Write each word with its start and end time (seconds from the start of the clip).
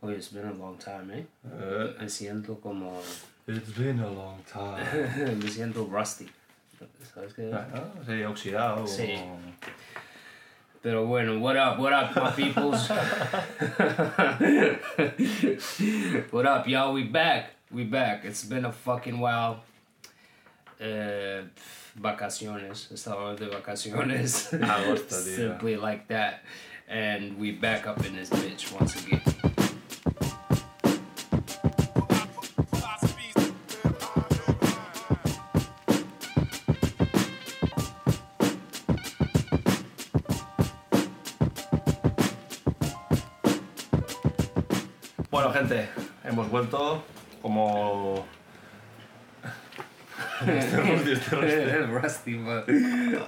Oh, 0.00 0.08
it's 0.10 0.28
been 0.28 0.46
a 0.46 0.52
long 0.52 0.76
time, 0.78 1.10
eh? 1.10 1.24
Eh, 1.44 1.92
Me 2.00 2.08
siento 2.08 2.60
como... 2.60 3.02
it's 3.48 3.70
been 3.70 3.98
a 4.00 4.08
long 4.08 4.40
time. 4.46 4.84
Me 5.38 5.50
siento 5.50 5.88
rusty. 5.90 6.28
¿Sabes 7.14 7.34
qué? 7.34 7.50
Bueno, 7.50 7.92
sí, 8.06 8.22
oxidado. 8.24 8.86
Sí. 8.86 9.18
Pero 10.80 11.04
bueno, 11.06 11.40
what 11.40 11.56
up, 11.56 11.80
what 11.80 11.92
up, 11.92 12.14
my 12.14 12.30
peoples? 12.30 12.88
what 16.30 16.46
up, 16.46 16.68
y'all? 16.68 16.92
We 16.92 17.02
back. 17.02 17.50
We 17.72 17.82
back. 17.82 18.24
It's 18.24 18.44
been 18.44 18.64
a 18.64 18.70
fucking 18.72 19.18
while. 19.18 19.64
Eh, 20.78 21.42
vacaciones. 21.96 22.86
Estábamos 22.92 23.40
de 23.40 23.48
vacaciones. 23.48 24.52
Agosto. 24.62 25.16
Simply 25.16 25.74
like 25.76 26.06
that. 26.06 26.44
And 26.86 27.36
we 27.36 27.50
back 27.50 27.88
up 27.88 28.06
in 28.06 28.14
this 28.14 28.30
bitch 28.30 28.70
once 28.72 28.94
again. 29.04 29.20
Vuelto 46.68 47.02
como. 47.42 48.26
Este 50.46 50.76
Rusty, 50.76 51.12
este 51.12 51.86
Rusty. 51.86 52.36
rusty, 52.36 52.36
but 52.36 52.66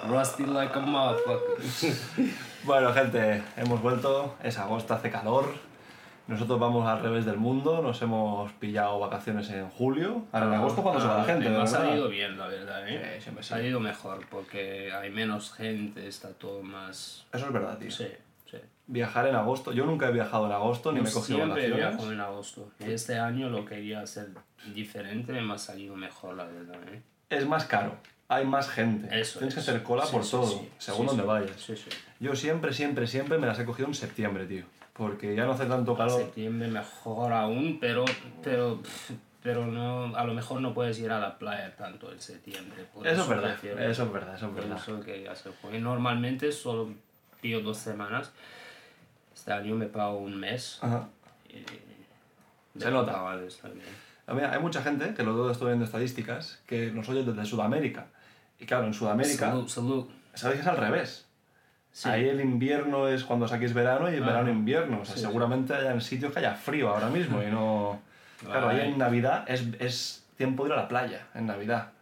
rusty 0.08 0.46
like 0.46 0.76
a 0.76 0.80
motherfucker. 0.80 1.56
Bueno, 2.64 2.92
gente, 2.92 3.42
hemos 3.56 3.80
vuelto. 3.80 4.36
Es 4.42 4.58
agosto, 4.58 4.94
hace 4.94 5.10
calor. 5.10 5.46
Nosotros 6.28 6.60
vamos 6.60 6.86
al 6.86 7.00
revés 7.02 7.24
del 7.24 7.38
mundo. 7.38 7.80
Nos 7.82 8.00
hemos 8.02 8.52
pillado 8.52 8.98
vacaciones 9.00 9.48
en 9.50 9.68
julio. 9.70 10.24
Ahora 10.30 10.46
en 10.46 10.54
agosto, 10.54 10.82
cuando 10.82 11.00
se 11.00 11.06
va 11.08 11.18
la 11.18 11.24
gente? 11.24 11.48
Me 11.48 11.56
ha 11.56 11.66
salido 11.66 12.08
bien, 12.08 12.36
la 12.38 12.48
verdad, 12.48 12.88
¿eh? 12.88 13.14
Sí, 13.16 13.22
siempre 13.22 13.40
ha 13.40 13.44
sí. 13.44 13.48
salido 13.48 13.80
mejor 13.80 14.26
porque 14.30 14.92
hay 14.92 15.10
menos 15.10 15.52
gente, 15.52 16.06
está 16.06 16.28
todo 16.34 16.62
más... 16.62 17.26
Eso 17.32 17.46
es 17.46 17.52
verdad, 17.52 17.78
tío. 17.78 17.90
Sí. 17.90 18.08
Viajar 18.92 19.28
en 19.28 19.36
agosto. 19.36 19.72
Yo 19.72 19.86
nunca 19.86 20.08
he 20.08 20.12
viajado 20.12 20.46
en 20.46 20.52
agosto, 20.52 20.90
ni 20.92 21.00
me 21.00 21.08
he 21.08 21.12
cogido 21.12 21.38
siempre 21.38 21.70
vacaciones. 21.70 21.96
viajo 21.96 22.12
en 22.12 22.20
agosto. 22.20 22.72
Y 22.80 22.90
este 22.90 23.18
año 23.18 23.48
lo 23.48 23.64
quería 23.64 24.00
hacer 24.00 24.28
diferente, 24.74 25.32
me 25.40 25.52
ha 25.54 25.58
salido 25.58 25.94
mejor, 25.94 26.34
la 26.36 26.44
verdad, 26.44 26.76
¿eh? 26.92 27.00
Es 27.30 27.46
más 27.46 27.64
caro. 27.66 27.96
Hay 28.28 28.44
más 28.46 28.68
gente. 28.68 29.08
Eso 29.20 29.38
Tienes 29.38 29.54
que 29.54 29.60
es. 29.60 29.68
hacer 29.68 29.82
cola 29.82 30.04
Sí, 30.06 30.12
por 30.12 30.24
sí, 30.24 30.30
todo, 30.32 30.46
sí. 30.46 30.68
según 30.78 31.06
donde 31.06 31.22
vayas. 31.24 31.70
Yo 32.20 32.34
siempre, 32.36 32.72
siempre, 32.72 33.06
siempre 33.06 33.38
me 33.38 33.46
las 33.46 33.58
he 33.58 33.64
cogido 33.64 33.88
en 33.88 33.94
septiembre, 33.94 34.46
tío. 34.46 34.64
Porque 34.92 35.34
ya 35.34 35.44
no 35.46 35.52
hace 35.52 35.66
tanto 35.66 35.96
calor. 35.96 36.20
Septiembre 36.20 36.68
mejor 36.68 37.32
aún, 37.32 37.78
pero, 37.80 38.04
pero, 38.42 38.80
pero 39.42 39.66
no, 39.66 40.14
a 40.16 40.24
lo 40.24 40.34
mejor 40.34 40.60
no 40.60 40.74
puedes 40.74 40.98
ir 40.98 41.10
a 41.10 41.18
la 41.18 41.38
playa 41.38 41.74
tanto 41.76 42.12
en 42.12 42.20
septiembre. 42.20 42.84
por 42.92 43.06
Eso 43.06 43.22
es 43.22 43.28
verdad, 43.28 43.52
eso 43.54 44.02
es 44.04 44.12
verdad, 44.12 44.34
eso 44.36 44.46
es 44.48 44.54
verdad. 44.54 44.76
eso 44.76 45.00
que 45.00 45.28
se 45.34 45.50
fue. 45.52 45.78
Normalmente 45.80 46.52
solo 46.52 46.90
pido 47.40 47.60
dos 47.60 47.78
semanas. 47.78 48.32
Este 49.40 49.52
año 49.54 49.74
me 49.74 49.86
pago 49.86 50.18
un 50.18 50.36
mes. 50.38 50.78
Ajá. 50.82 51.08
y 51.48 52.78
Se 52.78 52.90
nota. 52.90 53.30
A 54.26 54.34
mí, 54.34 54.42
hay 54.42 54.60
mucha 54.60 54.82
gente, 54.82 55.14
que 55.14 55.22
lo 55.22 55.50
estoy 55.50 55.68
viendo 55.68 55.86
estadísticas, 55.86 56.60
que 56.66 56.90
nos 56.92 57.08
oye 57.08 57.24
desde 57.24 57.44
Sudamérica. 57.46 58.06
Y 58.58 58.66
claro, 58.66 58.84
en 58.86 58.92
Sudamérica, 58.92 59.46
Salud, 59.48 59.68
salud. 59.68 60.06
sabéis 60.34 60.60
que 60.60 60.66
es 60.66 60.68
al 60.68 60.76
revés. 60.76 61.26
Sí. 61.90 62.08
Ahí 62.10 62.28
el 62.28 62.40
invierno 62.42 63.08
es 63.08 63.24
cuando 63.24 63.46
aquí 63.46 63.64
es 63.64 63.72
verano 63.72 64.10
y 64.10 64.16
el 64.16 64.22
Ajá. 64.22 64.32
verano 64.32 64.50
invierno. 64.50 65.00
O 65.00 65.04
sea, 65.06 65.14
Sí, 65.16 65.22
seguramente 65.22 65.74
hayan 65.74 66.00
sitios 66.02 66.32
que 66.34 66.38
haya 66.40 66.54
frío 66.54 66.90
ahora 66.90 67.08
mismo 67.08 67.42
y 67.42 67.46
no... 67.46 68.00
Claro, 68.44 68.68
ahí 68.68 68.80
en 68.92 68.98
Navidad 68.98 69.44
es, 69.48 69.64
es 69.80 70.24
tiempo 70.36 70.64
de 70.64 70.68
ir 70.68 70.72
a 70.74 70.76
la 70.82 70.88
playa, 70.88 71.26
en 71.34 71.46
Navidad. 71.46 71.92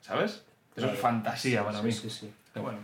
¿Sabes? 0.00 0.30
Eso 0.32 0.42
Claro. 0.76 0.92
es 0.94 0.98
fantasía 0.98 1.62
para 1.64 1.78
Sí, 1.80 1.84
mí. 1.86 1.92
sí, 1.92 2.10
sí. 2.10 2.34
Pero 2.52 2.64
bueno. 2.64 2.78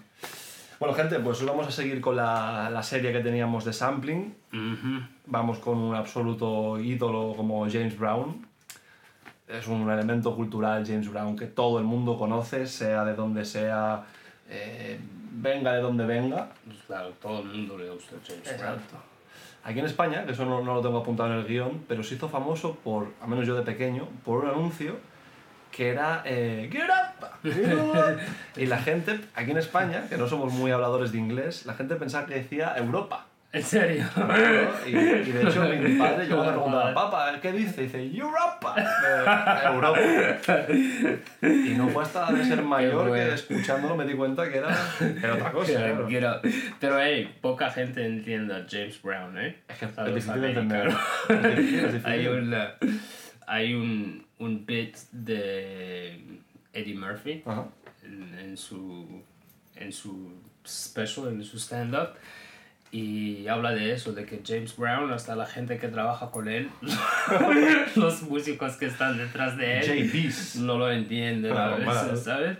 Bueno, 0.80 0.94
gente, 0.94 1.18
pues 1.20 1.44
vamos 1.44 1.68
a 1.68 1.70
seguir 1.70 2.00
con 2.00 2.16
la, 2.16 2.70
la 2.70 2.82
serie 2.82 3.12
que 3.12 3.20
teníamos 3.20 3.66
de 3.66 3.72
sampling. 3.74 4.34
Vamos 5.26 5.58
con 5.58 5.76
un 5.76 5.94
absoluto 5.94 6.80
ídolo 6.80 7.34
como 7.36 7.68
James 7.70 7.98
Brown. 7.98 8.46
Es 9.46 9.68
un 9.68 9.90
elemento 9.90 10.34
cultural 10.34 10.86
James 10.86 11.10
Brown 11.10 11.36
que 11.36 11.48
todo 11.48 11.78
el 11.78 11.84
mundo 11.84 12.16
conoce, 12.18 12.66
sea 12.66 13.04
de 13.04 13.14
donde 13.14 13.44
sea, 13.44 14.06
eh, 14.48 14.98
venga 15.32 15.74
de 15.74 15.82
donde 15.82 16.06
venga. 16.06 16.48
Claro, 16.86 17.10
todo 17.20 17.40
el 17.40 17.48
mundo 17.48 17.76
le 17.76 17.90
gusta 17.90 18.16
James 18.26 18.58
Brown. 18.58 18.78
Aquí 19.64 19.80
en 19.80 19.84
España, 19.84 20.24
que 20.24 20.32
eso 20.32 20.46
no, 20.46 20.62
no 20.62 20.76
lo 20.76 20.80
tengo 20.80 20.96
apuntado 20.96 21.30
en 21.30 21.40
el 21.40 21.46
guion, 21.46 21.84
pero 21.88 22.02
se 22.02 22.14
hizo 22.14 22.30
famoso 22.30 22.76
por, 22.76 23.08
al 23.20 23.28
menos 23.28 23.46
yo 23.46 23.54
de 23.54 23.62
pequeño, 23.62 24.08
por 24.24 24.44
un 24.44 24.50
anuncio 24.50 24.96
que 25.70 25.88
era 25.90 26.22
eh, 26.24 26.68
Get 26.70 26.88
up, 26.88 27.26
get 27.42 27.74
up. 27.74 28.18
y 28.56 28.66
la 28.66 28.78
gente, 28.78 29.20
aquí 29.34 29.50
en 29.50 29.58
España, 29.58 30.04
que 30.08 30.16
no 30.16 30.26
somos 30.28 30.52
muy 30.52 30.70
habladores 30.70 31.12
de 31.12 31.18
inglés, 31.18 31.64
la 31.66 31.74
gente 31.74 31.96
pensaba 31.96 32.26
que 32.26 32.34
decía 32.34 32.74
Europa. 32.76 33.26
¿En 33.52 33.64
serio? 33.64 34.04
Y, 34.86 34.90
y 34.90 34.92
de 35.32 35.42
hecho 35.42 35.64
mi 35.64 35.98
padre 35.98 36.28
yo 36.28 36.36
cuando 36.36 36.52
preguntaba, 36.62 36.94
papá, 36.94 37.40
¿qué 37.42 37.50
dice? 37.50 37.82
Dice, 37.82 38.06
Europa, 38.16 38.76
Eh, 38.78 39.66
Europa. 39.72 39.98
Y 41.42 41.74
no 41.76 41.88
fue 41.88 42.04
hasta 42.04 42.30
de 42.32 42.44
ser 42.44 42.62
mayor 42.62 43.08
bueno. 43.08 43.12
que 43.28 43.34
escuchándolo 43.34 43.96
me 43.96 44.04
di 44.04 44.14
cuenta 44.14 44.48
que 44.48 44.58
era, 44.58 44.68
era 45.20 45.34
otra 45.34 45.50
cosa. 45.50 45.72
claro. 45.72 46.40
Pero 46.78 47.00
hey, 47.00 47.38
poca 47.40 47.70
gente 47.70 48.06
entiende 48.06 48.54
a 48.54 48.66
James 48.70 49.02
Brown, 49.02 49.36
¿eh? 49.36 49.56
Es 49.68 49.78
que 49.78 49.86
es 49.86 49.96
difícil 50.14 50.44
hay 52.04 52.26
un, 52.28 52.54
uh, 52.54 52.66
hay 53.48 53.74
un, 53.74 54.26
un 54.40 54.66
bit 54.66 54.96
de 55.12 56.20
Eddie 56.72 56.94
Murphy 56.96 57.42
Ajá. 57.46 57.68
en, 58.02 58.36
en 58.38 58.56
su, 58.56 59.22
en 59.76 59.92
su 59.92 60.32
special, 60.66 61.28
en 61.28 61.44
su 61.44 61.58
stand-up. 61.58 62.10
Y 62.92 63.46
habla 63.46 63.70
de 63.70 63.92
eso, 63.92 64.12
de 64.12 64.26
que 64.26 64.42
James 64.44 64.76
Brown, 64.76 65.12
hasta 65.12 65.36
la 65.36 65.46
gente 65.46 65.78
que 65.78 65.86
trabaja 65.86 66.32
con 66.32 66.48
él, 66.48 66.68
los 67.94 68.22
músicos 68.22 68.76
que 68.76 68.86
están 68.86 69.16
detrás 69.16 69.56
de 69.56 69.78
él, 69.78 70.10
JBs. 70.10 70.56
no 70.56 70.76
lo 70.76 70.90
entienden 70.90 71.52
a 71.52 71.76
Claro, 71.76 72.04
veces. 72.08 72.24
¿sabes? 72.24 72.58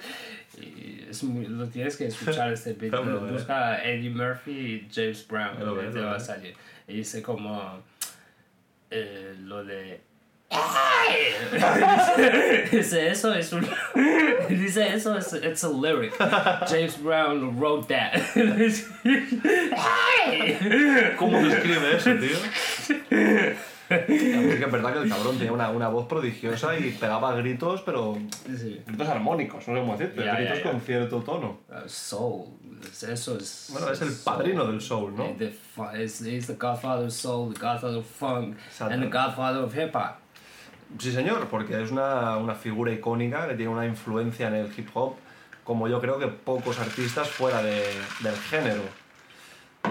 Y 0.61 1.07
es 1.11 1.25
muy- 1.25 1.47
lo 1.47 1.67
tienes 1.69 1.97
que 1.97 2.07
escuchar 2.07 2.53
este 2.53 2.75
beat. 2.75 2.93
Ves. 3.05 3.33
Busca 3.33 3.83
Eddie 3.83 4.11
Murphy 4.11 4.53
y 4.53 4.89
James 4.93 5.27
Brown, 5.27 5.57
te 5.93 6.01
va 6.01 6.15
a 6.15 6.21
salir. 6.21 6.55
Y 6.87 6.95
dice 6.99 7.23
como 7.23 7.83
eh, 8.91 9.35
lo 9.41 9.65
de 9.65 10.01
dice 12.73 13.11
eso 13.11 13.33
es 13.35 13.53
un 13.53 13.67
dice 14.49 14.95
eso 14.95 15.17
es 15.17 15.33
it's 15.33 15.65
a 15.65 15.69
lyric 15.69 16.13
James 16.69 16.97
Brown 17.03 17.57
wrote 17.59 17.89
that 17.89 18.21
¿Cómo 21.17 21.41
se 21.41 21.49
escribe 21.49 21.97
eso, 21.97 22.11
tío? 22.17 22.37
La 23.91 24.41
música 24.41 24.67
es 24.67 24.73
verdad 24.73 24.93
que 24.93 24.99
el 25.01 25.09
cabrón 25.09 25.37
tenía 25.37 25.53
una, 25.53 25.69
una 25.71 25.89
voz 25.89 26.07
prodigiosa 26.07 26.79
y 26.79 26.93
pegaba 26.93 27.35
gritos, 27.35 27.83
pero 27.83 28.17
Sí. 28.47 28.81
gritos 28.87 29.09
armónicos, 29.09 29.67
no 29.67 29.75
sé 29.75 29.81
cómo 29.81 29.97
decirte, 29.97 30.25
ya, 30.25 30.37
gritos 30.37 30.59
ya. 30.59 30.63
con 30.71 30.81
cierto 30.81 31.21
tono. 31.23 31.59
Uh, 31.69 31.89
soul 31.89 32.45
es- 32.89 33.03
eso 33.03 33.37
es 33.37 33.69
Bueno, 33.73 33.91
es 33.91 34.01
el 34.01 34.13
soul. 34.13 34.37
padrino 34.37 34.65
del 34.67 34.81
soul, 34.81 35.13
¿no? 35.17 35.35
The 35.37 35.53
is- 36.05 36.21
he's 36.25 36.47
the 36.47 36.55
godfather 36.55 37.07
of 37.07 37.13
soul, 37.13 37.53
the 37.53 37.59
godfather 37.59 37.99
of 37.99 38.07
funk, 38.07 38.57
Exacto. 38.69 38.95
and 38.95 39.03
the 39.03 39.09
godfather 39.11 39.65
of 39.65 39.75
hip 39.77 39.93
hop. 39.93 40.20
Sí, 40.99 41.13
señor, 41.13 41.47
porque 41.49 41.81
es 41.83 41.91
una, 41.91 42.37
una 42.37 42.55
figura 42.55 42.93
icónica 42.93 43.47
que 43.49 43.55
tiene 43.55 43.71
una 43.73 43.87
influencia 43.87 44.49
en 44.49 44.55
el 44.55 44.73
hip 44.77 44.89
hop 44.95 45.15
como 45.65 45.87
yo 45.87 46.01
creo 46.01 46.19
que 46.19 46.27
pocos 46.27 46.79
artistas 46.81 47.29
fuera 47.29 47.63
de- 47.63 47.95
del 48.21 48.35
género. 48.37 48.83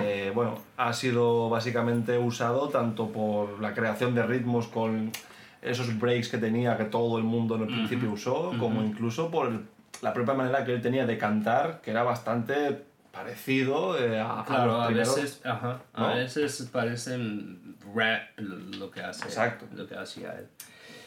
Eh, 0.01 0.31
bueno, 0.35 0.59
ha 0.77 0.91
sido 0.93 1.49
básicamente 1.49 2.17
usado 2.17 2.69
tanto 2.69 3.07
por 3.11 3.59
la 3.61 3.73
creación 3.73 4.13
de 4.13 4.23
ritmos 4.23 4.67
con 4.67 5.11
esos 5.61 5.97
breaks 5.97 6.29
que 6.29 6.37
tenía 6.37 6.77
que 6.77 6.85
todo 6.85 7.17
el 7.17 7.23
mundo 7.23 7.55
en 7.55 7.61
el 7.61 7.67
principio 7.67 8.11
usó, 8.11 8.53
como 8.59 8.83
incluso 8.83 9.31
por 9.31 9.51
la 10.01 10.13
propia 10.13 10.33
manera 10.33 10.63
que 10.65 10.73
él 10.73 10.81
tenía 10.81 11.05
de 11.05 11.17
cantar, 11.17 11.81
que 11.81 11.91
era 11.91 12.03
bastante 12.03 12.83
parecido 13.11 13.97
eh, 13.97 14.19
a, 14.19 14.41
a 14.41 14.45
Claro, 14.45 14.81
a 14.81 14.87
primeros. 14.87 15.15
veces, 15.15 15.41
ajá, 15.45 15.79
a 15.93 16.01
¿no? 16.01 16.15
veces 16.15 16.69
parecen 16.71 17.75
rap 17.95 18.21
lo 18.37 18.91
que 18.91 19.01
hace, 19.01 19.25
Exacto. 19.25 19.65
lo 19.73 19.87
que 19.87 19.95
hacía 19.95 20.33
él. 20.37 20.47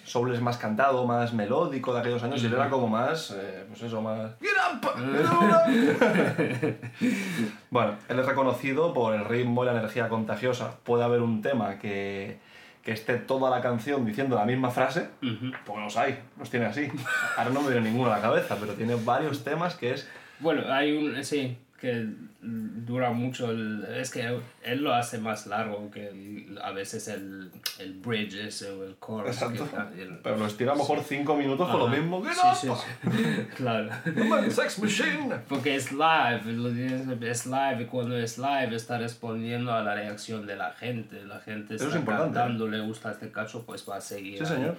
Soul 0.05 0.35
es 0.35 0.41
más 0.41 0.57
cantado, 0.57 1.07
más 1.07 1.33
melódico 1.33 1.95
de 1.95 2.01
aquellos 2.01 2.23
años 2.23 2.43
y 2.43 2.47
él 2.47 2.55
era 2.55 2.69
como 2.69 2.89
más, 2.89 3.31
eh, 3.31 3.65
pues 3.69 3.83
eso, 3.83 4.03
más... 4.03 4.33
Bueno, 7.71 7.95
él 8.09 8.19
es 8.19 8.27
reconocido 8.27 8.93
por 8.93 9.15
el 9.15 9.25
ritmo 9.25 9.63
y 9.63 9.67
la 9.67 9.73
energía 9.73 10.09
contagiosa. 10.09 10.77
Puede 10.83 11.05
haber 11.05 11.23
un 11.23 11.41
tema 11.41 11.79
que, 11.79 12.39
que 12.83 12.93
esté 12.93 13.17
toda 13.17 13.51
la 13.51 13.63
canción 13.63 14.05
diciendo 14.05 14.37
la 14.37 14.45
misma 14.45 14.71
frase, 14.71 15.09
porque 15.65 15.83
los 15.83 15.97
hay, 15.97 16.19
los 16.39 16.51
tiene 16.51 16.67
así. 16.67 16.89
Ahora 17.37 17.51
no 17.51 17.63
me 17.63 17.71
viene 17.71 17.91
ninguno 17.91 18.13
a 18.13 18.17
la 18.17 18.23
cabeza, 18.23 18.57
pero 18.61 18.75
tiene 18.75 18.97
varios 18.97 19.45
temas 19.45 19.77
que 19.77 19.93
es... 19.93 20.09
Bueno, 20.41 20.63
hay 20.73 20.97
un, 20.97 21.25
sí, 21.25 21.57
que 21.81 22.09
dura 22.43 23.11
mucho. 23.11 23.51
El, 23.53 23.85
es 23.97 24.11
que 24.11 24.39
él 24.65 24.83
lo 24.83 24.93
hace 24.93 25.19
más 25.19 25.47
largo 25.47 25.91
que 25.91 26.09
el- 26.09 26.59
a 26.63 26.73
veces 26.73 27.07
el, 27.09 27.51
el 27.79 27.95
bridge 27.95 28.35
ese 28.35 28.71
o 28.71 28.85
el 28.85 28.97
que 28.97 29.29
Exacto. 29.31 29.65
está- 29.65 29.91
el- 29.97 30.19
Pero 30.19 30.37
lo 30.39 30.47
estira 30.47 30.73
a 30.73 30.75
lo 30.75 30.81
mejor 30.81 31.01
5 31.07 31.37
minutos 31.37 31.69
con 31.71 31.79
lo 31.79 31.89
mismo. 31.89 32.23
¡Get 32.23 32.33
Sí, 32.35 32.67
sí, 32.67 32.69
sí. 32.75 33.47
claro. 33.57 33.91
Sex 34.51 34.79
Machine. 34.81 35.37
Porque 35.49 35.77
es 35.77 35.93
live, 35.93 36.43
es 37.31 37.47
live 37.47 37.83
y 37.83 37.87
cuando 37.87 38.17
es 38.19 38.39
live 38.39 38.75
está 38.75 38.99
respondiendo 38.99 39.73
a 39.73 39.83
la 39.83 39.95
reacción 39.95 40.45
de 40.47 40.57
la 40.57 40.73
gente. 40.73 41.25
La 41.25 41.39
gente 41.39 41.77
Eso 41.77 41.85
está 41.85 41.97
es 41.97 42.01
importante. 42.01 42.35
cantando, 42.39 42.69
le 42.69 42.81
gusta 42.81 43.13
este 43.13 43.31
cacho, 43.31 43.65
pues 43.65 43.89
va 43.89 43.97
a 43.97 44.01
seguir. 44.01 44.45
Sí, 44.45 44.53
ahí. 44.53 44.73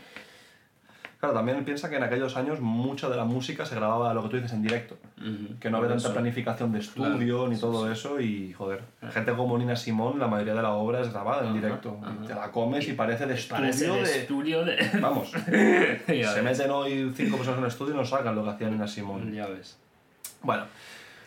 Claro, 1.24 1.38
también 1.38 1.64
piensa 1.64 1.90
que 1.90 1.96
en 1.96 2.04
aquellos 2.04 2.36
años 2.36 2.60
mucha 2.60 3.08
de 3.08 3.16
la 3.16 3.24
música 3.24 3.66
se 3.66 3.76
grababa, 3.76 4.14
lo 4.14 4.24
que 4.24 4.28
tú 4.28 4.36
dices, 4.36 4.52
en 4.52 4.62
directo. 4.62 4.98
Que 5.58 5.70
no 5.70 5.78
había 5.78 5.92
tanta 5.92 6.12
planificación 6.12 6.74
de 6.74 6.80
estudio 6.80 7.16
Claro, 7.16 7.48
ni 7.48 7.58
todo 7.58 7.90
eso 7.90 8.20
y, 8.20 8.52
joder, 8.52 8.84
gente 9.10 9.32
como 9.32 9.58
Nina 9.58 9.78
Simón, 9.78 10.20
la 10.20 10.28
mayoría 10.28 10.54
de 10.54 10.62
la 10.62 10.72
obra 10.72 11.00
es 11.00 11.14
grabada 11.14 11.48
en 11.48 11.54
directo. 11.54 11.98
Y 12.22 12.28
te 12.28 12.36
la 12.36 12.52
comes 12.52 12.86
y 12.90 12.92
parece 12.92 13.26
de 13.26 13.36
estudio 13.36 13.62
Parece 13.62 13.88
de 13.88 14.04
de... 14.04 14.20
estudio 14.20 14.66
de... 14.66 14.90
Vamos, 15.02 15.32
se 15.46 16.42
meten 16.42 16.72
hoy 16.72 17.14
cinco 17.16 17.38
personas 17.38 17.60
en 17.60 17.64
el 17.64 17.70
estudio 17.70 17.94
y 17.94 17.98
no 18.00 18.04
sacan 18.04 18.36
lo 18.36 18.44
que 18.44 18.50
hacía 18.50 18.70
Nina 18.70 18.90
Simón. 18.90 19.32
Ya 19.32 19.48
ves. 19.48 19.78
Bueno, 20.42 20.66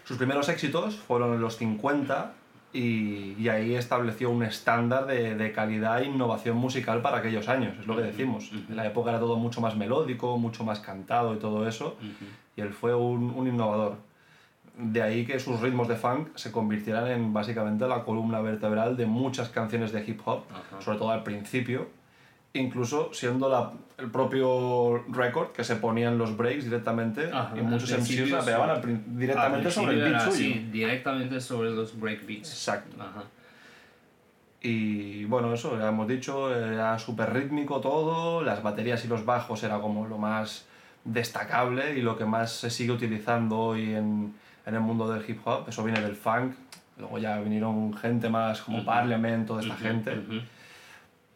sus 0.05 0.19
primeros 0.19 0.47
éxitos 0.51 0.97
fueron 0.97 1.33
en 1.33 1.41
los 1.41 1.57
50 1.57 2.33
y, 2.73 3.35
y 3.39 3.49
ahí 3.49 3.75
estableció 3.75 4.31
un 4.31 4.43
estándar 4.43 5.07
de, 5.07 5.35
de 5.35 5.53
calidad 5.53 6.03
e 6.03 6.07
innovación 6.07 6.57
musical 6.57 7.01
para 7.01 7.19
aquellos 7.19 7.49
años, 7.49 7.75
es 7.81 7.87
lo 7.87 7.97
que 7.97 8.03
decimos. 8.03 8.51
En 8.69 8.77
la 8.77 8.87
época 8.87 9.11
era 9.11 9.19
todo 9.19 9.37
mucho 9.37 9.61
más 9.61 9.77
melódico, 9.77 10.37
mucho 10.39 10.65
más 10.65 10.81
cantado 10.81 11.35
y 11.35 11.39
todo 11.39 11.67
eso, 11.67 11.97
y 12.57 12.61
él 12.61 12.73
fue 12.73 12.95
un, 12.95 13.31
un 13.31 13.47
innovador. 13.49 13.97
De 14.79 15.01
ahí 15.03 15.25
que 15.25 15.41
sus 15.41 15.61
ritmos 15.61 15.89
de 15.89 15.97
funk 15.97 16.29
se 16.35 16.53
convirtieran 16.53 17.07
en 17.07 17.33
básicamente 17.33 17.89
la 17.89 18.05
columna 18.05 18.41
vertebral 18.41 18.97
de 18.99 19.07
muchas 19.07 19.49
canciones 19.49 19.91
de 19.91 20.05
hip 20.07 20.21
hop, 20.27 20.43
Ajá. 20.51 20.83
sobre 20.83 20.99
todo 20.99 21.11
al 21.11 21.23
principio, 21.23 21.89
incluso 22.55 23.13
siendo 23.13 23.49
la- 23.49 23.73
el 23.99 24.11
propio 24.11 25.05
record 25.09 25.53
que 25.53 25.65
se 25.65 25.77
ponían 25.77 26.19
los 26.19 26.37
breaks 26.37 26.65
directamente 26.65 27.31
Ajá, 27.33 27.55
y 27.57 27.61
muchos 27.63 27.91
MCs 27.93 28.31
rapeaban 28.31 28.83
sí. 28.83 28.99
directamente 29.09 29.71
sobre 29.71 29.95
el 29.95 30.01
beat 30.13 30.21
suyo. 30.23 30.33
así, 30.33 30.69
directamente 30.71 31.41
sobre 31.41 31.71
los 31.71 31.99
breakbeats. 31.99 32.51
Exacto. 32.51 32.97
Ajá. 33.01 33.25
Y 34.63 35.25
bueno, 35.27 35.53
eso 35.55 35.79
ya 35.79 35.89
hemos 35.89 36.09
dicho, 36.09 36.55
era 36.55 36.99
súper 36.99 37.33
rítmico 37.33 37.81
todo, 37.81 38.43
las 38.43 38.63
baterías 38.63 39.05
y 39.05 39.09
los 39.09 39.25
bajos 39.25 39.63
era 39.63 39.79
como 39.79 40.07
lo 40.07 40.19
más 40.19 40.67
destacable 41.05 41.97
y 41.97 42.03
lo 42.03 42.17
que 42.19 42.25
más 42.25 42.51
se 42.53 42.71
sigue 42.71 42.91
utilizando 42.93 43.59
hoy 43.59 43.95
en, 43.95 44.35
en 44.65 44.75
el 44.75 44.81
mundo 44.81 45.09
del 45.13 45.29
hip 45.29 45.41
hop. 45.45 45.69
Eso 45.69 45.85
viene 45.85 46.01
del 46.01 46.17
funk, 46.17 46.55
luego 46.99 47.19
ya 47.19 47.39
vinieron 47.39 47.95
gente 47.97 48.29
más 48.29 48.61
como 48.63 48.85
Parliament, 48.85 49.47
toda 49.47 49.63
esta 49.63 49.77
gente. 49.77 50.17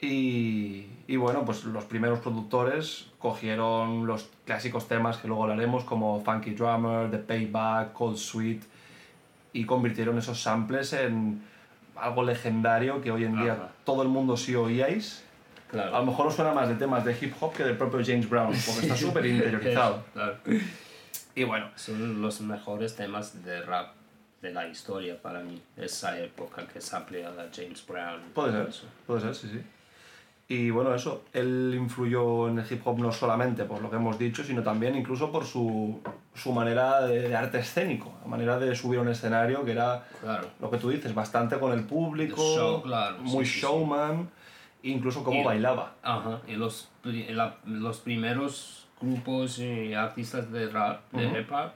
Y, 0.01 0.87
y 1.11 1.17
bueno, 1.17 1.45
pues 1.45 1.65
los 1.65 1.83
primeros 1.87 2.21
productores 2.21 3.07
cogieron 3.19 4.07
los 4.07 4.31
clásicos 4.45 4.87
temas 4.87 5.17
que 5.17 5.27
luego 5.27 5.43
hablaremos 5.43 5.83
como 5.83 6.21
Funky 6.21 6.53
Drummer, 6.53 7.11
The 7.11 7.19
Payback, 7.19 7.93
Cold 7.95 8.17
Sweet 8.17 8.63
y 9.53 9.65
convirtieron 9.65 10.17
esos 10.19 10.41
samples 10.41 10.93
en 10.93 11.43
algo 11.97 12.23
legendario 12.23 13.01
que 13.03 13.11
hoy 13.11 13.25
en 13.25 13.35
día 13.43 13.55
Ajá. 13.55 13.71
todo 13.85 14.03
el 14.03 14.09
mundo 14.09 14.37
sí 14.37 14.55
oíais. 14.55 15.25
A 15.73 15.99
lo 15.99 16.07
mejor 16.07 16.29
os 16.29 16.37
suena 16.37 16.53
más 16.53 16.69
de 16.69 16.77
temas 16.77 17.05
de 17.05 17.17
hip 17.21 17.35
hop 17.41 17.55
que 17.55 17.65
del 17.65 17.77
propio 17.77 17.99
James 18.07 18.31
Brown, 18.31 18.55
porque 18.65 18.83
está 18.83 18.97
súper 19.09 19.27
interiorizado. 19.27 20.05
Claro. 20.15 20.37
Y 21.35 21.43
bueno, 21.43 21.71
Son 21.75 22.23
los 22.23 22.41
mejores 22.41 22.95
temas 22.95 23.45
de 23.45 23.63
rap 23.63 23.95
de 24.43 24.53
la 24.53 24.69
historia 24.69 25.21
para 25.21 25.41
mí. 25.41 25.61
Esa 25.77 26.17
época 26.21 26.69
que 26.69 26.81
se 26.81 26.95
amplía 26.95 27.31
a 27.31 27.49
James 27.53 27.85
Brown. 27.85 28.21
Puede 28.33 28.53
ser, 28.53 28.85
puede 29.09 29.21
ser, 29.23 29.35
sí, 29.35 29.49
sí. 29.49 29.61
Y 30.53 30.71
bueno, 30.71 30.93
eso, 30.93 31.23
él 31.33 31.73
influyó 31.79 32.49
en 32.49 32.59
el 32.59 32.67
hip 32.69 32.85
hop 32.85 32.99
no 32.99 33.13
solamente 33.13 33.63
por 33.67 33.81
lo 33.81 33.89
que 33.89 33.95
hemos 33.95 34.19
dicho, 34.19 34.43
sino 34.43 34.65
también 34.65 34.97
incluso 34.97 35.31
por 35.31 35.45
su, 35.45 36.01
su 36.35 36.51
manera 36.53 37.03
de, 37.03 37.29
de 37.29 37.37
arte 37.37 37.61
escénico, 37.61 38.13
la 38.23 38.27
manera 38.29 38.59
de 38.59 38.75
subir 38.75 38.99
a 38.99 39.03
un 39.03 39.09
escenario 39.11 39.65
que 39.65 39.71
era 39.71 40.05
Claro. 40.21 40.49
lo 40.61 40.69
que 40.69 40.79
tú 40.79 40.89
dices, 40.91 41.15
bastante 41.15 41.57
con 41.61 41.73
el 41.73 41.85
público, 41.85 42.35
De 42.43 42.57
show, 42.57 42.83
claro, 42.83 43.19
muy 43.23 43.45
sí, 43.45 43.53
sí, 43.53 43.61
sí. 43.61 43.67
showman, 43.67 44.29
incluso 44.83 45.23
cómo 45.23 45.41
Y- 45.41 45.45
bailaba. 45.45 45.95
Ajá. 46.03 46.41
Y 46.49 46.57
los, 46.57 46.89
la- 47.05 47.59
los 47.65 47.99
primeros 47.99 48.89
grupos 49.01 49.61
y 49.61 49.95
artistas 49.95 50.51
de 50.51 50.69
rap, 50.69 51.13
de 51.13 51.27
hip 51.27 51.53
hop, 51.53 51.71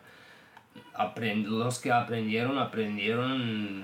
aprend- 0.95 1.47
los 1.47 1.79
que 1.79 1.93
aprendieron, 1.93 2.59
aprendieron 2.59 3.31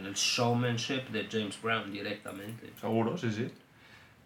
el 0.05 0.15
showmanship 0.15 1.11
de 1.13 1.29
James 1.31 1.63
Brown 1.63 1.93
directamente. 1.93 2.73
Seguro, 2.81 3.17
sí, 3.17 3.31
sí. 3.31 3.49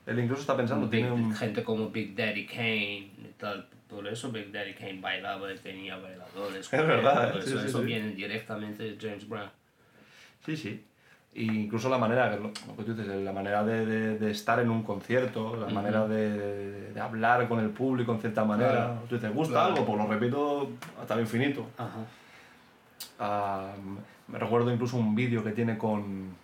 Él 0.07 0.19
incluso 0.19 0.43
está 0.43 0.57
pensando, 0.57 0.87
Big- 0.89 1.01
tiene 1.03 1.13
un... 1.13 1.35
gente 1.35 1.63
como 1.65 1.89
Big 1.91 2.15
Daddy 2.15 2.47
Kane 2.47 3.11
y 3.19 3.33
tal. 3.39 3.67
Por 3.89 4.07
eso 4.09 4.31
Big 4.33 4.51
Daddy 4.53 4.75
Kane 4.75 5.01
bailaba 5.01 5.53
y 5.53 5.59
tenía 5.59 5.97
bailadores. 5.97 6.67
Es 6.73 6.87
verdad, 6.87 7.33
Por 7.33 7.41
¿eh? 7.41 7.45
eso, 7.45 7.53
Sí, 7.53 7.59
sí, 7.61 7.67
eso 7.67 7.79
sí. 7.81 7.85
viene 7.87 8.09
directamente 8.11 8.83
de 8.83 8.97
James 9.01 9.29
Brown. 9.29 9.51
Sí, 10.45 10.57
sí. 10.57 10.85
Y 11.37 11.51
incluso 11.51 11.89
la 11.89 11.99
manera, 11.99 12.37
lo, 12.37 12.53
que 12.53 12.85
tú 12.85 12.95
dices, 12.95 13.07
la 13.23 13.33
manera 13.33 13.65
de, 13.65 13.85
de- 13.87 14.19
de 14.19 14.31
estar 14.31 14.61
en 14.61 14.71
un 14.71 14.83
concierto, 14.85 15.57
la 15.57 15.67
manera 15.69 16.07
de, 16.07 16.93
de 16.93 17.01
hablar 17.01 17.49
con 17.49 17.59
el 17.61 17.71
público 17.71 18.13
en 18.13 18.21
cierta 18.21 18.45
manera. 18.45 18.71
Claro. 18.73 19.03
Tú 19.09 19.15
dices, 19.17 19.35
¿gusta 19.35 19.55
Claro. 19.55 19.73
algo? 19.75 19.87
Pues 19.87 19.99
lo 19.99 20.07
repito 20.07 20.71
hasta 21.01 21.15
el 21.15 21.21
infinito. 21.21 21.67
Ajá. 21.77 22.05
Me 24.29 24.39
recuerdo 24.39 24.73
incluso 24.73 24.97
un 24.97 25.15
vídeo 25.15 25.43
que 25.45 25.51
tiene 25.51 25.77
con, 25.77 26.35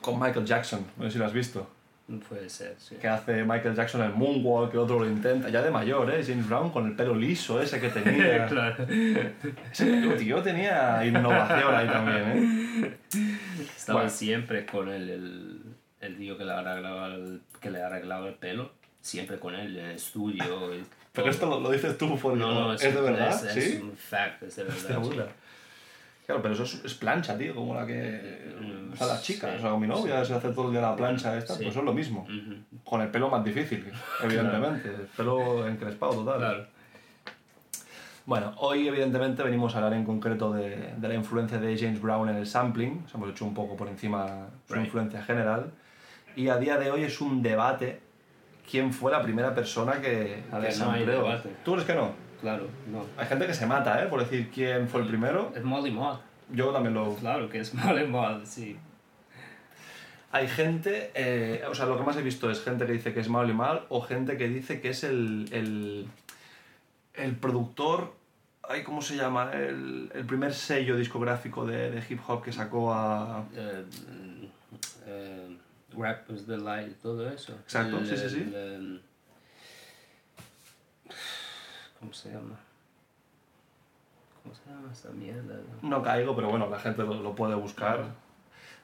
con 0.00 0.18
Michael 0.20 0.44
Jackson, 0.46 0.84
no 0.96 1.04
sé 1.04 1.12
si 1.12 1.18
lo 1.18 1.26
has 1.26 1.32
visto, 1.32 1.68
Puede 2.28 2.50
ser, 2.50 2.74
sí. 2.78 2.96
que 2.96 3.08
hace 3.08 3.44
Michael 3.44 3.74
Jackson 3.74 4.02
el 4.02 4.12
moonwalk, 4.12 4.72
que 4.72 4.78
otro 4.78 4.98
lo 4.98 5.06
intenta, 5.06 5.48
ya 5.48 5.62
de 5.62 5.70
mayor, 5.70 6.10
¿eh? 6.12 6.22
James 6.26 6.46
Brown 6.46 6.70
con 6.70 6.86
el 6.86 6.94
pelo 6.94 7.14
liso 7.14 7.62
ese 7.62 7.80
que 7.80 7.88
tenía. 7.88 8.46
claro. 8.48 8.84
Ese 9.70 9.86
pelo, 9.86 10.14
tío, 10.16 10.42
tenía 10.42 11.04
innovación 11.06 11.74
ahí 11.74 11.86
también, 11.86 12.22
¿eh? 12.84 12.96
Estaba 13.76 14.00
Bueno. 14.00 14.10
siempre 14.10 14.66
con 14.66 14.88
él, 14.88 15.08
el, 15.08 15.60
el 16.00 16.16
tío 16.18 16.36
que 16.36 16.44
le, 16.44 16.52
arreglaba 16.52 17.06
el, 17.14 17.40
que 17.60 17.70
le 17.70 17.82
arreglaba 17.82 18.28
el 18.28 18.34
pelo. 18.34 18.72
Siempre 19.00 19.38
con 19.38 19.54
él 19.54 19.76
en 19.78 19.84
el 19.86 19.96
estudio. 19.96 20.70
Pero 21.12 21.28
esto 21.30 21.46
lo, 21.46 21.60
lo 21.60 21.70
dices 21.70 21.98
tú 21.98 22.16
porque 22.18 22.38
No, 22.38 22.52
no, 22.52 22.72
es, 22.74 22.80
de 22.82 23.00
verdad, 23.00 23.28
es, 23.48 23.56
es 23.56 23.64
¿sí? 23.64 23.80
un 23.82 23.96
fact, 23.96 24.42
es 24.44 24.56
de 24.56 24.64
verdad. 24.64 25.28
Claro, 26.26 26.40
pero 26.40 26.54
eso 26.54 26.62
es, 26.62 26.84
es 26.84 26.94
plancha, 26.94 27.36
tío, 27.36 27.54
como 27.54 27.74
la 27.74 27.84
que... 27.86 28.54
O 28.92 28.96
sea, 28.96 29.06
las 29.08 29.22
chicas, 29.22 29.50
sí, 29.52 29.56
o 29.58 29.60
sea, 29.60 29.70
con 29.70 29.80
mi 29.80 29.86
novia 29.88 30.24
se 30.24 30.34
hace 30.34 30.50
todo 30.50 30.66
el 30.66 30.72
día 30.72 30.80
la 30.82 30.94
plancha 30.94 31.36
esta, 31.36 31.54
Sí. 31.54 31.64
pues 31.64 31.76
es 31.76 31.82
lo 31.82 31.92
mismo. 31.92 32.26
Con 32.84 33.00
el 33.00 33.08
pelo 33.08 33.28
más 33.28 33.42
difícil, 33.44 33.90
evidentemente. 34.22 34.88
El 34.88 35.06
pelo 35.16 35.66
encrespado 35.66 36.12
total. 36.14 36.38
Claro. 36.38 36.66
Bueno, 38.24 38.52
hoy 38.58 38.86
evidentemente 38.86 39.42
venimos 39.42 39.74
a 39.74 39.78
hablar 39.78 39.94
en 39.94 40.04
concreto 40.04 40.52
de, 40.52 40.92
de 40.96 41.08
la 41.08 41.14
influencia 41.14 41.58
de 41.58 41.76
James 41.76 42.00
Brown 42.00 42.28
en 42.28 42.36
el 42.36 42.46
sampling. 42.46 43.02
Os 43.04 43.14
hemos 43.14 43.28
hecho 43.30 43.44
un 43.44 43.52
poco 43.54 43.76
por 43.76 43.88
encima 43.88 44.46
su 44.68 44.74
Right. 44.74 44.84
influencia 44.84 45.22
general. 45.24 45.72
Y 46.36 46.48
a 46.48 46.56
día 46.56 46.78
de 46.78 46.90
hoy 46.92 47.02
es 47.02 47.20
un 47.20 47.42
debate 47.42 48.00
quién 48.70 48.92
fue 48.92 49.10
la 49.10 49.22
primera 49.22 49.52
persona 49.54 50.00
que, 50.00 50.44
A 50.52 50.56
que 50.60 50.66
ver, 50.66 50.78
no 50.78 50.90
hay 50.92 51.00
sampleó. 51.00 51.22
debate. 51.24 51.48
¿Tú 51.64 51.72
crees 51.72 51.86
que 51.86 51.94
no? 51.94 52.12
Claro, 52.42 52.68
no. 52.90 53.06
Hay 53.16 53.26
gente 53.26 53.46
que 53.46 53.54
se 53.54 53.64
mata, 53.66 54.02
¿eh? 54.02 54.08
Por 54.08 54.20
decir 54.20 54.50
quién 54.52 54.88
fue 54.88 55.00
el 55.00 55.06
primero. 55.08 55.52
Es 55.56 55.62
Molly 55.62 55.90
Mod. 55.92 56.18
Yo 56.50 56.70
también 56.72 56.92
lo... 56.92 57.14
Claro 57.14 57.48
que 57.48 57.60
es 57.60 57.72
Molly 57.74 58.06
Mod, 58.06 58.44
sí. 58.44 58.76
Hay 60.32 60.48
gente, 60.48 61.10
eh, 61.14 61.62
o 61.70 61.74
sea, 61.74 61.86
lo 61.86 61.96
que 61.96 62.04
más 62.04 62.16
he 62.16 62.22
visto 62.22 62.50
es 62.50 62.62
gente 62.62 62.84
que 62.86 62.92
dice 62.92 63.12
que 63.14 63.20
es 63.20 63.28
Marley 63.28 63.54
Mal 63.54 63.84
o 63.90 64.00
gente 64.00 64.36
que 64.38 64.48
dice 64.48 64.80
que 64.80 64.88
es 64.90 65.04
el, 65.04 65.46
el, 65.52 66.08
el 67.14 67.36
productor, 67.36 68.14
ay, 68.62 68.82
¿cómo 68.82 69.02
se 69.02 69.16
llama? 69.16 69.52
El, 69.52 70.10
el 70.14 70.24
primer 70.24 70.54
sello 70.54 70.96
discográfico 70.96 71.66
de, 71.66 71.90
de 71.90 72.02
hip 72.08 72.18
hop 72.26 72.42
que 72.42 72.50
sacó 72.52 72.92
a... 72.94 73.44
Eh, 73.54 73.84
eh, 75.06 75.56
Rappers 75.94 76.46
Delight, 76.46 76.96
todo 77.02 77.28
eso. 77.28 77.52
Exacto, 77.52 77.98
El- 77.98 78.06
sí, 78.06 78.16
sí, 78.16 78.28
sí. 78.30 78.40
el, 78.54 78.54
em, 78.54 79.00
¿Cómo 82.02 82.12
se 82.12 82.28
llama? 82.30 82.58
¿Cómo 84.42 84.54
se 84.54 84.68
llama 84.68 84.88
esta 84.92 85.10
mierda? 85.10 85.54
No 85.82 86.02
caigo, 86.02 86.34
pero 86.34 86.50
bueno, 86.50 86.68
la 86.68 86.78
gente 86.78 87.02
lo, 87.02 87.14
lo 87.22 87.34
puede 87.34 87.54
buscar. 87.54 88.04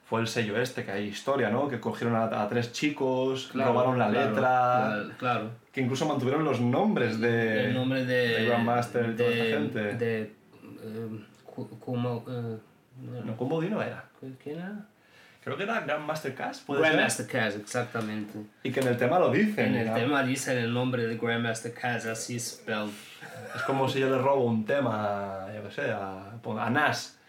Fue 0.05 0.21
el 0.21 0.27
sello 0.27 0.59
este, 0.59 0.83
que 0.85 0.91
hay 0.91 1.03
historia, 1.07 1.49
¿no? 1.51 1.67
Que 1.67 1.79
cogieron 1.79 2.15
a, 2.15 2.23
a 2.43 2.47
tres 2.47 2.71
chicos, 2.71 3.51
robaron 3.53 3.99
la 3.99 4.09
claro, 4.09 4.29
letra, 4.29 4.41
Claro, 4.41 5.09
claro. 5.19 5.49
que 5.71 5.81
incluso 5.81 6.07
mantuvieron 6.07 6.43
los 6.43 6.59
nombres 6.61 7.19
de... 7.19 7.65
el 7.65 7.73
nombre 7.75 8.05
de, 8.05 8.27
de 8.39 8.45
Grandmaster 8.45 9.09
y 9.11 9.15
toda 9.15 9.29
esta 9.29 9.59
gente. 9.59 9.79
De, 9.95 10.33
Ku- 11.45 11.69
Kumo, 11.79 12.25
eh, 12.27 12.57
No, 13.25 13.37
¿cómo 13.37 13.61
Dino 13.61 13.83
era? 13.83 14.05
¿Quién 14.41 14.57
era? 14.57 14.85
Creo 15.43 15.57
que 15.57 15.63
era 15.63 15.81
Grandmaster 15.81 16.33
Cass, 16.33 16.61
puede 16.61 16.81
ser. 16.81 16.91
Grandmaster 16.93 17.27
Caz, 17.27 17.55
exactamente. 17.57 18.39
Y 18.63 18.71
que 18.71 18.79
en 18.79 18.87
el 18.87 18.97
tema 18.97 19.19
lo 19.19 19.29
dicen. 19.29 19.67
En 19.67 19.75
el 19.75 19.87
¿no? 19.89 19.93
tema 19.93 20.23
dicen 20.23 20.57
el 20.57 20.73
nombre 20.73 21.05
de 21.05 21.17
Grandmaster 21.17 21.73
Caz 21.73 22.05
así 22.07 22.39
spelled. 22.39 22.89
Es 23.55 23.61
como 23.63 23.87
si 23.89 23.99
yo 23.99 24.09
le 24.09 24.17
robo 24.17 24.43
un 24.45 24.65
tema, 24.65 25.47
yo 25.55 25.63
qué 25.63 25.71
sé, 25.71 25.91
a, 25.91 26.31
pon- 26.41 26.59
a 26.59 26.69
Nas 26.69 27.19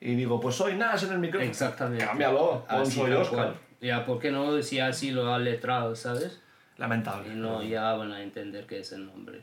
y 0.00 0.14
digo, 0.14 0.40
pues 0.40 0.54
soy 0.56 0.76
Nas 0.76 1.02
en 1.04 1.12
el 1.12 1.18
micrófono. 1.18 1.50
Exactamente. 1.50 2.04
Cámbialo, 2.04 2.64
pon 2.68 2.80
Así, 2.82 2.92
soy 3.00 3.12
Oscar. 3.12 3.36
cual. 3.36 3.54
Ya, 3.80 4.04
¿por 4.04 4.18
qué 4.18 4.30
no 4.30 4.52
decía 4.52 4.86
así 4.88 5.10
lo 5.10 5.32
ha 5.32 5.38
letrado, 5.38 5.96
sabes? 5.96 6.40
Lamentable. 6.76 7.32
Y 7.32 7.36
no, 7.36 7.62
ya 7.62 7.92
van 7.94 8.12
a 8.12 8.22
entender 8.22 8.66
qué 8.66 8.80
es 8.80 8.92
el 8.92 9.06
nombre. 9.06 9.42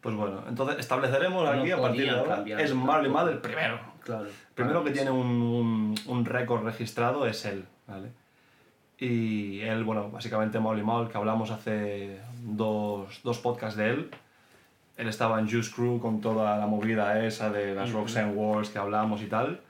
Pues 0.00 0.14
bueno, 0.14 0.42
entonces 0.48 0.78
estableceremos 0.78 1.44
No 1.44 1.60
aquí 1.60 1.70
a 1.70 1.78
partir 1.80 2.04
de 2.04 2.10
ahora. 2.10 2.42
Es 2.58 2.74
Marley. 2.74 3.10
Mal 3.10 3.28
el 3.28 3.38
primero. 3.38 3.78
Claro. 4.02 4.28
Primero 4.54 4.82
que 4.82 4.90
tiene 4.92 5.10
un, 5.10 5.26
un, 5.26 5.94
un 6.06 6.24
récord 6.24 6.64
registrado 6.64 7.26
es 7.26 7.44
él, 7.44 7.64
¿vale? 7.86 8.10
Y 8.98 9.60
él, 9.60 9.84
bueno, 9.84 10.10
básicamente 10.10 10.58
Molly 10.58 10.82
Mal, 10.82 11.08
que 11.08 11.16
hablamos 11.16 11.50
hace 11.50 12.20
dos, 12.42 13.20
dos 13.24 13.38
podcasts 13.38 13.76
de 13.76 13.90
él. 13.90 14.10
Él 15.00 15.08
estaba 15.08 15.40
en 15.40 15.48
Juice 15.50 15.70
Crew 15.74 15.98
con 15.98 16.20
toda 16.20 16.58
la 16.58 16.66
movida 16.66 17.24
esa 17.24 17.48
de 17.50 17.74
las 17.74 17.90
Roxanne 17.90 18.32
Wars 18.32 18.68
que 18.68 18.78
hablamos 18.78 19.22
y 19.22 19.26
tal. 19.26 19.60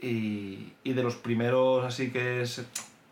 Y, 0.00 0.72
y 0.84 0.92
de 0.92 1.02
los 1.02 1.16
primeros 1.16 1.84
así 1.84 2.10
que, 2.12 2.42
es, 2.42 2.64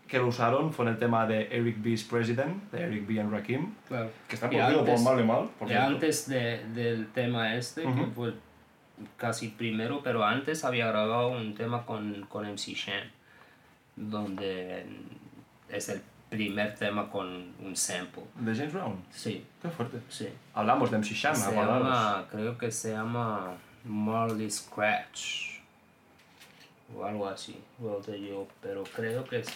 que 0.06 0.18
lo 0.18 0.28
usaron 0.28 0.72
fue 0.72 0.84
en 0.86 0.92
el 0.92 0.98
tema 0.98 1.26
de 1.26 1.48
Eric 1.50 1.78
B's 1.82 2.04
President, 2.04 2.70
de 2.70 2.82
Eric 2.82 3.06
B. 3.06 3.20
and 3.20 3.32
Rakim, 3.32 3.74
Claro. 3.88 4.10
que 4.28 4.34
está 4.36 4.46
Y 4.46 4.50
producido 4.50 4.80
por 4.80 4.88
antes- 4.90 5.02
Marley 5.04 5.26
Mal, 5.26 5.48
por 5.58 5.68
Y 5.70 5.74
antes 5.74 6.28
de, 6.28 6.64
del 6.72 7.08
tema 7.08 7.54
este, 7.56 7.82
que 7.82 7.88
Ujú. 7.88 8.10
fue 8.14 8.34
casi 9.16 9.48
primero, 9.48 10.02
pero 10.04 10.22
antes 10.24 10.64
había 10.64 10.86
grabado 10.86 11.30
un 11.30 11.54
tema 11.54 11.84
con, 11.84 12.26
con 12.28 12.44
MC 12.46 12.74
Shan, 12.74 13.10
donde 13.96 14.84
es 15.68 15.88
el 15.88 16.02
primer 16.30 16.74
tema 16.76 17.10
con 17.10 17.52
un 17.60 17.76
sample. 17.76 18.22
De 18.36 18.54
James 18.54 18.72
Brown. 18.72 19.04
Sí, 19.10 19.44
Qué 19.60 19.68
fuerte. 19.68 19.98
sí. 20.08 20.28
Hablamos 20.54 20.90
de 20.90 20.98
MC 20.98 21.12
Shan, 21.12 21.36
Se 21.36 21.52
llama, 21.52 22.26
creo 22.30 22.56
que 22.56 22.70
se 22.70 22.92
llama 22.92 23.56
Marley 23.84 24.50
Scratch 24.50 25.50
o 26.96 27.04
algo 27.04 27.28
así, 27.28 27.56
lo 27.80 28.00
de 28.00 28.20
yo, 28.20 28.48
pero 28.60 28.82
creo 28.84 29.24
que 29.24 29.38
es, 29.40 29.48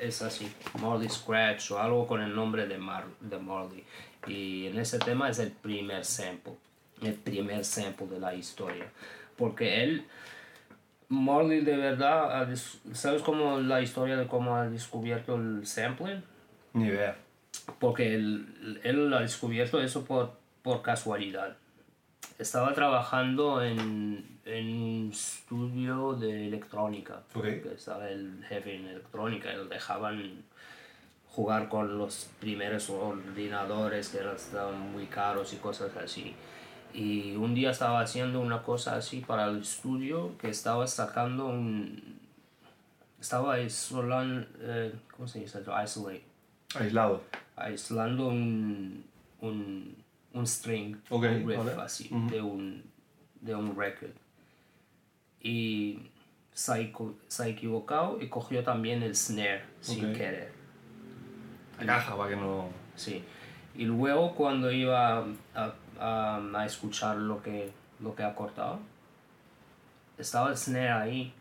es 0.00 0.22
así, 0.22 0.52
Marley 0.80 1.08
Scratch 1.08 1.72
o 1.72 1.78
algo 1.80 2.06
con 2.06 2.22
el 2.22 2.34
nombre 2.34 2.66
de, 2.66 2.78
Mar, 2.78 3.04
de 3.20 3.38
Marley. 3.38 3.84
Y 4.26 4.66
en 4.66 4.78
ese 4.78 4.98
tema 4.98 5.28
es 5.28 5.38
el 5.38 5.50
primer 5.52 6.04
sample, 6.04 6.54
el 7.02 7.14
primer 7.14 7.64
sample 7.64 8.06
de 8.06 8.20
la 8.20 8.34
historia, 8.34 8.86
porque 9.36 9.82
él, 9.82 10.06
Marley 11.08 11.60
de 11.60 11.76
verdad, 11.76 12.48
¿sabes 12.92 13.22
cómo 13.22 13.58
la 13.60 13.80
historia 13.80 14.16
de 14.16 14.26
cómo 14.26 14.56
ha 14.56 14.68
descubierto 14.68 15.36
el 15.36 15.66
sampling? 15.66 16.22
Ni 16.72 16.86
idea. 16.88 17.16
porque 17.78 18.14
él, 18.14 18.80
él 18.84 19.12
ha 19.14 19.20
descubierto 19.20 19.80
eso 19.80 20.04
por, 20.04 20.32
por 20.62 20.82
casualidad. 20.82 21.56
Estaba 22.38 22.74
trabajando 22.74 23.62
en, 23.62 24.38
en 24.44 24.66
un 24.66 25.10
estudio 25.12 26.12
de 26.14 26.48
electrónica, 26.48 27.22
Ok. 27.34 27.44
que 27.44 27.72
estaba 27.74 28.08
el 28.10 28.44
jefe 28.48 28.74
en 28.76 28.86
electrónica, 28.86 29.52
y 29.52 29.56
lo 29.56 29.64
dejaban 29.66 30.42
jugar 31.30 31.68
con 31.68 31.96
los 31.98 32.30
primeros 32.40 32.90
ordenadores 32.90 34.08
que 34.10 34.18
eran- 34.18 34.36
estaban 34.36 34.78
muy 34.92 35.06
caros 35.06 35.52
y 35.52 35.56
cosas 35.56 35.96
así. 35.96 36.34
Y 36.96 37.36
un 37.36 37.54
día 37.54 37.72
estaba 37.72 38.00
haciendo 38.00 38.40
una 38.40 38.62
cosa 38.62 38.96
así 38.96 39.20
para 39.20 39.44
el 39.44 39.60
estudio 39.60 40.36
que 40.38 40.48
estaba 40.48 40.86
sacando 40.86 41.46
un... 41.46 42.18
Estaba 43.20 43.54
aislando... 43.54 44.46
eh, 44.60 44.94
¿Cómo 45.14 45.28
se 45.28 45.40
dice? 45.40 45.60
Isolate 45.60 46.24
Aislado. 46.74 47.22
aislando 47.54 48.28
un, 48.28 49.04
un, 49.42 49.94
un 50.32 50.46
string, 50.46 50.96
Ok, 51.10 51.24
un 51.24 51.46
riff 51.46 51.58
vale. 51.58 51.72
así, 51.82 52.08
de, 52.30 52.40
un, 52.40 52.82
de 53.42 53.54
un 53.54 53.76
record. 53.76 54.12
Y 55.42 55.98
se 56.54 56.72
ha, 56.72 57.46
equivocado 57.46 58.18
y 58.22 58.28
cogió 58.30 58.64
también 58.64 59.02
el 59.02 59.14
snare 59.14 59.64
sin 59.82 60.14
querer. 60.14 60.50
La 61.78 61.86
caja, 61.86 62.16
para 62.16 62.30
que 62.30 62.36
no... 62.36 62.70
Sí. 62.94 63.22
Y 63.74 63.84
luego 63.84 64.34
cuando 64.34 64.72
iba 64.72 65.26
a, 65.54 65.74
a, 66.00 66.40
a 66.54 66.66
escuchar 66.66 67.16
lo 67.16 67.42
que, 67.42 67.72
lo 68.00 68.14
que 68.14 68.22
ha 68.22 68.34
cortado, 68.34 68.78
estaba 70.18 70.50
el 70.50 70.56
snare 70.56 70.90
ahí 70.90 71.32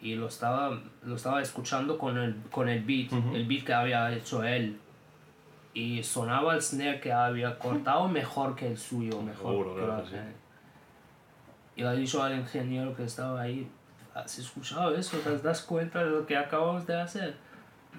y 0.00 0.16
lo 0.16 0.26
estaba, 0.26 0.80
lo 1.04 1.14
estaba 1.14 1.40
escuchando 1.40 1.96
con 1.96 2.18
el, 2.18 2.36
con 2.50 2.68
el 2.68 2.82
beat, 2.82 3.12
el 3.34 3.46
beat 3.46 3.64
que 3.64 3.72
había 3.72 4.12
hecho 4.12 4.42
él. 4.42 4.78
Y 5.74 6.02
sonaba 6.02 6.54
el 6.54 6.60
snare 6.60 7.00
que 7.00 7.12
había 7.12 7.58
cortado 7.58 8.08
mejor 8.08 8.54
que 8.54 8.66
el 8.66 8.76
suyo, 8.76 9.22
mejor. 9.22 9.74
Que 9.74 9.84
claro 9.84 10.06
sí. 10.06 10.16
Y 11.76 11.82
le 11.82 11.88
ha 11.88 11.92
dicho 11.92 12.22
al 12.22 12.36
ingeniero 12.36 12.94
que 12.94 13.04
estaba 13.04 13.40
ahí, 13.40 13.70
¿has 14.14 14.38
escuchado 14.38 14.94
eso? 14.94 15.16
¿Te 15.18 15.38
das 15.38 15.62
cuenta 15.62 16.04
de 16.04 16.10
lo 16.10 16.26
que 16.26 16.36
acabamos 16.36 16.86
de 16.86 17.00
hacer? 17.00 17.36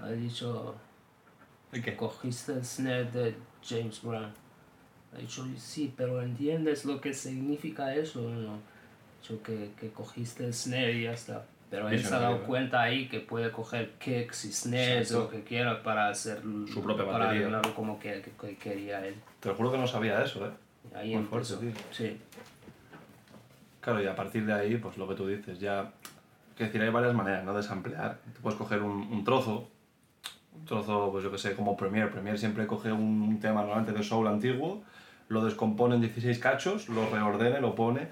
Ha 0.02 0.10
dicho, 0.10 0.76
cogiste 1.98 2.54
el 2.54 2.66
snare 2.66 3.06
de 3.06 3.36
James 3.68 4.02
Brown. 4.04 4.43
Ha 5.16 5.20
dicho, 5.20 5.46
sí, 5.58 5.94
pero 5.96 6.22
¿entiendes 6.22 6.86
lo 6.86 7.00
que 7.00 7.14
significa 7.14 7.94
eso? 7.96 8.22
No. 8.30 8.58
Dicho 9.22 9.42
que, 9.44 9.72
que 9.80 9.90
cogiste 9.92 10.46
el 10.46 10.54
snare 10.54 10.94
y 10.94 11.04
ya 11.04 11.14
está. 11.14 11.46
Pero 11.70 11.90
él 11.90 12.04
se 12.04 12.14
ha 12.14 12.20
dado 12.20 12.44
cuenta 12.44 12.82
ahí 12.82 13.08
que 13.08 13.20
puede 13.20 13.52
coger 13.52 13.94
kicks 14.00 14.46
y 14.46 14.52
snares 14.52 15.12
o 15.14 15.22
lo 15.22 15.30
que 15.30 15.44
quiera 15.44 15.82
para 15.82 16.10
hacer 16.10 16.42
Su 16.72 16.84
propia 16.84 17.06
para 17.06 17.26
batería. 17.26 17.62
como 17.76 17.98
que, 18.00 18.22
que- 18.22 18.32
que 18.32 18.58
quería 18.58 19.06
él. 19.06 19.16
Te 19.40 19.50
lo 19.50 19.56
juro 19.56 19.72
que 19.72 19.78
no 19.80 19.88
sabía 19.88 20.24
eso, 20.24 20.46
¿eh? 20.46 20.52
Ahí 20.96 21.16
Muy 21.16 21.24
fuerte, 21.26 21.54
empezó. 21.54 21.72
tío. 21.74 21.84
Sí. 21.92 22.18
Claro, 23.82 24.02
y 24.04 24.08
a 24.08 24.16
partir 24.16 24.46
de 24.46 24.54
ahí, 24.54 24.76
pues 24.78 24.98
lo 24.98 25.08
que 25.08 25.16
tú 25.16 25.28
dices, 25.28 25.60
ya... 25.60 25.92
Que 26.56 26.66
decir, 26.66 26.82
hay 26.82 26.90
varias 26.90 27.16
maneras, 27.16 27.44
¿no? 27.44 27.54
De 27.56 27.64
samplear. 27.64 28.20
Tú 28.36 28.42
puedes 28.42 28.58
coger 28.58 28.82
un, 28.84 28.92
un 29.12 29.24
trozo, 29.24 29.68
un 30.56 30.66
trozo, 30.66 31.10
pues 31.12 31.24
yo 31.24 31.32
que 31.32 31.40
sé, 31.40 31.56
como 31.56 31.76
Premiere. 31.76 32.10
Premiere 32.12 32.38
siempre 32.38 32.68
coge 32.68 32.92
un, 32.92 33.22
un 33.24 33.40
tema 33.40 33.62
normalmente 33.62 33.92
de 33.94 34.04
soul 34.04 34.28
antiguo, 34.28 34.84
lo 35.30 35.44
descompone 35.46 35.96
en 35.96 36.02
16 36.02 36.40
cachos, 36.40 36.90
lo 36.90 37.10
reordena 37.10 37.58
y 37.58 37.62
lo 37.62 37.76
pone. 37.76 38.08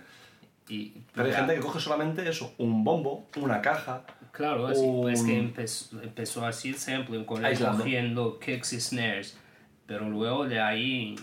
Y, 0.68 0.94
Pero 1.14 1.26
hay 1.26 1.32
ya. 1.32 1.38
gente 1.40 1.56
que 1.56 1.60
coge 1.62 1.80
solamente 1.80 2.28
eso, 2.30 2.54
un 2.58 2.84
bombo, 2.84 3.28
una 3.36 3.62
caja, 3.62 4.04
Claro, 4.32 4.68
así, 4.68 4.82
pues 5.02 5.22
que 5.24 5.34
un- 5.34 5.40
empezó, 5.40 6.02
empezó 6.02 6.46
así 6.46 6.70
el 6.70 6.76
sampling 6.76 7.26
con 7.26 7.46
él 7.46 7.60
cogiendo 7.60 8.40
kicks 8.40 8.74
y 8.74 8.80
snares, 8.80 9.38
pero 9.86 10.08
luego 10.10 10.48
de 10.48 10.62
ahí 10.62 11.16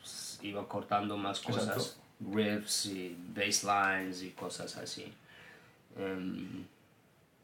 pues, 0.00 0.40
iba 0.42 0.66
cortando 0.66 1.16
más 1.16 1.38
cosas, 1.40 1.68
Exacto. 1.68 2.00
riffs 2.34 2.86
y 2.86 3.16
basslines 3.34 4.22
y 4.24 4.30
cosas 4.30 4.76
así. 4.78 5.12
Em, 5.96 6.64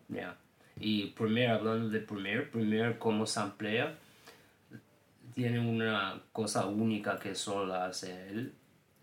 ya. 0.08 0.34
Y 0.80 1.06
Premiere, 1.08 1.52
hablando 1.52 1.88
de 1.90 2.00
Premiere, 2.00 2.42
Premiere 2.42 2.98
como 2.98 3.24
samplea, 3.26 3.94
tiene 5.34 5.58
una 5.60 6.20
cosa 6.32 6.66
única 6.66 7.18
que 7.18 7.34
solo 7.34 7.74
hace 7.74 8.28
él. 8.28 8.52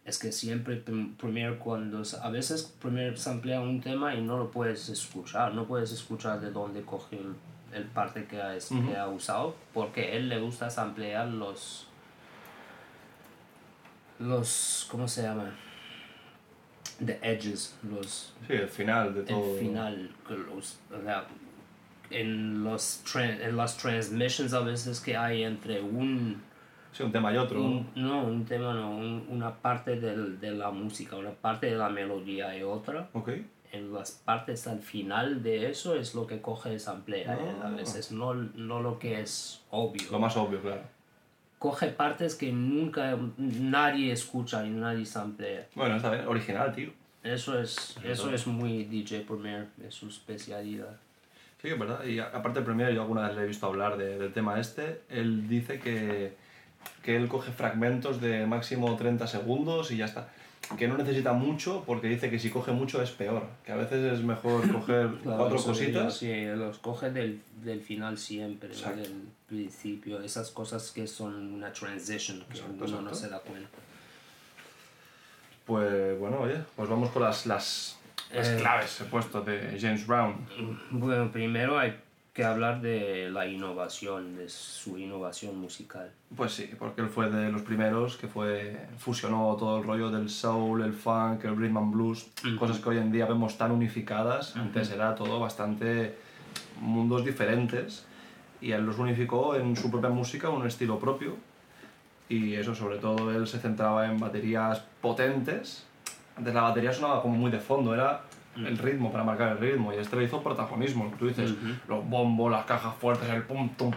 Es 0.06 0.18
que 0.18 0.32
siempre 0.32 0.78
Prim- 0.78 1.16
Premiere 1.16 1.58
cuando... 1.58 2.02
A 2.22 2.30
veces 2.30 2.64
Premiere 2.82 3.16
samplea 3.18 3.62
un 3.62 3.80
tema 3.82 4.16
y 4.16 4.22
no 4.22 4.38
lo 4.38 4.50
puedes 4.50 4.90
escuchar. 4.90 5.54
No 5.54 5.66
puedes 5.66 5.92
escuchar 5.92 6.40
de 6.42 6.52
dónde 6.52 6.82
cogió 6.82 7.20
el, 7.20 7.36
el 7.74 7.84
parte 7.86 8.26
que 8.26 8.42
ha, 8.42 8.56
es- 8.56 8.70
que 8.70 8.98
ha 8.98 9.08
usado. 9.08 9.56
Porque 9.74 10.18
él 10.18 10.30
le 10.30 10.40
gusta 10.40 10.70
samplear 10.70 11.28
los... 11.28 11.88
Los... 14.20 14.88
¿Cómo 14.92 15.08
se 15.08 15.24
llama? 15.24 15.54
The 17.06 17.20
edges. 17.22 17.76
Los 17.90 18.34
sí, 18.48 18.54
el 18.54 18.68
final 18.68 19.14
de 19.14 19.24
todo. 19.24 19.54
el 19.54 19.60
final, 19.60 20.12
los, 20.28 20.80
o 20.92 21.02
sea, 21.02 21.26
en, 22.12 22.64
los 22.64 23.04
en 23.16 23.56
las 23.58 23.78
transmissions 23.78 24.54
a 24.54 24.62
veces 24.62 25.00
que 25.00 25.16
hay 25.18 25.44
entre 25.44 25.82
un, 25.82 26.42
Sí, 26.92 27.04
un 27.04 27.12
tema 27.12 27.32
y 27.34 27.38
otro. 27.38 27.62
un- 27.62 27.88
no, 27.96 28.24
un 28.24 28.46
tema, 28.46 28.74
no, 28.74 28.92
un- 28.92 29.26
una 29.30 29.54
parte 29.56 30.00
del, 30.00 30.40
de 30.40 30.52
la 30.52 30.72
música, 30.72 31.16
una 31.16 31.32
parte 31.32 31.68
de 31.68 31.76
la 31.78 31.90
melodía 31.90 32.58
y 32.58 32.64
otra, 32.64 33.10
en 33.72 33.94
las 33.94 34.12
partes 34.12 34.66
al 34.68 34.80
final 34.80 35.44
de 35.44 35.70
eso 35.70 35.96
es 35.96 36.16
lo 36.16 36.26
que 36.26 36.42
coge 36.42 36.80
samplea, 36.80 37.34
él 37.36 37.56
a 37.62 37.68
Ah. 37.68 37.70
veces, 37.72 38.12
no, 38.12 38.34
no 38.34 38.82
lo 38.82 38.98
que 38.98 39.22
es 39.22 39.62
obvio. 39.70 40.10
Lo 40.12 40.18
más 40.20 40.36
obvio, 40.38 40.60
claro. 40.62 40.82
Coge 41.60 41.88
partes 41.90 42.36
que 42.36 42.52
nunca 42.52 43.18
nadie 43.38 44.12
escucha 44.14 44.66
y 44.66 44.70
nadie 44.70 45.06
samplea. 45.06 45.68
Bueno, 45.76 45.98
está 45.98 46.10
bien, 46.10 46.26
original, 46.28 46.74
tío. 46.74 46.90
Eso 47.22 47.60
es, 47.60 47.98
eso 48.04 48.32
es 48.32 48.48
muy 48.48 48.86
DJ 48.86 49.22
Premier, 49.28 49.68
es 49.86 49.94
su 49.94 50.08
especialidad. 50.08 50.98
Sí, 51.62 51.68
es 51.68 51.78
verdad. 51.80 52.04
Y 52.06 52.20
aparte, 52.20 52.62
Premiere, 52.62 52.94
yo 52.96 53.02
alguna 53.02 53.28
vez 53.28 53.36
le 53.36 53.44
he 53.44 53.48
visto 53.48 53.66
hablar 53.68 53.98
de- 53.98 54.18
del 54.18 54.32
tema 54.34 54.60
este. 54.60 55.02
Él 55.10 55.48
dice 55.50 55.80
que, 55.80 56.34
que 57.04 57.16
él 57.18 57.28
coge 57.28 57.52
fragmentos 57.52 58.22
de 58.22 58.46
máximo 58.46 58.96
30 58.96 59.28
segundos 59.28 59.92
y 59.92 59.98
ya 59.98 60.06
está. 60.06 60.30
Que 60.78 60.88
no 60.88 60.98
necesita 60.98 61.34
mucho 61.34 61.84
porque 61.86 62.08
dice 62.08 62.30
que 62.30 62.38
si 62.40 62.50
coge 62.50 62.72
mucho 62.72 63.02
es 63.02 63.12
peor. 63.12 63.48
Que 63.66 63.72
a 63.74 63.76
veces 63.76 64.14
es 64.14 64.22
mejor 64.24 64.72
coger 64.72 65.10
cuatro 65.24 65.56
eso 65.58 65.66
cositas. 65.68 66.16
Sí, 66.16 66.46
los 66.46 66.78
coge 66.80 67.12
del, 67.12 67.42
del 67.64 67.82
final 67.82 68.18
siempre, 68.18 68.70
no 68.70 68.96
del 68.96 69.24
principio. 69.48 70.22
Esas 70.22 70.52
cosas 70.52 70.92
que 70.92 71.08
son 71.08 71.54
una 71.54 71.74
transition, 71.74 72.40
que 72.50 72.58
Exacto, 72.60 72.86
uno 72.86 73.02
no 73.02 73.10
exacto. 73.10 73.16
se 73.16 73.30
da 73.30 73.40
cuenta. 73.40 73.78
Pues 75.66 76.18
bueno, 76.20 76.40
oye, 76.40 76.56
pues 76.76 76.90
vamos 76.90 77.10
con 77.12 77.22
las, 77.24 77.46
las 77.46 77.99
las 78.34 78.48
Eh. 78.50 78.58
claves 78.60 79.02
he 79.02 79.06
puesto 79.06 79.42
de 79.42 79.78
James 79.80 80.06
Brown. 80.06 80.36
Bueno, 80.92 81.32
primero 81.32 81.78
hay 81.80 81.96
que 82.34 82.44
hablar 82.46 82.80
de 82.82 83.30
la 83.32 83.48
innovación, 83.48 84.36
de 84.38 84.48
su 84.48 84.98
innovación 84.98 85.60
musical. 85.60 86.12
Pues 86.36 86.54
sí, 86.54 86.70
porque 86.78 87.02
él 87.02 87.10
fue 87.10 87.30
de 87.30 87.52
los 87.52 87.64
primeros 87.64 88.16
que 88.18 88.28
fue 88.28 88.80
fusionó 88.98 89.56
todo 89.58 89.80
el 89.80 89.84
rollo 89.84 90.10
del 90.10 90.30
soul, 90.30 90.82
el 90.84 90.94
funk, 90.94 91.44
el 91.44 91.58
rhythm 91.58 91.78
and 91.78 91.94
blues, 91.94 92.28
cosas 92.58 92.80
que 92.80 92.90
hoy 92.90 92.98
en 92.98 93.12
día 93.12 93.26
vemos 93.26 93.58
tan 93.58 93.72
unificadas. 93.72 94.56
Antes 94.56 94.90
era 94.92 95.16
todo 95.16 95.40
bastante 95.40 96.16
mundos 96.80 97.26
diferentes 97.26 98.06
y 98.62 98.72
él 98.72 98.86
los 98.86 98.98
unificó 99.00 99.56
en 99.56 99.76
su 99.76 99.90
propia 99.92 100.10
música, 100.10 100.50
un 100.50 100.66
estilo 100.66 101.00
propio. 101.00 101.36
Y 102.30 102.54
eso, 102.54 102.76
sobre 102.76 103.00
todo, 103.00 103.32
él 103.32 103.48
se 103.48 103.58
centraba 103.60 104.06
en 104.06 104.20
baterías 104.20 104.84
potentes. 105.02 105.84
Antes 106.40 106.54
la 106.54 106.62
batería 106.62 106.94
sonaba 106.94 107.22
como 107.22 107.36
muy 107.36 107.52
de 107.52 107.60
fondo, 107.60 107.94
era 107.94 108.22
el 108.56 108.78
ritmo 108.78 109.12
para 109.12 109.24
marcar 109.26 109.52
el 109.52 109.58
ritmo 109.58 109.92
y 109.94 109.98
este 109.98 110.16
le 110.16 110.24
hizo 110.24 110.42
protagonismo. 110.42 111.14
Tú 111.20 111.28
dices, 111.28 111.54
los 111.88 112.08
bombos, 112.10 112.50
las 112.50 112.66
cajas 112.66 112.96
fuertes, 112.96 113.30
el 113.30 113.44
pum, 113.44 113.70
tum, 113.78 113.92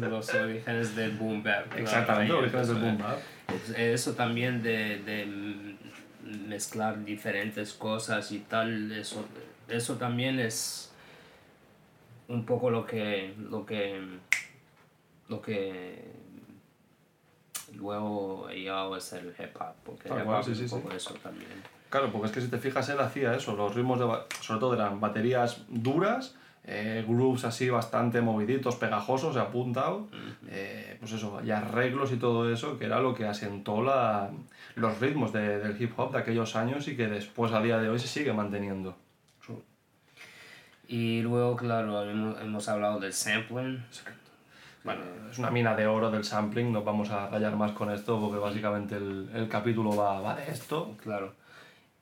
de 0.00 0.08
los 0.08 0.34
orígenes 0.34 0.94
del 0.96 1.12
boom 1.12 1.42
bap. 1.42 1.74
Exactamente, 1.76 2.32
ahí 2.32 2.38
orígenes 2.38 2.68
del 2.68 2.76
boom 2.78 2.98
bap. 2.98 3.18
Es- 3.48 3.70
Eso 3.78 4.12
también 4.14 4.62
de, 4.62 4.98
de 5.02 5.26
mm, 5.26 6.48
mezclar 6.48 7.02
diferentes 7.04 7.72
cosas 7.72 8.30
y 8.32 8.40
tal, 8.40 8.92
eso, 8.92 9.24
eso 9.68 9.94
también 9.96 10.38
es 10.38 10.92
un 12.28 12.44
poco 12.44 12.70
lo 12.70 12.86
que, 12.86 13.34
lo 13.50 13.64
que, 13.66 14.00
lo 15.28 15.40
que 15.42 16.04
luego 17.74 18.48
he 18.50 18.60
llegado 18.60 18.94
a 18.94 19.00
ser 19.00 19.34
hip 19.38 19.56
hop, 19.60 19.74
porque 19.84 20.08
sí, 20.44 20.52
es 20.52 20.56
sí, 20.58 20.62
un 20.64 20.68
sí. 20.70 20.74
poco 20.76 20.94
eso 20.94 21.14
también. 21.22 21.50
Claro, 21.90 22.10
porque 22.10 22.26
es 22.26 22.32
que 22.32 22.40
si 22.40 22.48
te 22.48 22.58
fijas, 22.58 22.88
él 22.88 22.98
hacía 23.00 23.34
eso, 23.34 23.54
los 23.54 23.74
ritmos, 23.74 23.98
de, 24.00 24.06
sobre 24.40 24.60
todo 24.60 24.74
eran 24.74 25.00
baterías 25.00 25.62
duras, 25.68 26.34
eh, 26.64 27.04
grooves 27.06 27.44
así 27.44 27.68
bastante 27.70 28.20
moviditos, 28.20 28.76
pegajosos, 28.76 29.36
apuntados, 29.36 30.08
eh, 30.48 30.96
pues 30.98 31.12
eso, 31.12 31.40
y 31.44 31.50
arreglos 31.50 32.10
y 32.10 32.16
todo 32.16 32.50
eso, 32.50 32.78
que 32.78 32.86
era 32.86 32.98
lo 33.00 33.14
que 33.14 33.26
asentó 33.26 33.82
la, 33.82 34.30
los 34.74 34.98
ritmos 34.98 35.32
de- 35.32 35.58
del 35.58 35.80
hip 35.80 35.92
hop 35.98 36.12
de 36.12 36.18
aquellos 36.18 36.56
años 36.56 36.88
y 36.88 36.96
que 36.96 37.06
después 37.06 37.52
a 37.52 37.60
día 37.60 37.78
de 37.78 37.88
hoy 37.90 37.98
se 37.98 38.08
sigue 38.08 38.32
manteniendo. 38.32 38.96
Y 40.86 41.22
luego, 41.22 41.56
claro, 41.56 42.02
hemos, 42.08 42.40
hemos 42.40 42.68
hablado 42.68 43.00
del 43.00 43.12
sampling. 43.12 43.82
Bueno, 44.84 45.00
es 45.30 45.38
una 45.38 45.50
mina 45.50 45.74
de 45.74 45.86
oro 45.86 46.10
del 46.10 46.24
sampling, 46.24 46.70
no 46.72 46.82
vamos 46.82 47.10
a 47.10 47.28
rayar 47.28 47.56
más 47.56 47.72
con 47.72 47.90
esto 47.90 48.20
porque 48.20 48.38
básicamente 48.38 48.96
el, 48.96 49.30
el 49.34 49.48
capítulo 49.48 49.96
va, 49.96 50.20
va 50.20 50.36
de 50.36 50.50
esto. 50.50 50.94
Claro. 51.02 51.32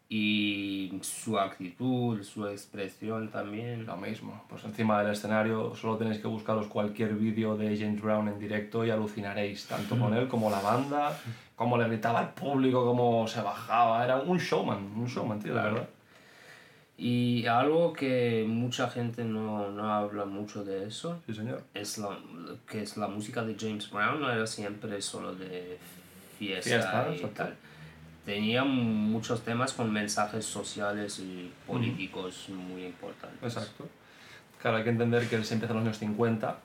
Y 0.08 0.92
su 1.00 1.38
actitud, 1.38 2.22
su 2.22 2.46
expresión 2.46 3.28
también. 3.28 3.86
Lo 3.86 3.96
mismo, 3.96 4.44
pues 4.48 4.62
encima 4.64 5.00
del 5.02 5.12
escenario 5.12 5.74
solo 5.74 5.96
tenéis 5.96 6.18
que 6.18 6.26
buscaros 6.28 6.66
cualquier 6.66 7.14
vídeo 7.14 7.56
de 7.56 7.78
James 7.78 8.02
Brown 8.02 8.28
en 8.28 8.38
directo 8.38 8.84
y 8.84 8.90
alucinaréis, 8.90 9.66
tanto 9.68 9.98
con 9.98 10.12
él 10.12 10.28
como 10.28 10.50
la 10.50 10.60
banda, 10.60 11.16
cómo 11.56 11.78
le 11.78 11.86
gritaba 11.88 12.18
al 12.18 12.34
público, 12.34 12.84
cómo 12.84 13.26
se 13.26 13.40
bajaba, 13.40 14.04
era 14.04 14.16
un 14.20 14.36
showman, 14.36 14.92
un 14.96 15.06
showman, 15.06 15.38
tío, 15.38 15.54
de 15.54 15.60
Claro. 15.60 15.74
verdad. 15.76 15.88
Y 17.04 17.46
algo 17.48 17.92
que 17.92 18.44
mucha 18.46 18.88
gente 18.88 19.24
no, 19.24 19.68
no 19.72 19.92
habla 19.92 20.24
mucho 20.24 20.62
de 20.62 20.86
eso 20.86 21.20
Sí, 21.26 21.34
señor. 21.34 21.64
es 21.74 21.98
la, 21.98 22.16
que 22.70 22.82
es 22.82 22.96
la 22.96 23.08
música 23.08 23.42
de 23.42 23.56
James 23.58 23.90
Brown 23.90 24.20
no 24.20 24.30
era 24.30 24.46
siempre 24.46 25.02
solo 25.02 25.34
de 25.34 25.78
fiesta, 26.38 26.70
Fiesta, 26.70 27.06
y 27.10 27.14
exacto. 27.14 27.36
tal. 27.36 27.56
Tenía 28.24 28.62
muchos 28.62 29.42
temas 29.42 29.72
con 29.72 29.92
mensajes 29.92 30.44
sociales 30.46 31.18
y 31.18 31.50
políticos 31.66 32.48
muy 32.50 32.84
importantes. 32.84 33.42
Exacto. 33.42 33.88
Claro, 34.60 34.76
hay 34.76 34.84
que 34.84 34.90
entender 34.90 35.28
que 35.28 35.34
él 35.34 35.44
se 35.44 35.54
empieza 35.54 35.72
en 35.72 35.78
los 35.80 35.86
años 35.86 35.98
50, 35.98 36.56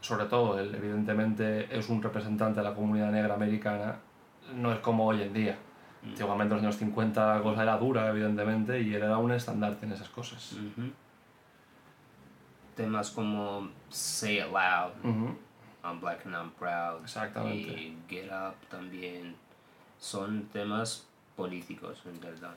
sobre 0.00 0.24
todo 0.24 0.58
él 0.58 0.74
evidentemente 0.74 1.68
es 1.76 1.90
un 1.90 2.02
representante 2.02 2.60
de 2.60 2.64
la 2.64 2.74
comunidad 2.74 3.10
negra 3.12 3.34
americana, 3.34 3.96
no 4.56 4.72
es 4.72 4.78
como 4.78 5.04
hoy 5.06 5.20
en 5.20 5.34
día. 5.34 5.58
Antiguamente 6.04 6.54
en 6.54 6.56
los 6.56 6.64
años 6.64 6.76
50 6.76 7.36
la 7.36 7.42
cosa 7.42 7.62
era 7.62 7.76
dura, 7.76 8.08
evidentemente, 8.08 8.80
y 8.80 8.94
él 8.94 9.02
era 9.02 9.18
un 9.18 9.32
estandarte 9.32 9.84
en 9.86 9.92
esas 9.92 10.08
cosas. 10.08 10.56
Temas 12.76 13.10
como 13.10 13.68
Say 13.90 14.38
It 14.38 14.46
Loud. 14.46 15.34
I'm 15.84 16.00
Black 16.00 16.26
and 16.26 16.34
I'm 16.34 16.50
Proud, 16.52 17.02
Exactamente. 17.02 17.72
y 17.72 17.96
Get 18.08 18.30
Up 18.30 18.54
también, 18.68 19.34
son 19.98 20.44
temas 20.52 21.06
políticos 21.36 22.02
en 22.04 22.20
verdad. 22.20 22.54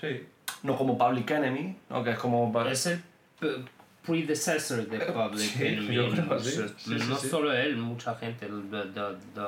Sí. 0.00 0.26
No 0.62 0.76
como 0.76 0.96
Public 0.96 1.30
Enemy, 1.30 1.76
¿no? 1.88 2.04
que 2.04 2.10
es 2.12 2.18
como... 2.18 2.52
Es 2.66 2.86
el 2.86 3.02
predecessor 4.06 4.86
de 4.86 4.98
Public 5.12 5.40
Sí, 5.40 5.66
Enemy. 5.66 5.94
yo 5.94 6.10
creo 6.10 6.38
sí. 6.38 6.62
Sí, 6.76 6.94
no 7.08 7.16
solo 7.16 7.52
él, 7.52 7.76
mucha 7.76 8.14
gente. 8.16 8.46
The, 8.46 8.52
the, 8.52 9.00
the, 9.34 9.42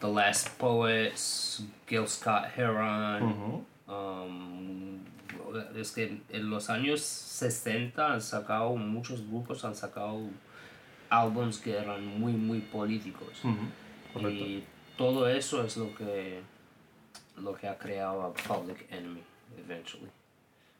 the 0.00 0.08
Last 0.08 0.48
Poets, 0.58 1.62
Gil 1.86 2.06
Scott 2.06 2.46
Heron. 2.56 3.64
Um, 3.86 5.00
es 5.76 5.92
que 5.92 6.20
en 6.30 6.50
los 6.50 6.70
años 6.70 7.00
60 7.00 8.12
han 8.12 8.20
sacado, 8.20 8.76
muchos 8.76 9.26
grupos 9.28 9.64
han 9.64 9.74
sacado 9.74 10.20
álbums 11.08 11.58
que 11.58 11.76
eran 11.76 12.06
muy, 12.06 12.32
muy 12.32 12.60
políticos. 12.60 13.42
Y 14.14 14.64
todo 14.96 15.28
eso 15.28 15.64
es 15.64 15.76
lo 15.76 15.94
que, 15.94 16.40
lo 17.36 17.54
que 17.54 17.68
ha 17.68 17.76
creado 17.78 18.22
a 18.22 18.32
Public 18.32 18.86
Enemy, 18.90 19.22
eventually. 19.58 20.08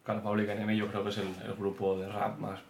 Claro, 0.05 0.23
Public 0.23 0.49
Enemy 0.49 0.77
yo 0.77 0.89
creo 0.89 1.05
que 1.05 1.11
es 1.11 1.19
el, 1.19 1.29
el 1.45 1.55
grupo 1.55 1.99
de 1.99 2.09
rap 2.09 2.39
más 2.39 2.61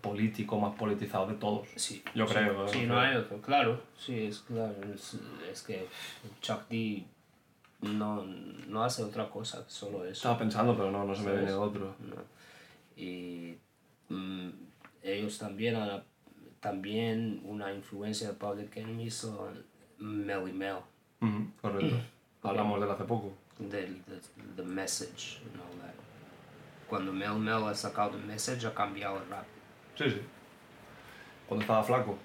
político, 0.00 0.58
más 0.58 0.74
politizado 0.76 1.26
de 1.26 1.34
todos. 1.34 1.68
Sí, 1.76 2.02
Yo 2.14 2.26
creo. 2.26 2.68
Sí, 2.68 2.86
no 2.86 2.98
hay 3.00 3.16
otro, 3.16 3.40
claro. 3.40 3.80
Sí, 3.98 4.26
es 4.26 4.40
claro. 4.40 4.74
Es, 4.94 5.16
es 5.50 5.62
que 5.62 5.86
Chuck 6.40 6.68
D 6.68 7.04
no, 7.80 8.24
no 8.24 8.84
hace 8.84 9.02
otra 9.02 9.28
cosa, 9.28 9.64
solo 9.68 10.04
eso. 10.04 10.12
Estaba 10.12 10.38
pensando, 10.38 10.76
pero 10.76 10.90
no, 10.90 11.04
no 11.04 11.14
se 11.14 11.22
me 11.22 11.32
viene 11.36 11.52
otro. 11.52 11.94
¿no? 12.00 12.16
Y 12.96 13.56
mm, 14.08 14.48
ellos 15.02 15.38
también 15.38 15.76
han, 15.76 16.02
también 16.60 17.40
una 17.44 17.72
influencia 17.72 18.28
de 18.28 18.34
Public 18.34 18.76
Enemy 18.76 19.10
son 19.10 19.64
Mel, 19.98 20.76
Ujú, 21.20 21.46
Correcto. 21.60 21.96
Hablamos 22.42 22.78
de 22.80 22.86
él 22.86 22.92
hace 22.92 23.04
poco. 23.04 23.32
del 23.58 24.04
del- 24.06 24.20
The 24.56 24.62
Message. 24.62 25.40
Cuando 26.88 27.12
Mel 27.12 27.34
Mel 27.34 27.64
ha 27.64 27.74
sacado 27.74 28.10
The 28.12 28.18
Message 28.18 28.66
ha 28.66 28.74
cambiado 28.74 29.18
el 29.22 29.28
rap. 29.28 29.44
Sí, 29.98 30.08
sí. 30.08 30.20
Cuando 31.48 31.62
estaba 31.62 31.82
flaco. 31.82 32.16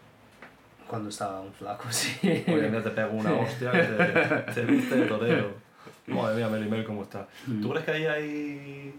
Cuando 0.87 1.09
estaba 1.09 1.41
un 1.41 1.51
flaco, 1.51 1.85
sí. 1.89 2.43
Hoy 2.47 2.59
en 2.59 2.71
día 2.71 2.83
te 2.83 2.91
pego 2.91 3.13
una 3.13 3.33
hostia 3.33 3.71
que 3.71 3.81
te, 3.81 4.53
te 4.53 4.65
viste 4.65 4.95
de 4.95 5.05
torero. 5.07 5.53
Madre 6.07 6.35
mía, 6.35 6.49
Mel 6.49 6.69
Mel, 6.69 6.83
cómo 6.83 7.01
está. 7.01 7.27
¿Tú 7.61 7.69
crees 7.71 7.85
que 7.85 7.91
ahí 7.91 8.05
hay... 8.05 8.95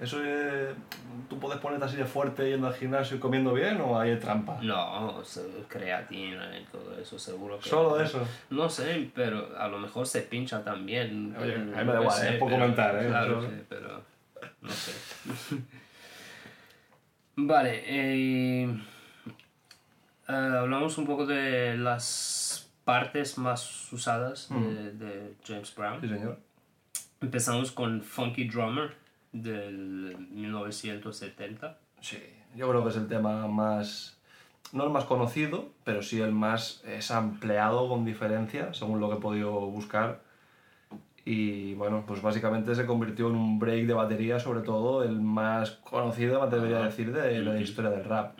Eso 0.00 0.22
es... 0.22 0.74
¿Tú 1.28 1.38
puedes 1.38 1.58
ponerte 1.60 1.86
así 1.86 1.96
de 1.96 2.04
fuerte 2.04 2.50
yendo 2.50 2.66
al 2.66 2.74
gimnasio 2.74 3.16
y 3.16 3.20
comiendo 3.20 3.54
bien 3.54 3.80
o 3.80 3.98
hay 3.98 4.16
trampa? 4.18 4.58
No, 4.60 5.22
creatina 5.68 6.58
y 6.58 6.64
todo 6.64 6.98
eso, 6.98 7.18
seguro 7.18 7.58
que... 7.58 7.68
Solo 7.68 8.00
eso. 8.00 8.26
No 8.50 8.68
sé, 8.68 9.10
pero 9.14 9.56
a 9.56 9.68
lo 9.68 9.78
mejor 9.78 10.06
se 10.06 10.22
pincha 10.22 10.64
también. 10.64 11.34
Oye, 11.40 11.54
a 11.54 11.58
mí 11.58 11.64
me 11.70 11.84
da 11.92 12.00
igual, 12.00 12.18
sé, 12.18 12.34
es 12.34 12.38
por 12.40 12.50
comentar, 12.50 13.02
¿eh? 13.02 13.06
Claro, 13.06 13.42
sí, 13.42 13.62
pero 13.68 14.02
no 14.60 14.70
sé. 14.70 14.92
vale, 17.36 17.82
eh, 17.86 18.64
eh, 20.28 20.32
hablamos 20.32 20.98
un 20.98 21.06
poco 21.06 21.26
de 21.26 21.76
las 21.76 22.70
partes 22.84 23.38
más 23.38 23.92
usadas 23.92 24.48
de, 24.50 24.92
de 24.92 25.34
James 25.46 25.74
Brown. 25.74 26.00
Sí, 26.00 26.08
señor. 26.08 26.38
Empezamos 27.20 27.70
con 27.70 28.02
Funky 28.02 28.48
Drummer 28.48 28.96
del 29.32 30.16
1970. 30.30 31.78
Sí, 32.00 32.18
yo 32.56 32.68
creo 32.68 32.82
que 32.82 32.90
es 32.90 32.96
el 32.96 33.08
tema 33.08 33.46
más... 33.48 34.18
No 34.72 34.84
el 34.84 34.90
más 34.90 35.04
conocido, 35.04 35.68
pero 35.84 36.02
sí 36.02 36.20
el 36.20 36.32
más 36.32 36.82
es 36.86 37.10
ampliado 37.10 37.88
con 37.88 38.04
diferencia, 38.04 38.72
según 38.72 39.00
lo 39.00 39.10
que 39.10 39.16
he 39.16 39.20
podido 39.20 39.52
buscar. 39.52 40.22
Y 41.24 41.74
bueno, 41.74 42.04
pues 42.06 42.20
básicamente 42.20 42.74
se 42.74 42.84
convirtió 42.84 43.28
en 43.28 43.36
un 43.36 43.58
break 43.58 43.86
de 43.86 43.94
batería, 43.94 44.40
sobre 44.40 44.60
todo 44.60 45.04
el 45.04 45.20
más 45.20 45.70
conocido, 45.70 46.40
me 46.40 46.46
atrevería 46.46 46.78
a 46.78 46.84
decir, 46.86 47.12
de, 47.12 47.20
de 47.20 47.40
la 47.40 47.60
historia 47.60 47.90
del 47.90 48.04
rap. 48.04 48.38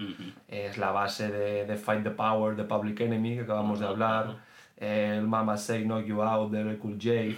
Es 0.49 0.79
la 0.79 0.90
base 0.90 1.31
de, 1.31 1.64
de 1.64 1.77
Fight 1.77 2.03
the 2.03 2.11
Power 2.11 2.57
de 2.57 2.64
Public 2.64 3.01
Enemy, 3.01 3.37
que 3.37 3.40
acabamos 3.42 3.79
de 3.79 3.87
hablar. 3.87 4.37
El 4.77 5.23
Mama 5.29 5.57
Say 5.57 5.85
Knock 5.85 6.07
You 6.07 6.23
Out 6.23 6.51
de 6.51 6.77
Cool 6.79 6.99
J. 7.01 7.37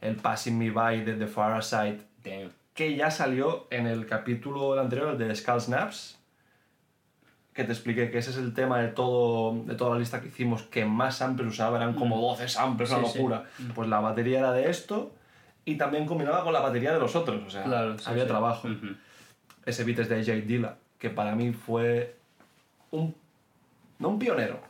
El 0.00 0.16
Passing 0.16 0.56
Me 0.56 0.70
By 0.70 1.04
de 1.04 1.14
The 1.14 1.26
Far 1.26 1.62
Side 1.62 2.08
que 2.74 2.94
ya 2.94 3.10
salió 3.10 3.66
en 3.70 3.86
el 3.88 4.06
capítulo 4.06 4.78
anterior, 4.78 5.10
el 5.10 5.18
de 5.18 5.34
Skull 5.34 5.60
Snaps, 5.60 6.17
que 7.58 7.64
te 7.64 7.72
expliqué 7.72 8.08
que 8.12 8.18
ese 8.18 8.30
es 8.30 8.36
el 8.36 8.54
tema 8.54 8.78
de, 8.78 8.86
todo, 8.86 9.64
de 9.64 9.74
toda 9.74 9.94
la 9.94 9.98
lista 9.98 10.20
que 10.20 10.28
hicimos 10.28 10.62
que 10.62 10.84
más 10.84 11.16
samples 11.16 11.48
usaba, 11.48 11.76
eran 11.78 11.92
como 11.94 12.20
12 12.20 12.46
samples, 12.48 12.88
una 12.92 13.00
Sí, 13.00 13.06
sí. 13.14 13.18
locura. 13.18 13.44
Pues 13.74 13.88
la 13.88 13.98
batería 13.98 14.38
era 14.38 14.52
de 14.52 14.70
esto 14.70 15.10
y 15.64 15.74
también 15.76 16.06
combinaba 16.06 16.44
con 16.44 16.52
la 16.52 16.60
batería 16.60 16.92
de 16.92 17.00
los 17.00 17.16
otros, 17.16 17.42
o 17.44 17.50
sea, 17.50 17.64
Claro, 17.64 17.98
sí, 17.98 18.04
había 18.08 18.22
sí. 18.22 18.28
trabajo. 18.28 18.68
Ujú. 18.68 18.94
Ese 19.66 19.82
beat 19.82 19.98
es 19.98 20.08
de 20.08 20.24
Jay 20.24 20.42
Dilla, 20.42 20.76
que 21.00 21.10
para 21.10 21.34
mí 21.34 21.52
fue 21.52 22.14
un... 22.92 23.12
no 23.98 24.10
un 24.10 24.20
pionero, 24.20 24.60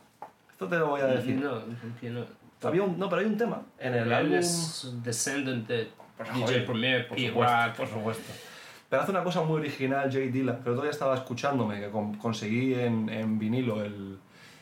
esto 0.51 0.67
te 0.67 0.79
lo 0.79 0.87
voy 0.87 1.01
a 1.01 1.05
decir. 1.05 1.35
No. 1.35 1.61
Había 2.67 2.81
un, 2.81 2.97
no, 2.97 3.07
pero 3.07 3.21
hay 3.21 3.27
un 3.27 3.37
tema 3.37 3.61
en 3.77 3.93
el 3.93 4.07
Él 4.07 4.13
álbum... 4.13 4.33
es 4.33 4.91
descendant 5.03 5.67
de 5.67 5.89
DJ 6.33 6.61
Premier, 6.61 7.07
por 7.07 7.19
supuesto, 7.19 7.73
por 7.77 7.87
supuesto. 7.87 8.33
Pero 8.89 9.01
hace 9.03 9.11
una 9.11 9.23
cosa 9.23 9.41
muy 9.43 9.59
original 9.59 10.11
Jay 10.11 10.29
Dilla, 10.29 10.59
que 10.63 10.69
otro 10.69 10.81
día 10.81 10.91
estaba 10.91 11.13
escuchándome, 11.15 11.79
que 11.79 11.89
con- 11.89 12.15
conseguí 12.15 12.73
en, 12.73 13.07
en 13.09 13.37
vinilo 13.37 13.83
el, 13.83 14.17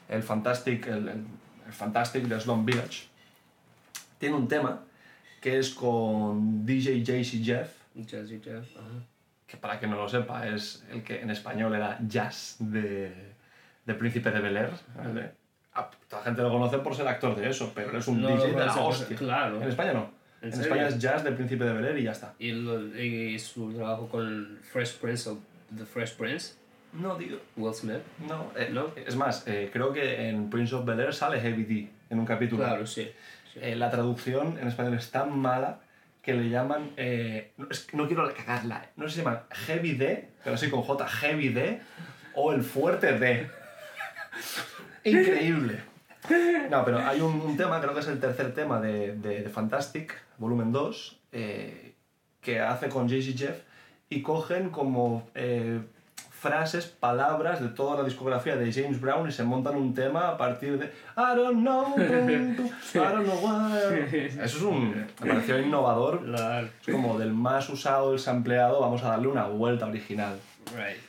el 0.09 0.21
Fantastic, 0.23 0.85
el, 0.87 1.07
el- 1.07 1.25
el 1.65 1.73
Fantastic 1.73 2.23
de 2.25 2.39
Slum 2.39 2.65
Village. 2.65 3.07
Tiene 4.19 4.35
un 4.35 4.47
tema 4.47 4.81
que 5.41 5.59
es 5.59 5.69
con 5.69 6.65
DJ 6.65 7.03
JC 7.03 7.43
Jeff, 7.43 7.69
Jazzy 7.95 8.39
Jeff. 8.43 8.65
ajá. 8.77 8.87
que 9.47 9.55
para 9.57 9.79
quien 9.79 9.91
no 9.91 9.97
lo 9.97 10.09
sepa 10.09 10.45
es 10.47 10.83
el 10.91 11.03
que 11.03 11.21
en 11.21 11.29
español 11.31 11.73
era 11.73 11.97
Jazz 12.07 12.57
de, 12.59 13.13
de 13.85 13.93
Príncipe 13.93 14.29
de 14.31 14.39
Bel 14.41 14.57
Air. 14.57 14.71
¿vale? 14.95 15.31
La 16.11 16.21
gente 16.23 16.41
lo 16.41 16.49
conoce 16.51 16.79
por 16.79 16.95
ser 16.95 17.07
actor 17.07 17.35
de 17.35 17.49
eso, 17.49 17.71
pero 17.75 17.91
él 17.91 17.97
es 17.97 18.07
un 18.07 18.21
No 18.21 18.29
DJ 18.29 18.47
de 18.53 18.65
la 18.65 18.75
hostia. 18.75 19.15
claro. 19.15 19.61
En 19.61 19.69
España 19.69 19.93
no. 19.93 20.09
¿En 20.41 20.53
En? 20.53 20.61
España 20.61 20.87
es 20.87 20.99
Jazz 20.99 21.23
de 21.23 21.31
Príncipe 21.31 21.63
de 21.63 21.73
Bel 21.73 21.97
y 21.97 22.03
ya 22.03 22.11
está. 22.11 22.33
Y, 22.39 23.39
su 23.39 23.73
trabajo 23.73 24.07
con 24.07 24.59
Fresh 24.61 24.97
Prince 24.97 25.29
of 25.29 25.39
The 25.75 25.85
Fresh 25.85 26.13
Prince, 26.15 26.53
No, 26.93 27.17
digo. 27.17 27.39
Will 27.55 27.73
Smith. 27.73 28.01
No, 28.27 28.51
eh, 28.55 28.69
¿No? 28.71 28.91
es 28.95 29.15
más, 29.15 29.45
eh, 29.47 29.69
creo 29.71 29.91
que 29.91 30.29
en 30.29 30.49
Prince 30.49 30.73
of 30.75 30.85
Bel 30.85 30.99
Air 30.99 31.13
sale 31.13 31.39
Heavy 31.39 31.63
D 31.63 31.89
en 32.09 32.19
un 32.19 32.25
capítulo. 32.25 32.63
Claro, 32.63 32.85
sí. 32.85 33.09
sí. 33.53 33.59
Eh, 33.61 33.75
la 33.75 33.89
traducción 33.89 34.57
en 34.59 34.67
español 34.67 34.93
es 34.93 35.11
tan 35.11 35.37
mala 35.37 35.79
que 36.21 36.33
le 36.33 36.49
llaman. 36.49 36.91
no, 37.57 37.67
es 37.69 37.79
que 37.81 37.97
no 37.97 38.07
quiero 38.07 38.31
cagarla. 38.33 38.89
No 38.95 39.05
sé 39.05 39.09
si 39.09 39.15
se 39.15 39.23
llama 39.23 39.43
Heavy 39.65 39.93
D, 39.93 40.29
pero 40.43 40.57
sí 40.57 40.69
con 40.69 40.81
J, 40.81 41.07
Heavy 41.07 41.49
D, 41.49 41.81
o 42.35 42.53
el 42.53 42.63
fuerte 42.63 43.17
D. 43.17 43.47
Increíble. 45.03 45.79
No, 46.69 46.83
pero 46.83 46.99
hay 46.99 47.21
un, 47.21 47.39
un 47.41 47.55
tema, 47.55 47.79
creo 47.79 47.93
que 47.93 48.01
es 48.01 48.07
el 48.07 48.19
tercer 48.19 48.53
tema 48.53 48.81
de, 48.81 49.15
de, 49.15 49.43
de 49.43 49.49
Fantastic, 49.49 50.13
volumen 50.37 50.71
2, 50.71 51.19
eh, 51.31 51.93
que 52.41 52.59
hace 52.59 52.89
con 52.89 53.07
JC 53.07 53.37
Jeff 53.37 53.61
y 54.09 54.21
cogen 54.21 54.69
como 54.69 55.27
eh, 55.35 55.81
frases, 56.31 56.85
palabras 56.85 57.61
de 57.61 57.69
toda 57.69 57.97
la 57.97 58.03
discografía 58.03 58.55
de 58.55 58.71
James 58.71 59.01
Brown 59.01 59.27
y 59.27 59.31
se 59.31 59.43
montan 59.43 59.75
un 59.75 59.93
tema 59.93 60.29
a 60.29 60.37
partir 60.37 60.77
de 60.77 60.85
I 60.85 61.35
don't 61.35 61.61
know, 61.61 61.95
I 61.97 62.97
don't 62.97 63.25
know 63.25 63.39
why. 63.41 63.77
Eso 64.13 64.43
es 64.43 64.61
un. 64.61 65.07
Me 65.21 65.29
pareció 65.29 65.59
innovador. 65.59 66.23
Es 66.85 66.93
como 66.93 67.17
del 67.17 67.33
más 67.33 67.69
usado, 67.69 68.13
el 68.13 68.19
sampleado, 68.19 68.79
vamos 68.79 69.03
a 69.03 69.09
darle 69.09 69.27
una 69.27 69.45
vuelta 69.47 69.87
original. 69.87 70.39
Right. 70.75 71.01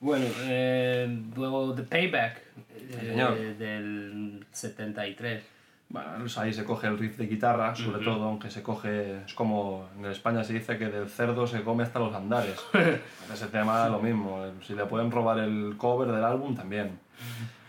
Bueno, 0.00 0.26
eh, 0.44 1.22
luego 1.36 1.74
The 1.74 1.82
Payback 1.82 2.49
eh, 2.68 3.54
del 3.58 4.44
73. 4.52 5.42
Bueno, 5.88 6.08
pues 6.20 6.38
ahí 6.38 6.52
se 6.52 6.64
coge 6.64 6.86
el 6.86 6.96
riff 6.98 7.16
de 7.18 7.26
guitarra, 7.26 7.74
sobre 7.74 8.04
todo, 8.04 8.24
aunque 8.24 8.48
se 8.48 8.62
coge. 8.62 9.22
Es 9.24 9.34
como 9.34 9.88
en 9.98 10.04
España 10.06 10.44
se 10.44 10.52
dice 10.52 10.78
que 10.78 10.86
del 10.86 11.08
cerdo 11.08 11.46
se 11.48 11.62
come 11.62 11.82
hasta 11.82 11.98
los 11.98 12.14
andares. 12.14 12.56
Ese 13.32 13.46
tema 13.48 13.88
lo 13.88 13.98
mismo. 13.98 14.44
Si 14.64 14.74
le 14.74 14.86
pueden 14.86 15.10
robar 15.10 15.40
el 15.40 15.74
cover 15.76 16.12
del 16.12 16.22
álbum, 16.24 16.54
también. 16.54 16.96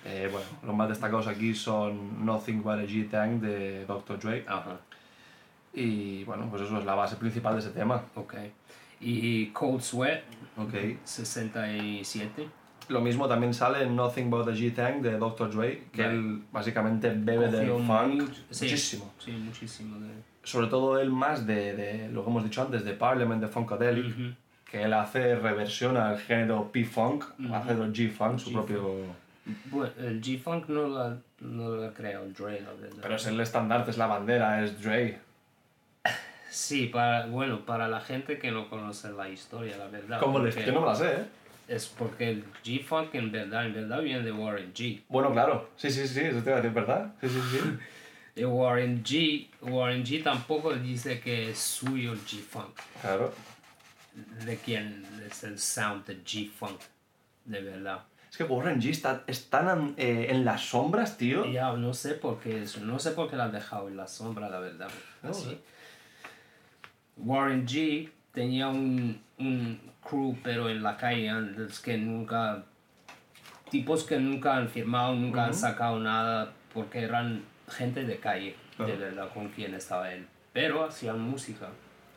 Eh, 0.06 0.30
bueno, 0.32 0.46
los 0.64 0.76
más 0.76 0.90
destacados 0.90 1.28
aquí 1.28 1.56
son 1.56 2.24
Nothing 2.24 2.62
But 2.62 2.74
a 2.74 2.84
G-Tank 2.84 3.42
de 3.42 3.86
Dr. 3.86 4.20
Dre. 4.20 4.46
Ajá, 4.48 4.78
Y 5.74 6.24
bueno, 6.26 6.48
pues 6.50 6.62
eso 6.62 6.78
es 6.78 6.86
la 6.86 6.94
base 6.96 7.16
principal 7.16 7.54
de 7.56 7.60
ese 7.62 7.70
tema. 7.72 8.04
ok. 8.16 8.36
Y 9.00 9.48
Cold 9.48 9.82
Sweat, 9.82 10.22
Ok. 10.58 10.76
67. 11.04 12.48
Lo 12.92 13.02
mismo 13.02 13.28
también 13.28 13.54
sale 13.54 13.84
en 13.84 13.96
Nothing 13.96 14.30
But 14.30 14.48
a 14.50 14.52
G-Tank 14.52 15.02
de 15.02 15.18
Dr. 15.18 15.50
Dre, 15.56 15.84
que 15.94 16.04
él 16.04 16.42
básicamente 16.52 17.10
bebe 17.10 17.48
del 17.50 17.70
Cogió 17.70 17.86
funk 17.86 18.22
mucho- 18.22 18.42
muchísimo. 18.50 19.14
Sí, 19.18 19.32
muchísimo. 19.32 19.98
De... 20.00 20.08
Sobre 20.44 20.68
todo 20.68 21.00
él 21.00 21.10
más 21.10 21.48
de, 21.48 21.74
de 21.76 22.10
lo 22.10 22.24
que 22.24 22.30
hemos 22.30 22.44
dicho 22.44 22.62
antes, 22.62 22.84
de 22.84 22.94
Parliament, 22.94 23.42
de 23.42 23.48
Funkadelic, 23.48 24.36
que 24.70 24.84
él 24.84 24.94
hace 24.94 25.36
reversión 25.36 25.96
al 25.98 26.20
género 26.20 26.70
P-Funk, 26.72 27.24
hace 27.54 27.72
el 27.72 27.94
G-Funk, 27.94 28.40
su 28.40 28.52
propio... 28.54 28.96
Bueno, 29.72 29.92
el 30.00 30.22
G-Funk 30.22 30.68
no 30.70 30.88
la, 30.88 31.18
no 31.40 31.76
la 31.76 31.92
creó 31.94 32.22
Dre, 32.38 32.62
la 32.62 32.74
verdad. 32.74 33.00
Pero 33.02 33.16
es 33.16 33.26
el 33.26 33.40
estandarte, 33.40 33.92
es 33.92 33.98
la 33.98 34.08
bandera, 34.08 34.64
es 34.64 34.82
Dre. 34.82 35.20
Sí, 36.50 36.88
para, 36.88 37.28
bueno, 37.28 37.62
para 37.66 37.88
la 37.88 38.02
gente 38.02 38.38
que 38.38 38.52
no 38.52 38.70
conoce 38.70 39.10
la 39.12 39.30
historia, 39.30 39.78
la 39.78 39.88
verdad. 39.88 40.20
Como 40.20 40.40
le 40.40 40.52
porque 40.52 40.66
Yo 40.68 40.74
no 40.74 40.82
me 40.82 40.88
la 40.88 40.96
sé, 40.96 41.06
¿eh? 41.14 41.26
Es 41.72 41.88
porque 41.88 42.30
el 42.30 42.44
G-Funk 42.66 43.16
en 43.16 43.32
verdad, 43.32 43.66
en 43.66 43.74
verdad 43.74 44.02
viene 44.02 44.24
de 44.24 44.32
Warren 44.34 44.74
G. 44.74 45.04
Bueno, 45.08 45.32
claro. 45.32 45.70
Sí, 45.78 45.90
sí, 45.90 46.06
sí, 46.06 46.20
eso 46.20 46.44
te 46.44 46.50
iba 46.50 46.60
a 46.60 46.62
decir, 46.62 46.74
¿verdad? 46.74 47.14
Sí, 47.22 47.30
sí, 47.30 47.40
sí. 47.52 47.60
Y 48.36 48.46
Warren 48.46 49.04
G, 49.04 49.48
Warren 49.62 50.04
G 50.06 50.24
tampoco 50.24 50.74
dice 50.74 51.20
que 51.20 51.52
es 51.52 51.58
suyo 51.60 52.14
el 52.14 52.20
G-Funk. 52.20 52.78
Claro. 53.02 53.34
De 54.46 54.58
quién 54.58 55.06
es 55.30 55.44
el 55.44 55.60
sound 55.60 56.06
de 56.06 56.24
G-Funk, 56.24 56.80
de 57.46 57.62
verdad. 57.62 58.04
Es 58.30 58.38
que 58.38 58.44
Warren 58.46 58.82
G 58.82 58.90
está, 58.90 59.24
es 59.28 59.50
tan 59.50 59.94
eh, 59.98 60.28
en 60.30 60.46
las 60.46 60.62
sombras, 60.62 61.18
tío. 61.18 61.46
Ya, 61.52 61.74
no 61.74 61.94
sé 61.94 62.14
por 62.16 62.40
qué 62.40 62.64
eso, 62.64 62.80
no 62.82 63.00
sé 63.00 63.12
por 63.12 63.30
qué 63.30 63.36
la 63.36 63.46
han 63.46 63.52
dejado 63.52 63.90
en 63.90 63.98
la 63.98 64.08
sombra, 64.08 64.50
la 64.50 64.60
verdad. 64.60 64.90
No 65.24 65.30
Así. 65.32 65.44
sé. 65.50 65.58
Warren 67.18 67.68
G 67.68 68.10
tenía 68.34 68.70
un, 68.70 69.22
un 69.42 69.80
crew, 70.08 70.38
pero 70.44 70.70
en 70.70 70.82
la 70.84 70.96
calle, 70.98 71.30
antes 71.30 71.80
que 71.80 71.98
nunca. 71.98 72.64
tipos 73.70 74.04
que 74.04 74.18
nunca 74.20 74.58
han 74.58 74.68
firmado, 74.70 75.16
nunca 75.16 75.46
han 75.46 75.54
sacado 75.54 76.00
nada, 76.00 76.52
porque 76.74 77.00
eran 77.02 77.44
gente 77.70 78.04
de 78.04 78.18
calle, 78.20 78.56
de 78.78 78.96
verdad, 78.98 79.30
con 79.34 79.48
quien 79.50 79.74
estaba 79.76 80.12
él. 80.14 80.28
Pero 80.54 80.84
hacían 80.86 81.20
música 81.22 81.70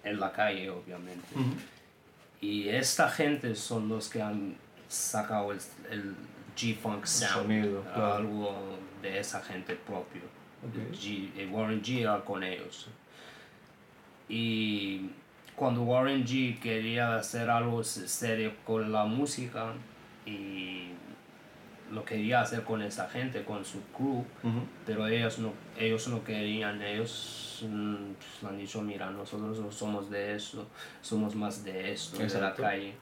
en 0.02 0.18
la 0.18 0.32
calle, 0.32 0.68
obviamente. 0.70 1.28
Y 2.40 2.68
esta 2.68 3.08
gente 3.08 3.54
son 3.54 3.88
los 3.88 4.08
que 4.08 4.20
han 4.20 4.56
sacado 4.88 5.52
el, 5.52 5.58
el 5.90 6.14
G-Funk 6.56 7.04
Sound, 7.06 7.32
sonido, 7.32 7.82
claro. 7.94 8.14
algo 8.14 8.78
de 9.00 9.18
esa 9.20 9.40
gente 9.40 9.74
propio. 9.76 10.22
Ok. 10.66 10.92
G- 10.94 11.50
Warren 11.50 11.80
G 11.82 12.00
era 12.00 12.20
con 12.24 12.42
ellos. 12.42 12.88
Y 14.28 15.10
cuando 15.56 15.82
Warren 15.82 16.24
G 16.26 16.58
quería 16.58 17.16
hacer 17.16 17.48
algo 17.50 17.82
se- 17.84 18.08
serio 18.08 18.52
con 18.64 18.90
la 18.92 19.04
música 19.04 19.72
y 20.26 20.88
lo 21.92 22.04
quería 22.04 22.40
hacer 22.40 22.62
con 22.64 22.82
esa 22.82 23.08
gente, 23.08 23.44
con 23.44 23.64
su 23.64 23.80
crew, 23.96 24.24
pero 24.86 25.06
ellos 25.06 25.38
no, 25.38 25.52
ellos 25.78 26.08
no 26.08 26.24
querían, 26.24 26.82
ellos 26.82 27.64
mm, 27.68 27.94
pues, 28.14 28.50
han 28.50 28.58
dicho, 28.58 28.82
mira, 28.82 29.10
nosotros 29.10 29.58
no 29.60 29.70
somos 29.70 30.10
de 30.10 30.34
eso, 30.34 30.66
somos 31.02 31.34
más 31.36 31.62
de 31.64 31.92
esto, 31.92 32.16
de 32.18 32.24
la 32.24 32.28
Exacto. 32.28 32.62
calle. 32.62 32.94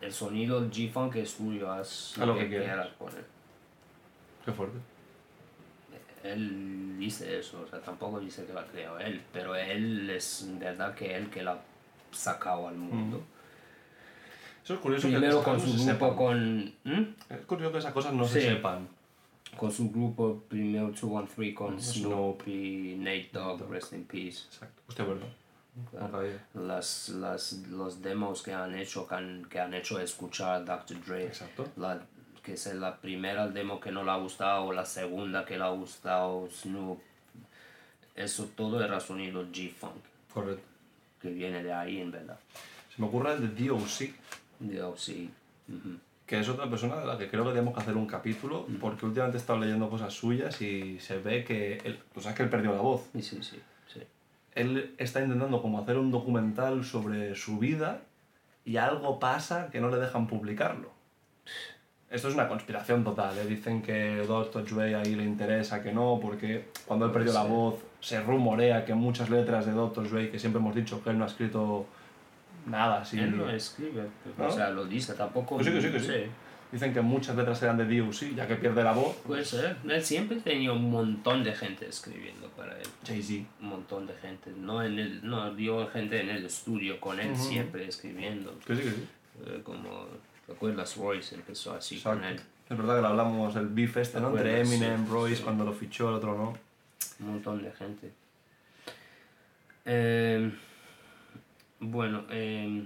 El 0.00 0.12
sonido 0.12 0.60
del 0.60 0.70
G-Funk 0.70 1.16
es 1.16 1.34
tuyo, 1.34 1.70
haz 1.72 2.16
lo 2.18 2.36
que 2.36 2.48
quieras. 2.48 2.66
quieras 2.66 2.88
con 2.98 3.08
él. 3.16 3.24
Qué 4.44 4.52
fuerte. 4.52 4.78
Él 6.22 6.96
dice 6.98 7.38
eso, 7.40 7.62
o 7.66 7.68
sea, 7.68 7.80
tampoco 7.80 8.20
dice 8.20 8.44
que 8.44 8.52
la 8.52 8.64
creó 8.66 8.98
él, 8.98 9.20
pero 9.32 9.56
él 9.56 10.08
es 10.10 10.46
verdad 10.58 10.94
que 10.94 11.16
él 11.16 11.28
que 11.30 11.42
la 11.42 11.58
sacado 12.12 12.68
al 12.68 12.76
mundo. 12.76 13.22
Eso 14.64 14.74
es 14.74 14.80
curioso 14.80 15.08
que 15.08 15.14
Primero 15.14 15.40
esas 15.40 15.44
con 15.44 15.60
su 15.60 15.66
se 15.66 15.72
grupo, 15.72 15.88
sepan. 15.92 16.14
con... 16.16 16.64
¿Mm? 16.84 17.14
Es 17.30 17.40
curioso 17.46 17.72
que 17.72 17.78
esas 17.78 17.92
cosas 17.92 18.12
no 18.14 18.24
se 18.26 18.40
sepan. 18.40 18.88
Con 19.56 19.70
su 19.72 19.90
grupo, 19.90 20.42
primero 20.48 20.86
213 20.88 21.54
con 21.54 21.80
Snoop. 21.80 22.42
Snoop 22.42 22.48
y 22.48 22.94
Nate 22.98 23.30
Dogg, 23.32 23.68
Rest 23.70 23.92
in 23.92 24.04
Peace. 24.04 24.44
Exacto. 24.46 24.82
Hostia, 24.88 25.04
verdad. 25.04 25.26
No. 26.54 26.62
Las, 26.66 27.08
las, 27.10 27.52
los 27.68 28.02
demos 28.02 28.42
que 28.42 28.52
han 28.52 28.74
hecho, 28.74 29.06
que 29.08 29.14
han, 29.14 29.44
que 29.46 29.58
han 29.60 29.74
hecho 29.74 29.98
escuchar 29.98 30.54
a 30.54 30.60
Dr. 30.60 31.04
Dre. 31.04 31.26
Exacto. 31.26 31.66
La, 31.76 32.00
que 32.42 32.52
es 32.54 32.74
la 32.74 32.96
primera 32.96 33.48
demo 33.48 33.80
que 33.80 33.90
no 33.90 34.04
le 34.04 34.10
ha 34.10 34.16
gustado, 34.16 34.64
o 34.66 34.72
la 34.72 34.84
segunda 34.84 35.44
que 35.44 35.56
le 35.58 35.64
ha 35.64 35.70
gustado, 35.70 36.48
Snoop. 36.50 36.98
Eso 38.14 38.50
todo 38.54 38.82
era 38.84 39.00
sonido 39.00 39.42
G-Funk, 39.46 39.92
Correcto. 40.32 40.62
Que 41.22 41.30
viene 41.30 41.62
de 41.62 41.72
ahí 41.72 42.00
en 42.00 42.10
verdad. 42.10 42.38
Se 42.94 43.00
me 43.00 43.08
ocurre 43.08 43.32
el 43.34 43.54
de 43.54 43.64
DOC, 44.78 44.98
ujú. 45.68 45.98
que 46.26 46.40
es 46.40 46.48
otra 46.48 46.68
persona 46.68 46.96
de 46.96 47.06
la 47.06 47.16
que 47.16 47.28
creo 47.28 47.44
que 47.44 47.50
tenemos 47.50 47.74
que 47.74 47.80
hacer 47.80 47.96
un 47.96 48.06
capítulo, 48.06 48.66
porque 48.80 49.06
últimamente 49.06 49.38
he 49.38 49.40
estado 49.40 49.60
leyendo 49.60 49.88
cosas 49.88 50.12
suyas 50.12 50.60
y 50.60 50.98
se 51.00 51.18
ve 51.18 51.44
que 51.44 51.78
él, 51.84 52.00
tú 52.12 52.20
sabes 52.20 52.36
que 52.36 52.42
él 52.42 52.50
perdió 52.50 52.72
la 52.72 52.80
voz. 52.80 53.02
Sí, 53.14 53.22
sí, 53.22 53.38
sí. 53.42 53.60
sí. 53.92 54.00
Él 54.54 54.94
está 54.98 55.22
intentando 55.22 55.62
como 55.62 55.80
hacer 55.80 55.96
un 55.96 56.10
documental 56.10 56.84
sobre 56.84 57.34
su 57.34 57.58
vida 57.58 58.02
y 58.64 58.76
algo 58.76 59.18
pasa 59.18 59.70
que 59.70 59.80
no 59.80 59.88
le 59.88 59.96
dejan 59.96 60.26
publicarlo. 60.26 60.90
Esto 62.12 62.28
es 62.28 62.34
una 62.34 62.46
conspiración 62.46 63.02
total, 63.02 63.36
¿eh? 63.38 63.46
dicen 63.46 63.80
que 63.80 64.18
Dr. 64.26 64.64
Dre 64.66 64.94
ahí 64.94 65.14
le 65.14 65.24
interesa, 65.24 65.82
que 65.82 65.92
no, 65.92 66.18
porque 66.20 66.66
cuando 66.86 67.06
él 67.06 67.12
perdió 67.12 67.32
la 67.32 67.42
Sí. 67.44 67.48
voz 67.48 67.74
se 68.00 68.20
rumorea 68.20 68.84
que 68.84 68.92
muchas 68.94 69.30
letras 69.30 69.64
de 69.64 69.72
Dr. 69.72 70.10
Dre, 70.10 70.30
que 70.30 70.38
siempre 70.38 70.60
hemos 70.60 70.74
dicho 70.74 71.02
que 71.02 71.10
él 71.10 71.18
no 71.18 71.24
ha 71.24 71.28
escrito 71.28 71.86
nada 72.66 73.00
así. 73.00 73.18
Él 73.18 73.36
no 73.36 73.48
escribe, 73.48 74.02
¿No? 74.36 74.46
o 74.46 74.50
sea, 74.50 74.68
lo 74.70 74.84
dice, 74.84 75.14
tampoco... 75.14 75.56
Que 75.58 75.64
sí, 75.64 75.72
que 75.72 75.80
sí, 75.80 75.90
que 75.90 76.00
sí. 76.00 76.30
Dicen 76.70 76.92
que 76.94 77.00
muchas 77.02 77.36
letras 77.36 77.62
eran 77.62 77.76
de 77.76 77.84
D.O.C., 77.84 78.34
ya 78.34 78.46
que 78.46 78.56
pierde 78.56 78.82
la 78.82 78.92
voz. 78.92 79.16
Puede 79.26 79.44
ser. 79.44 79.76
Él 79.88 80.02
siempre 80.02 80.38
tenía 80.38 80.72
un 80.72 80.90
montón 80.90 81.44
de 81.44 81.54
gente 81.54 81.86
escribiendo 81.86 82.48
para 82.48 82.78
él. 82.78 82.86
Jay-Z. 83.06 83.44
Un 83.60 83.68
montón 83.68 84.06
de 84.06 84.14
gente. 84.14 84.50
No, 84.56 84.82
en 84.82 84.98
el, 84.98 85.26
no 85.26 85.54
dio 85.54 85.86
gente 85.88 86.20
en 86.20 86.30
el 86.30 86.44
estudio 86.46 86.98
con 87.00 87.20
él 87.20 87.36
siempre 87.36 87.86
escribiendo. 87.86 88.58
Que 88.66 88.74
sí, 88.76 88.82
que 88.82 88.90
sí. 88.90 89.08
Eh, 89.46 89.60
como, 89.62 90.06
¿te 90.46 90.52
acuerdas? 90.52 90.96
Royce 90.96 91.34
empezó 91.34 91.74
así 91.74 91.96
Exacto. 91.96 92.20
con 92.20 92.28
él. 92.28 92.40
Es 92.70 92.76
verdad 92.78 92.96
que 92.96 93.02
lo 93.02 93.08
hablamos, 93.08 93.54
el 93.56 93.66
beef 93.68 93.96
este, 93.98 94.20
¿no? 94.20 94.28
Entre 94.30 94.50
Acuerdo, 94.52 94.70
sí, 94.70 94.74
Eminem, 94.76 95.08
Royce, 95.08 95.36
sí. 95.36 95.42
cuando 95.42 95.64
lo 95.64 95.72
fichó, 95.72 96.08
el 96.08 96.14
otro 96.16 96.36
no. 96.36 96.54
Un 97.20 97.32
montón 97.32 97.62
de 97.62 97.70
gente. 97.72 98.12
Eh, 99.84 100.50
bueno, 101.80 102.24
eh, 102.30 102.84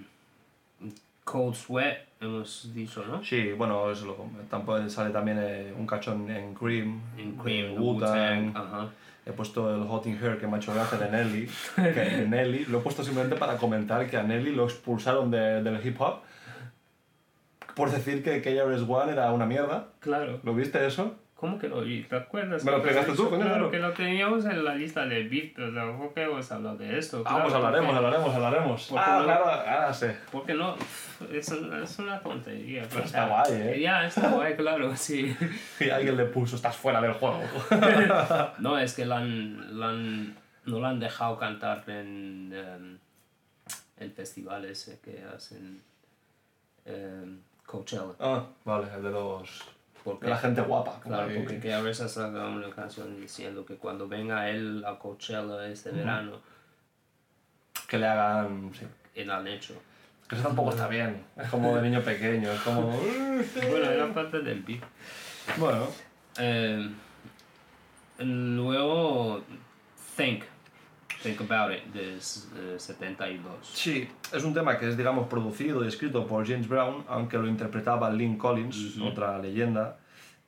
Cold 1.24 1.54
Sweat, 1.54 1.98
hemos 2.20 2.72
dicho, 2.74 3.04
¿no? 3.06 3.22
Sí, 3.22 3.52
bueno, 3.52 3.90
es 3.90 4.02
lo, 4.02 4.16
tampoco 4.48 4.88
sale 4.88 5.10
también 5.10 5.38
eh, 5.40 5.74
un 5.76 5.86
cachón 5.86 6.30
en 6.30 6.54
Cream, 6.54 7.00
En 7.18 7.32
Cream, 7.36 7.80
Wu-Tang, 7.80 8.56
ajá. 8.56 8.88
He 9.26 9.32
puesto 9.32 9.74
el 9.74 9.82
Hot 9.88 10.06
in 10.06 10.16
Her 10.22 10.38
que 10.38 10.46
me 10.46 10.54
ha 10.54 10.58
hecho 10.58 10.72
gracia 10.72 10.98
de 10.98 11.10
Nelly. 11.10 11.50
Que 11.74 12.26
Nelly, 12.28 12.66
lo 12.66 12.78
he 12.78 12.80
puesto 12.80 13.02
simplemente 13.02 13.36
para 13.36 13.56
comentar 13.56 14.08
que 14.08 14.16
a 14.16 14.22
Nelly 14.22 14.52
lo 14.52 14.64
expulsaron 14.64 15.30
de- 15.32 15.62
del 15.64 15.84
hip 15.84 16.00
hop 16.00 16.20
por 17.76 17.90
decir 17.90 18.24
que 18.24 18.40
KRS 18.40 18.82
One 18.88 19.12
era 19.12 19.30
una 19.32 19.44
mierda. 19.44 19.88
Claro. 20.00 20.40
¿Lo 20.42 20.54
viste 20.54 20.84
eso? 20.86 21.14
¿Cómo 21.34 21.58
que 21.58 21.68
lo 21.68 21.80
oí? 21.80 22.04
¿Te 22.08 22.16
acuerdas? 22.16 22.64
Me 22.64 22.70
lo 22.70 22.78
explicaste 22.78 23.12
tú, 23.12 23.28
coño, 23.28 23.42
Claro, 23.44 23.70
que 23.70 23.78
lo 23.78 23.92
teníamos 23.92 24.46
en 24.46 24.64
la 24.64 24.74
lista 24.74 25.04
de 25.04 25.52
pero 25.54 25.74
tampoco 25.74 26.18
hemos 26.18 26.50
hablado 26.50 26.78
de 26.78 26.98
esto. 26.98 27.22
Ah, 27.26 27.28
claro, 27.28 27.42
pues 27.42 27.54
hablaremos, 27.54 27.92
porque- 27.92 28.06
hablaremos, 28.06 28.34
hablaremos. 28.34 28.92
Ah, 28.96 29.16
no- 29.18 29.24
claro, 29.24 29.44
ahora 29.50 29.92
sé. 29.92 30.16
Porque 30.32 30.54
no, 30.54 30.74
es 31.30 31.48
una, 31.50 31.84
es 31.84 31.98
una 31.98 32.20
tontería. 32.20 32.86
Pero 32.88 33.02
o 33.02 33.04
está 33.04 33.26
sea, 33.26 33.28
guay, 33.28 33.52
¿eh? 33.68 33.80
Ya, 33.82 34.06
está 34.06 34.30
guay, 34.32 34.56
claro, 34.56 34.96
sí. 34.96 35.36
Y 35.80 35.90
alguien 35.90 36.16
le 36.16 36.24
puso, 36.24 36.56
estás 36.56 36.74
fuera 36.74 37.02
del 37.02 37.12
juego. 37.12 37.42
No, 38.58 38.78
es 38.78 38.94
que 38.94 39.04
la 39.04 39.18
han, 39.18 39.78
la 39.78 39.90
han- 39.90 40.34
no 40.64 40.80
la 40.80 40.88
han 40.88 40.98
dejado 41.00 41.36
cantar 41.38 41.84
en 41.88 42.50
em, 42.54 42.98
el 43.98 44.10
festival 44.10 44.64
ese 44.64 44.98
que 45.00 45.22
hacen 45.36 45.82
em, 46.86 47.40
Coachella. 47.66 48.04
Ah, 48.20 48.44
vale, 48.64 48.86
el 48.94 49.02
de 49.02 49.10
los... 49.10 49.64
Porque, 50.04 50.26
de 50.26 50.30
la 50.30 50.38
gente 50.38 50.60
guapa. 50.60 51.00
Claro, 51.00 51.28
ahí. 51.28 51.38
porque 51.40 51.58
que 51.58 51.74
a 51.74 51.80
veces 51.80 52.12
saca 52.12 52.46
una 52.46 52.70
canción 52.70 53.20
diciendo 53.20 53.66
que 53.66 53.74
cuando 53.76 54.06
venga 54.06 54.48
él 54.48 54.84
a 54.86 54.98
Coachella 54.98 55.66
este 55.66 55.90
verano, 55.90 56.40
Que 57.88 57.98
le 57.98 58.06
hagan... 58.06 58.70
Sí. 58.72 58.86
él 59.16 59.30
han 59.30 59.46
hecho. 59.48 59.74
Que 60.28 60.36
eso 60.36 60.44
tampoco 60.44 60.70
está 60.70 60.86
bien. 60.88 61.24
Es 61.36 61.48
como 61.48 61.74
de 61.76 61.82
niño 61.82 62.00
pequeño, 62.02 62.50
es 62.52 62.60
como... 62.60 62.90
Bueno, 63.70 63.90
era 63.90 64.12
parte 64.14 64.40
del 64.40 64.62
beat. 64.62 64.82
Bueno, 65.56 65.86
Eh, 66.38 66.88
luego, 68.18 69.42
Think. 70.16 70.44
Think 71.26 71.40
About 71.50 71.72
It, 71.76 71.82
de 71.92 72.14
eh, 72.14 72.78
72. 72.78 73.42
sí, 73.74 74.08
es 74.32 74.44
un 74.44 74.54
tema 74.54 74.78
que 74.78 74.88
es, 74.88 74.96
digamos, 74.96 75.26
producido 75.26 75.84
y 75.84 75.88
escrito 75.88 76.24
por 76.26 76.46
James 76.46 76.68
Brown, 76.68 77.04
aunque 77.08 77.36
lo 77.36 77.48
interpretaba 77.48 78.08
Lynn 78.10 78.38
Collins, 78.38 78.96
Ujú. 78.96 79.08
otra 79.08 79.36
leyenda. 79.38 79.98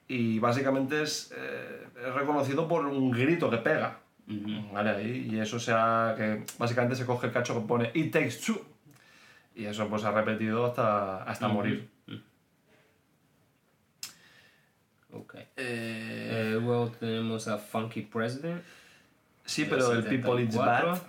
Y 0.06 0.38
básicamente 0.38 1.02
es, 1.02 1.34
eh, 1.36 1.86
es 2.06 2.14
reconocido 2.14 2.68
por 2.68 2.86
un 2.86 3.10
grito 3.10 3.50
que 3.50 3.56
pega. 3.58 3.98
Ujú. 4.28 4.72
¿Vale? 4.72 5.02
Y 5.18 5.38
eso 5.40 5.58
sea 5.58 6.14
que 6.16 6.44
básicamente 6.58 6.94
se 6.94 7.04
coge 7.04 7.26
el 7.26 7.32
cacho 7.32 7.54
que 7.60 7.66
pone 7.66 7.90
It 7.94 8.12
takes 8.12 8.36
two. 8.46 8.60
Y 9.56 9.64
eso 9.64 9.88
pues 9.88 10.04
ha 10.04 10.12
repetido 10.12 10.64
hasta, 10.66 11.24
hasta 11.24 11.46
Ujú. 11.46 11.54
morir. 11.56 11.88
Ok. 15.12 15.34
Eh, 15.34 15.46
Eh, 15.56 16.50
luego 16.60 16.90
tenemos 17.00 17.48
a 17.48 17.58
Funky 17.58 18.02
President. 18.02 18.62
Sí, 19.48 19.64
pero 19.64 19.92
el 19.92 20.04
People 20.04 20.42
It's 20.42 20.54
74. 20.54 20.90
Bad, 20.92 21.02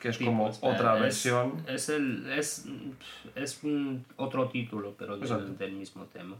que 0.00 0.08
es 0.10 0.18
como 0.18 0.46
otra 0.60 0.94
Es- 0.96 1.00
versión. 1.02 1.64
Es, 1.66 1.88
el, 1.88 2.30
es, 2.32 2.64
es 3.34 3.62
un 3.64 4.04
otro 4.16 4.48
título, 4.48 4.94
pero 4.98 5.16
del, 5.16 5.56
del 5.58 5.72
mismo 5.72 6.04
tema. 6.04 6.36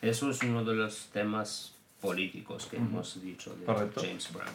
Eso 0.00 0.30
es 0.30 0.42
uno 0.42 0.64
de 0.64 0.74
los 0.74 1.06
temas 1.12 1.74
políticos 2.00 2.66
que 2.66 2.76
hemos 2.76 3.20
dicho 3.22 3.54
de 3.56 3.64
Correcto. 3.64 4.00
James 4.02 4.30
Brown. 4.32 4.48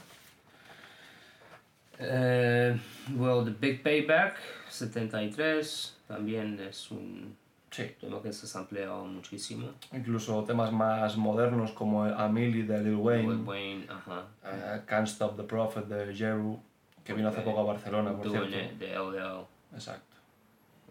Eh, 1.99 2.77
well, 3.15 3.43
The 3.43 3.51
Big 3.59 3.83
Payback, 3.83 4.35
73, 4.69 5.97
también 6.07 6.59
es 6.59 6.91
un 6.91 7.35
Sí. 7.71 7.91
tema 8.01 8.21
que 8.21 8.33
se 8.33 8.45
ha 8.45 8.49
sampleado 8.49 9.05
muchísimo. 9.05 9.69
Incluso 9.93 10.43
temas 10.43 10.71
más 10.71 11.15
modernos 11.17 11.71
como 11.71 12.03
Amelie 12.03 12.63
de 12.63 12.83
Lil 12.83 12.95
Wayne, 12.95 13.33
Lil 13.35 13.43
Wayne, 13.45 13.87
ajá. 13.89 14.25
eh, 14.45 14.81
Can't 14.85 15.07
Stop 15.07 15.37
the 15.37 15.43
Prophet 15.43 15.85
de 15.85 16.13
Jeru, 16.15 16.59
que 17.03 17.13
vino 17.13 17.29
hace 17.29 17.41
poco 17.41 17.59
a 17.59 17.63
Barcelona, 17.63 18.11
por 18.15 18.25
Doing 18.27 18.49
cierto. 18.49 18.73
It 18.73 18.79
de 18.79 18.95
LL. 18.95 19.45
Exacto. 19.73 20.15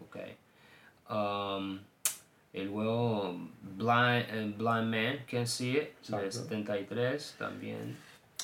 Ok. 0.01 0.17
Um, 1.09 1.79
y 2.53 2.61
luego 2.63 3.33
Blind, 3.61 4.25
eh, 4.29 4.53
Blind 4.57 4.89
Man 4.89 5.25
Can 5.29 5.47
See 5.47 5.71
It 5.71 5.75
de 6.07 6.25
Exacto. 6.25 6.31
73 6.31 7.35
también. 7.37 7.97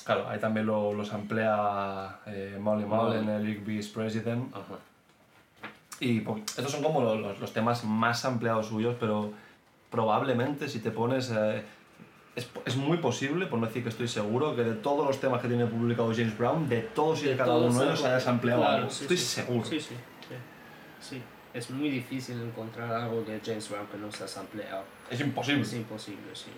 Claro, 0.03 0.27
ahí 0.27 0.39
también 0.39 0.65
lo, 0.67 0.93
los 0.93 1.11
emplea 1.13 2.19
eh, 2.27 2.57
Molly 2.59 2.85
Molly. 2.85 3.17
Mullen, 3.19 3.29
el 3.29 3.45
Big 3.45 3.65
Beast 3.65 3.93
President. 3.95 4.53
Ajá. 4.53 4.75
Y 5.99 6.19
po- 6.21 6.37
estos 6.37 6.71
son 6.71 6.83
como 6.83 7.01
lo- 7.01 7.15
los, 7.15 7.39
los 7.39 7.53
temas 7.53 7.83
más 7.85 8.25
ampliados 8.25 8.67
suyos, 8.67 8.95
pero 8.99 9.31
probablemente 9.89 10.67
si 10.69 10.79
te 10.79 10.91
pones... 10.91 11.31
eh, 11.35 11.63
es, 12.35 12.49
es 12.65 12.75
muy 12.75 12.97
posible, 12.97 13.45
por 13.45 13.59
no 13.59 13.67
decir 13.67 13.81
que 13.81 13.87
estoy 13.89 14.09
seguro, 14.09 14.55
que 14.57 14.63
de 14.63 14.73
todos 14.73 15.07
los 15.07 15.21
temas 15.21 15.41
que 15.41 15.47
tiene 15.47 15.65
publicado 15.67 16.11
James 16.13 16.37
Brown, 16.37 16.67
de 16.67 16.81
todos 16.81 17.23
y 17.23 17.27
de, 17.27 17.37
cada 17.37 17.53
todos 17.53 17.71
uno 17.73 17.79
de 17.79 17.87
ellos 17.87 18.03
hayas 18.03 18.27
ampliado 18.27 18.59
claro, 18.61 18.75
algo. 18.77 18.89
sí, 18.89 19.03
estoy 19.03 19.17
sí. 19.17 19.23
seguro. 19.25 19.63
Sí, 19.65 19.79
sí, 19.79 19.95
sí. 20.99 21.21
Es 21.53 21.69
muy 21.69 21.89
difícil 21.89 22.41
encontrar 22.41 22.91
algo 22.91 23.21
de 23.21 23.39
James 23.39 23.69
Brown 23.69 23.87
que 23.87 23.97
no 23.97 24.11
se 24.11 24.37
ampliado. 24.37 24.83
Es 25.09 25.21
imposible. 25.21 25.61
Es 25.61 25.73
imposible, 25.73 26.27
sí. 26.33 26.51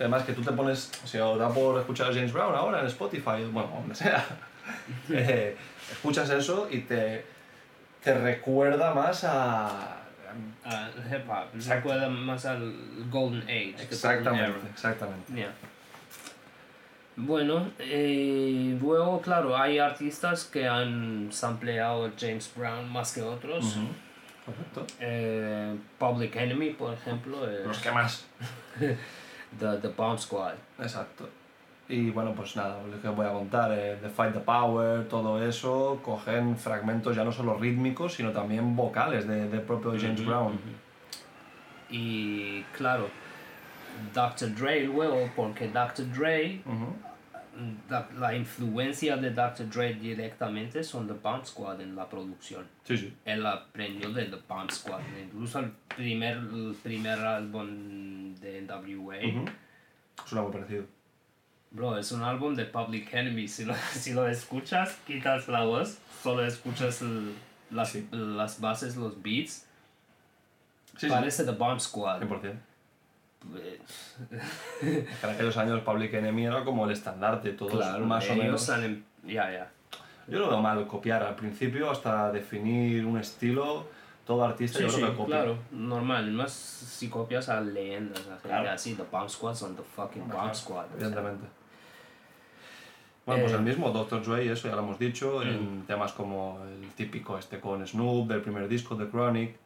Además 0.00 0.24
que 0.24 0.32
tú 0.32 0.42
te 0.42 0.50
pones, 0.50 0.90
si 1.04 1.18
os 1.18 1.38
da 1.38 1.48
por 1.48 1.78
escuchar 1.78 2.10
a 2.10 2.12
James 2.12 2.32
Brown 2.32 2.52
ahora 2.52 2.80
en 2.80 2.86
Spotify, 2.88 3.44
bueno, 3.52 3.70
donde 3.72 3.94
sea, 3.94 4.26
eh, 5.10 5.56
escuchas 5.92 6.28
eso 6.30 6.66
y 6.68 6.80
te, 6.80 7.24
te 8.04 8.14
recuerda 8.14 8.94
más 8.94 9.24
a... 9.24 10.00
Ah, 10.64 10.88
hip 11.10 11.28
hop. 11.28 11.46
Exacto. 11.54 11.74
Recuerda 11.74 12.08
más 12.08 12.44
al 12.44 12.74
Golden 13.10 13.42
Age. 13.42 13.70
Golden 13.72 13.86
Exactamente, 13.86 14.68
exactamente. 14.72 15.32
Yeah. 15.32 15.52
Bueno, 17.16 17.70
eh, 17.78 18.76
luego, 18.80 19.20
claro, 19.20 19.56
hay 19.56 19.78
artistas 19.78 20.44
que 20.44 20.66
han 20.66 21.28
sampleado 21.30 22.10
James 22.18 22.52
Brown 22.56 22.90
más 22.90 23.14
que 23.14 23.22
otros. 23.22 23.76
Correcto. 24.44 24.86
Eh, 25.00 25.76
Public 25.98 26.36
Enemy, 26.36 26.70
por 26.70 26.92
ejemplo, 26.94 27.48
eh, 27.48 27.62
Los 27.64 27.78
que 27.78 27.90
más. 27.92 28.26
the, 28.78 28.96
the 29.80 29.88
Bomb 29.88 30.18
Squad. 30.18 30.54
Exacto. 30.78 31.28
Y 31.88 32.10
bueno, 32.10 32.32
pues 32.34 32.56
nada, 32.56 32.82
lo 32.82 32.98
que 33.00 33.08
os 33.08 33.14
voy 33.14 33.26
a 33.26 33.32
contar, 33.32 33.70
eh, 33.72 33.98
The 34.00 34.08
Fight 34.08 34.32
the 34.32 34.40
Power, 34.40 35.06
todo 35.06 35.42
eso, 35.46 36.00
cogen 36.02 36.56
fragmentos 36.56 37.14
ya 37.14 37.24
no 37.24 37.30
solo 37.32 37.58
rítmicos, 37.58 38.14
sino 38.14 38.30
también 38.32 38.74
vocales 38.74 39.28
de, 39.28 39.48
de 39.50 39.60
propio 39.60 39.92
James 40.00 40.24
Brown. 40.24 40.58
Y 41.90 42.62
claro, 42.76 43.08
Dr. 44.14 44.54
Dre 44.54 44.84
luego, 44.84 45.28
porque 45.36 45.68
Dr. 45.68 46.10
Dre, 46.12 46.62
Ujú. 46.64 46.96
la, 47.90 48.08
la 48.18 48.34
influencia 48.34 49.16
de 49.18 49.30
Dr. 49.30 49.68
Dre 49.68 49.94
directamente 49.94 50.82
son 50.82 51.06
The 51.06 51.12
Bomb 51.12 51.44
Squad 51.44 51.80
en 51.82 51.94
la 51.94 52.08
producción. 52.08 52.66
Sí, 52.84 52.96
sí. 52.96 53.14
Él 53.26 53.44
aprendió 53.44 54.10
de 54.10 54.24
The 54.24 54.38
Bomb 54.48 54.70
Squad. 54.70 55.00
Incluso 55.22 55.58
el 55.60 55.70
primer, 55.94 56.38
el 56.38 56.76
primer 56.82 57.18
álbum 57.20 58.34
de 58.36 58.62
NWA. 58.62 59.44
Suena 60.24 60.42
muy 60.44 60.52
parecido. 60.52 60.84
Bro, 61.74 61.98
es 61.98 62.12
un 62.12 62.22
álbum 62.22 62.54
de 62.54 62.64
Public 62.66 63.12
Enemy. 63.12 63.48
Si 63.48 63.64
lo, 63.64 63.74
si 63.92 64.12
lo 64.14 64.26
escuchas, 64.28 64.96
quitas 65.06 65.48
la 65.48 65.64
voz, 65.64 65.98
solo 66.22 66.44
escuchas 66.46 67.02
el- 67.02 67.34
las, 67.70 67.90
Sí. 67.90 68.08
las 68.12 68.60
bases, 68.60 68.96
los 68.96 69.20
beats. 69.22 69.66
Sí, 70.96 71.06
sí. 71.06 71.08
Parece 71.08 71.44
The 71.44 71.50
Bomb 71.50 71.80
Squad. 71.80 72.22
100%. 72.22 72.52
Eh, 73.56 73.80
En 75.22 75.30
aquellos 75.30 75.56
años 75.58 75.80
Public 75.82 76.14
Enemy 76.14 76.46
era 76.46 76.64
como 76.64 76.86
el 76.86 76.92
estandarte, 76.92 77.50
todos 77.52 77.72
Claro, 77.74 78.06
más 78.06 78.28
o 78.30 78.36
menos. 78.36 78.68
em- 78.70 79.02
Ya, 79.24 79.50
ya. 79.50 79.70
Yo 80.28 80.38
lo 80.38 80.48
veo 80.48 80.62
mal 80.62 80.86
copiar 80.86 81.22
al 81.22 81.34
principio 81.34 81.90
hasta 81.90 82.30
definir 82.32 83.04
un 83.04 83.18
estilo. 83.18 83.86
todo 84.24 84.42
artista 84.42 84.78
Sí, 84.78 84.84
yo 84.84 84.88
sí, 84.90 84.96
creo 84.96 85.10
que 85.10 85.16
copia. 85.18 85.36
claro, 85.42 85.58
normal. 85.70 86.30
Más 86.30 86.50
si 86.50 87.10
copias 87.10 87.50
a 87.50 87.60
leyendas, 87.60 88.20
a 88.20 88.22
gente 88.30 88.48
Claro. 88.48 88.70
así, 88.70 88.94
The 88.94 89.02
Bomb 89.02 89.28
Squad 89.28 89.54
son 89.54 89.76
The 89.76 89.82
fucking 89.82 90.26
Bomb 90.30 90.54
Squad. 90.54 90.86
o 90.96 90.98
sea. 90.98 91.08
Bueno, 93.26 93.42
pues 93.42 93.52
Eh, 93.52 93.56
el 93.56 93.62
mismo 93.62 93.90
Dr. 93.90 94.22
Dre, 94.22 94.50
eso 94.52 94.68
ya 94.68 94.74
lo 94.76 94.82
hemos 94.82 94.98
dicho, 94.98 95.40
Mm. 95.42 95.48
en 95.48 95.84
temas 95.86 96.12
como 96.12 96.58
el 96.82 96.88
típico 96.90 97.38
este 97.38 97.58
con 97.60 97.86
Snoop 97.86 98.28
del 98.28 98.42
primer 98.42 98.68
disco, 98.68 98.96
The 98.96 99.08
Chronic, 99.08 99.56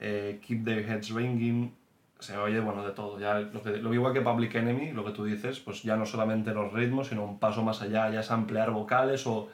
eh, 0.00 0.40
Keep 0.46 0.64
Their 0.64 0.88
Heads 0.88 1.10
Ringing, 1.10 1.72
se 2.18 2.36
oye, 2.38 2.60
bueno, 2.60 2.82
de 2.84 2.92
todo. 2.92 3.18
Ya 3.18 3.40
lo, 3.40 3.62
que, 3.62 3.76
lo 3.78 3.92
igual 3.92 4.12
que 4.14 4.20
Public 4.22 4.54
Enemy, 4.54 4.92
lo 4.92 5.04
que 5.04 5.10
tú 5.10 5.24
dices, 5.24 5.58
pues 5.60 5.82
ya 5.82 5.96
no 5.96 6.06
solamente 6.06 6.52
los 6.54 6.72
ritmos, 6.72 7.08
sino 7.08 7.24
un 7.24 7.38
paso 7.38 7.62
más 7.62 7.82
allá, 7.82 8.08
ya 8.10 8.20
es 8.20 8.30
ampliar 8.30 8.70
vocales 8.70 9.26
o 9.26 9.48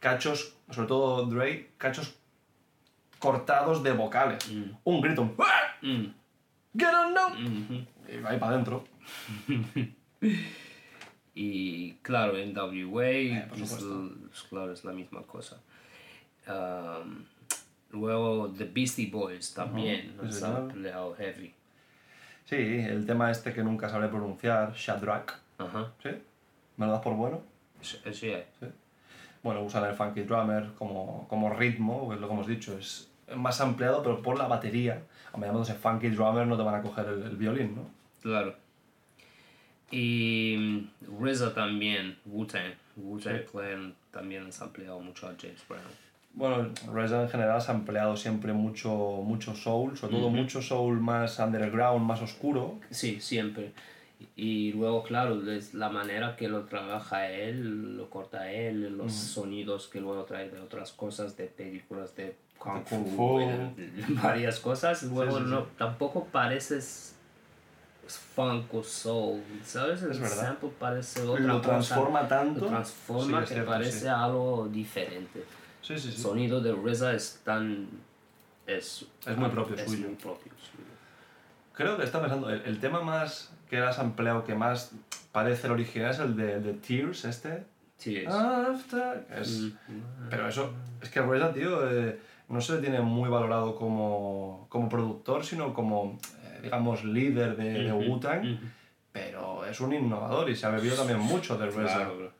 cachos, 0.00 0.54
sobre 0.70 0.88
todo 0.88 1.26
Dre, 1.26 1.70
cachos 1.78 2.14
cortados 3.18 3.82
de 3.82 3.92
vocales. 3.92 4.48
Mm. 4.50 4.70
Un 4.84 5.00
grito, 5.00 5.22
un 5.22 5.34
"Ah! 5.38 5.76
Mm, 5.82 6.04
Get 6.78 6.88
on 6.94 7.12
now! 7.14 7.28
mhm. 7.30 7.86
Y 8.12 8.20
va 8.20 8.30
ahí 8.30 8.38
para 8.38 8.52
adentro. 8.54 8.84
Y 11.34 11.94
claro, 12.02 12.36
en 12.36 12.54
WA, 12.56 13.04
Eh, 13.06 13.48
es, 13.54 13.72
l- 13.80 14.10
es 14.32 14.42
claro, 14.42 14.72
es 14.72 14.84
la 14.84 14.92
misma 14.92 15.22
cosa. 15.22 15.60
Um, 16.46 17.24
luego 17.92 18.48
The 18.56 18.64
Beastie 18.64 19.10
Boys 19.10 19.54
también, 19.54 20.12
sí, 20.12 20.18
han 20.20 20.32
señor. 20.32 20.56
sampleado 20.68 21.14
heavy. 21.14 21.54
Sí, 22.44 22.56
el 22.56 23.06
tema 23.06 23.30
este 23.30 23.52
que 23.54 23.62
nunca 23.62 23.88
sabré 23.88 24.08
pronunciar, 24.08 24.74
Shadrach. 24.74 25.32
Ajá, 25.58 25.92
¿Sí? 26.02 26.10
¿Me 26.76 26.86
lo 26.86 26.92
das 26.92 27.00
por 27.02 27.14
bueno? 27.14 27.40
sí, 27.80 27.98
sí, 28.12 28.32
Bueno, 29.42 29.62
usan 29.62 29.84
el 29.84 29.94
funky 29.94 30.22
drummer 30.22 30.70
como, 30.78 31.26
como 31.28 31.50
ritmo, 31.54 32.08
que 32.08 32.14
es 32.16 32.20
lo 32.20 32.26
que 32.28 32.34
hemos 32.34 32.46
dicho, 32.46 32.76
es 32.78 33.10
más 33.36 33.60
ampliado, 33.60 34.02
pero 34.02 34.20
por 34.22 34.36
la 34.38 34.46
batería. 34.48 35.02
Hombre, 35.32 35.48
llamándose 35.48 35.74
funky 35.74 36.08
drummer 36.10 36.46
no 36.46 36.56
te 36.56 36.62
van 36.62 36.74
a 36.74 36.82
coger 36.82 37.06
el, 37.06 37.22
el 37.22 37.36
violín, 37.36 37.74
¿no? 37.76 37.88
claro. 38.20 38.54
Y 39.92 40.56
mm, 40.58 41.22
RZA 41.22 41.54
también, 41.54 42.16
Wu-Tang. 42.26 42.74
Wu-Tang 42.96 43.38
Sí. 43.38 43.44
Clan 43.52 43.94
también 44.10 44.44
han 44.44 44.52
sampleado 44.52 44.98
mucho 45.00 45.26
a 45.28 45.34
James 45.40 45.62
Brown. 45.68 45.82
Bueno, 46.34 46.70
Reza 46.92 47.22
en 47.22 47.28
general 47.28 47.60
se 47.60 47.70
ha 47.70 47.74
empleado 47.74 48.16
siempre 48.16 48.54
mucho, 48.54 48.90
mucho 49.22 49.54
soul, 49.54 49.96
sobre 49.98 50.14
todo 50.14 50.28
Ujú. 50.28 50.36
mucho 50.36 50.62
soul 50.62 50.98
más 50.98 51.38
underground, 51.38 52.06
más 52.06 52.22
oscuro. 52.22 52.78
Sí, 52.90 53.20
siempre. 53.20 53.72
Y 54.34 54.72
luego, 54.72 55.02
claro, 55.02 55.50
es 55.52 55.74
la 55.74 55.90
manera 55.90 56.36
que 56.36 56.48
lo 56.48 56.62
trabaja 56.64 57.28
él, 57.28 57.96
lo 57.98 58.08
corta 58.08 58.50
él, 58.50 58.96
los 58.96 59.12
sonidos 59.12 59.88
que 59.88 60.00
luego 60.00 60.24
trae 60.24 60.48
de 60.48 60.58
otras 60.60 60.92
cosas, 60.92 61.36
de 61.36 61.44
películas 61.46 62.16
de 62.16 62.34
Kung, 62.58 62.78
De 62.78 62.84
Kung 62.84 63.06
Fu, 63.06 63.16
Fu. 63.16 63.74
varias 64.22 64.58
cosas. 64.60 65.02
Luego 65.02 65.38
sí, 65.38 65.44
no, 65.46 65.62
sí. 65.62 65.66
tampoco 65.76 66.24
pareces 66.26 67.11
funk 68.06 68.72
o 68.74 68.82
soul, 68.82 69.42
¿sabes? 69.64 70.02
El 70.02 70.10
Es 70.12 70.20
verdad. 70.20 70.36
sample 70.36 70.70
parece 70.78 71.22
otra 71.22 71.44
Lo 71.44 71.58
cosa. 71.58 71.68
transforma 71.70 72.28
tanto. 72.28 72.60
Lo 72.60 72.66
transforma 72.68 73.38
Sí, 73.40 73.48
que 73.48 73.54
cierto, 73.54 73.70
parece 73.70 74.00
sí. 74.00 74.06
algo 74.08 74.68
diferente. 74.70 75.44
Sí, 75.82 75.98
sí, 75.98 76.08
El 76.08 76.14
sí. 76.14 76.20
sonido 76.22 76.60
de 76.60 76.72
RZA 76.72 77.14
es 77.14 77.40
tan... 77.44 77.88
Es, 78.66 79.06
Es 79.26 79.36
muy 79.36 79.48
propio 79.50 79.74
es 79.76 79.84
suyo. 79.90 80.06
muy 80.06 80.16
propio 80.16 80.52
suyo. 80.52 80.84
Creo 81.74 81.96
que 81.96 82.04
está 82.04 82.20
pensando, 82.20 82.50
el, 82.50 82.60
el 82.62 82.78
tema 82.80 83.00
más 83.02 83.50
que 83.68 83.78
has 83.78 83.98
empleado 83.98 84.44
que 84.44 84.54
más 84.54 84.92
parece 85.32 85.66
el 85.66 85.72
original 85.72 86.10
es 86.10 86.18
el 86.18 86.36
de, 86.36 86.52
el 86.54 86.62
de 86.64 86.72
Tears, 86.74 87.24
este. 87.24 87.64
Es... 88.04 88.26
After. 88.28 89.26
Es, 89.30 89.50
Mm. 89.88 90.28
Pero 90.28 90.48
eso, 90.48 90.72
es 91.00 91.08
que 91.08 91.20
Reza, 91.22 91.52
tío, 91.52 91.88
eh, 91.90 92.18
no 92.48 92.60
se 92.60 92.74
le 92.74 92.78
tiene 92.80 93.00
muy 93.00 93.28
valorado 93.30 93.74
como, 93.76 94.66
como 94.68 94.88
productor, 94.88 95.44
sino 95.44 95.72
como, 95.72 96.18
digamos, 96.62 97.04
líder 97.04 97.56
de, 97.56 97.84
de 97.84 97.92
Wu-Tang. 97.92 98.58
Pero 99.12 99.64
es 99.66 99.78
un 99.80 99.92
innovador 99.92 100.48
y 100.48 100.56
se 100.56 100.66
ha 100.66 100.70
bebido 100.70 100.96
también 100.96 101.18
mucho 101.18 101.58
de 101.58 101.66
Reza. 101.66 101.96
Claro, 101.96 102.16
bro. 102.16 102.30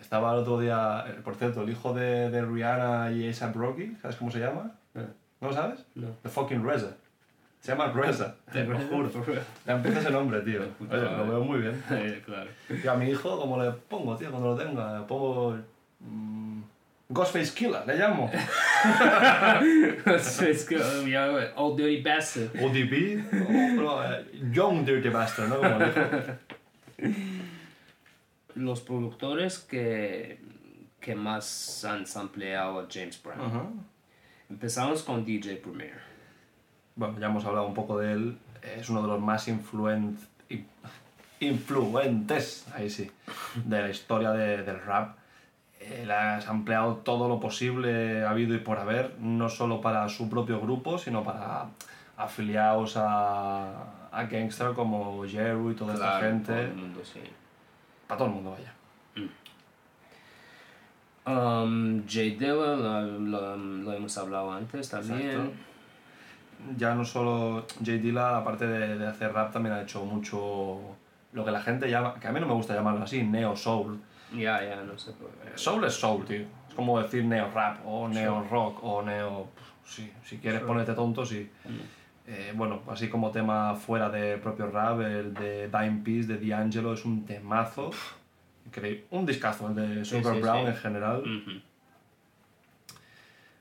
Estaba 0.00 0.32
el 0.32 0.40
otro 0.40 0.58
día, 0.58 1.04
eh, 1.06 1.20
por 1.22 1.34
cierto, 1.36 1.62
el 1.62 1.70
hijo 1.70 1.92
de, 1.94 2.30
de 2.30 2.42
Rihanna 2.44 3.12
y 3.12 3.28
A$AP 3.28 3.54
Rocky, 3.54 3.96
¿sabes 4.00 4.16
cómo 4.16 4.30
se 4.30 4.40
llama? 4.40 4.72
Eh, 4.94 5.06
¿No 5.40 5.48
lo 5.48 5.54
sabes? 5.54 5.84
No. 5.94 6.08
The 6.22 6.28
fucking 6.28 6.64
Reza. 6.64 6.96
Se 7.60 7.72
llama 7.72 7.92
Reza, 7.92 8.34
te 8.52 8.64
lo 8.64 8.78
juro. 8.78 9.10
Ya 9.66 9.74
empieza 9.74 10.00
ese 10.00 10.10
nombre, 10.10 10.40
tío. 10.40 10.62
Oye, 10.90 11.02
lo 11.02 11.26
veo 11.28 11.44
muy 11.44 11.58
bien. 11.60 11.82
Claro. 12.24 12.50
Y 12.82 12.86
a 12.86 12.94
mi 12.94 13.10
hijo, 13.10 13.38
como 13.38 13.62
le 13.62 13.70
pongo, 13.72 14.16
tío, 14.16 14.30
cuando 14.30 14.54
lo 14.54 14.56
tenga, 14.56 14.98
le 15.00 15.06
pongo. 15.06 15.58
mm, 16.00 16.60
Ghostface 17.10 17.54
Killer, 17.54 17.86
le 17.86 17.94
llamo. 17.96 18.30
es 20.46 20.64
que 20.68 20.78
ya, 21.10 21.52
Old 21.56 21.76
Dirty 21.80 22.02
Bastard. 22.02 22.48
ODB, 22.62 23.24
o 23.48 23.82
no, 23.82 24.04
eh, 24.04 24.26
Young 24.52 24.84
Dirty 24.84 25.08
Bastard, 25.08 25.48
¿no? 25.48 25.56
Como 25.56 25.78
dijo. 25.78 26.00
Los 28.56 28.80
productores 28.82 29.58
que, 29.58 30.38
que 31.00 31.14
más 31.14 31.84
han 31.84 32.06
sampleado 32.06 32.80
a 32.80 32.86
James 32.90 33.20
Brown. 33.22 33.86
Empezamos 34.50 35.02
con 35.02 35.24
DJ 35.24 35.56
Premier. 35.56 35.98
Bueno, 36.96 37.18
ya 37.20 37.26
hemos 37.26 37.44
hablado 37.44 37.66
un 37.66 37.74
poco 37.74 37.98
de 37.98 38.12
él. 38.12 38.38
Es 38.76 38.88
uno 38.90 39.00
de 39.02 39.08
los 39.08 39.20
más 39.20 39.46
influent, 39.48 40.18
in- 40.48 40.66
influentes, 41.40 42.66
ahí 42.74 42.90
sí, 42.90 43.10
de 43.64 43.80
la 43.82 43.88
historia 43.88 44.32
de- 44.32 44.62
del 44.64 44.80
rap. 44.82 45.16
Él 45.92 46.10
ha 46.10 46.36
ampliado 46.48 46.96
todo 46.96 47.28
lo 47.28 47.40
posible 47.40 48.24
habido 48.24 48.54
y 48.54 48.58
por 48.58 48.78
haber, 48.78 49.14
no 49.20 49.48
solo 49.48 49.80
para 49.80 50.08
su 50.08 50.28
propio 50.28 50.60
grupo, 50.60 50.98
sino 50.98 51.22
para 51.24 51.66
afiliados 52.16 52.96
a, 52.96 53.84
a 54.12 54.24
Gangster 54.24 54.72
como 54.74 55.24
Jeru 55.26 55.70
y 55.70 55.74
toda 55.74 55.94
esta 55.94 56.20
gente. 56.20 56.52
todo 56.52 56.62
el 56.62 56.74
mundo, 56.74 57.00
sí. 57.04 57.20
Para 58.06 58.18
todo 58.18 58.28
el 58.28 58.34
mundo, 58.34 58.50
vaya. 58.50 58.72
Um, 61.26 62.04
Jay 62.08 62.30
Dilla, 62.36 62.54
lo, 62.54 63.02
lo- 63.20 63.56
lo 63.56 63.92
hemos 63.92 64.16
hablado 64.16 64.50
antes 64.52 64.88
también. 64.88 65.20
Exacto. 65.30 65.52
Ya 66.76 66.94
no 66.94 67.04
solo 67.04 67.66
J. 67.78 67.92
Dilla, 67.98 68.38
aparte 68.38 68.66
de, 68.66 68.98
de 68.98 69.06
hacer 69.06 69.32
rap, 69.32 69.52
también 69.52 69.74
ha 69.74 69.82
hecho 69.82 70.04
mucho 70.04 70.80
lo 71.32 71.44
que 71.44 71.50
la 71.50 71.60
gente 71.60 71.88
llama, 71.90 72.14
que 72.18 72.26
a 72.26 72.32
mí 72.32 72.40
no 72.40 72.46
me 72.46 72.54
gusta 72.54 72.74
llamarlo 72.74 73.04
así, 73.04 73.22
neo 73.22 73.54
soul. 73.54 74.00
Ya, 74.34 74.62
ya, 74.62 74.82
no 74.82 74.98
sé. 74.98 75.12
por 75.12 75.30
qué. 75.30 75.56
Soul 75.56 75.84
es 75.84 75.94
soul, 75.94 76.24
tío. 76.24 76.42
Es 76.68 76.74
como 76.74 77.00
decir 77.00 77.24
neo 77.24 77.50
rap 77.52 77.78
o 77.86 78.08
neo 78.08 78.44
rock 78.50 78.82
o 78.84 79.02
neo. 79.02 79.48
Sí, 79.84 80.12
si 80.24 80.38
quieres 80.38 80.60
ponerte 80.62 80.92
tonto, 80.94 81.24
sí. 81.24 81.50
Eh, 82.26 82.52
bueno, 82.54 82.82
así 82.88 83.08
como 83.08 83.30
tema 83.30 83.74
fuera 83.74 84.10
de 84.10 84.36
propio 84.36 84.70
rap, 84.70 85.00
el 85.00 85.32
de 85.32 85.68
Dime 85.68 86.02
Piece 86.04 86.28
de 86.36 86.46
D'Angelo 86.46 86.92
es 86.92 87.04
un 87.06 87.24
temazo. 87.24 87.90
Increíble. 88.66 89.06
Un 89.10 89.24
discazo, 89.24 89.68
el 89.68 89.74
de 89.74 90.04
Super 90.04 90.34
sí, 90.34 90.40
Brown 90.42 90.60
sí. 90.60 90.66
en 90.66 90.76
general. 90.76 91.22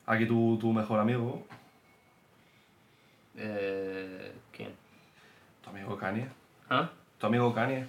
Aquí 0.06 0.26
tu, 0.26 0.58
tu 0.60 0.72
mejor 0.74 1.00
amigo, 1.00 1.46
Eh, 3.36 4.34
¿Quién? 4.52 4.72
tu 5.64 5.70
amigo 5.70 5.96
Kanye. 5.98 6.28
¿Ah? 6.70 6.90
Tu 7.20 7.26
amigo 7.28 7.54
Kanye, 7.54 7.86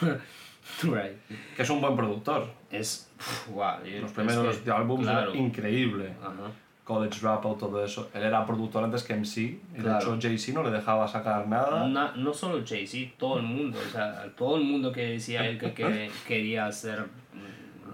Right. 0.82 1.16
que 1.56 1.62
es 1.62 1.70
un 1.70 1.80
buen 1.80 1.96
productor. 1.96 2.46
Es. 2.70 3.10
Wow, 3.52 3.84
y 3.84 3.98
Los 4.00 4.10
es 4.10 4.16
primeros 4.16 4.56
que- 4.58 4.70
álbumes 4.70 5.06
claro. 5.06 5.30
eran 5.32 5.42
increíble. 5.44 6.12
Ajá. 6.22 6.50
College 6.84 7.20
Dropout, 7.20 7.58
todo 7.58 7.84
eso. 7.84 8.10
Él 8.14 8.22
era 8.24 8.44
productor 8.44 8.82
antes 8.82 9.04
que 9.04 9.14
MC. 9.14 9.60
Claro. 9.78 9.92
de 10.12 10.16
hecho 10.16 10.18
Jay-Z 10.28 10.52
no 10.60 10.64
le 10.68 10.70
dejaba 10.76 11.06
sacar 11.06 11.46
nada. 11.46 11.86
Na- 11.86 12.12
no 12.16 12.34
solo 12.34 12.64
Jay-Z, 12.66 13.12
todo 13.16 13.36
el 13.38 13.44
mundo. 13.44 13.78
O 13.86 13.90
sea, 13.92 14.26
todo 14.36 14.56
el 14.56 14.64
mundo 14.64 14.90
que 14.90 15.02
decía 15.12 15.46
él 15.46 15.58
que, 15.58 15.72
que 15.72 16.10
quería 16.26 16.66
hacer 16.66 17.06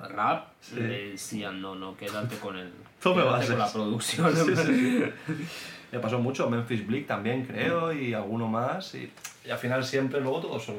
rap, 0.08 0.48
Sí. 0.60 0.76
le 0.76 1.10
decían, 1.10 1.60
no, 1.60 1.74
no, 1.74 1.96
quédate 1.96 2.36
con 2.38 2.56
me 3.14 3.22
quédate 3.22 3.38
vas 3.38 3.50
con 3.50 3.58
la 3.58 3.72
producción. 3.72 4.34
Sí, 4.36 4.56
sí. 4.56 5.04
Le 5.92 6.00
pasó 6.00 6.18
mucho, 6.18 6.50
Memphis 6.50 6.84
Bleak 6.86 7.06
también 7.06 7.44
creo, 7.46 7.92
y 7.92 8.12
alguno 8.12 8.48
más. 8.48 8.94
Y, 8.96 9.10
y 9.46 9.50
al 9.50 9.58
final 9.58 9.84
siempre 9.84 10.20
luego 10.20 10.40
todos 10.40 10.64
son 10.64 10.74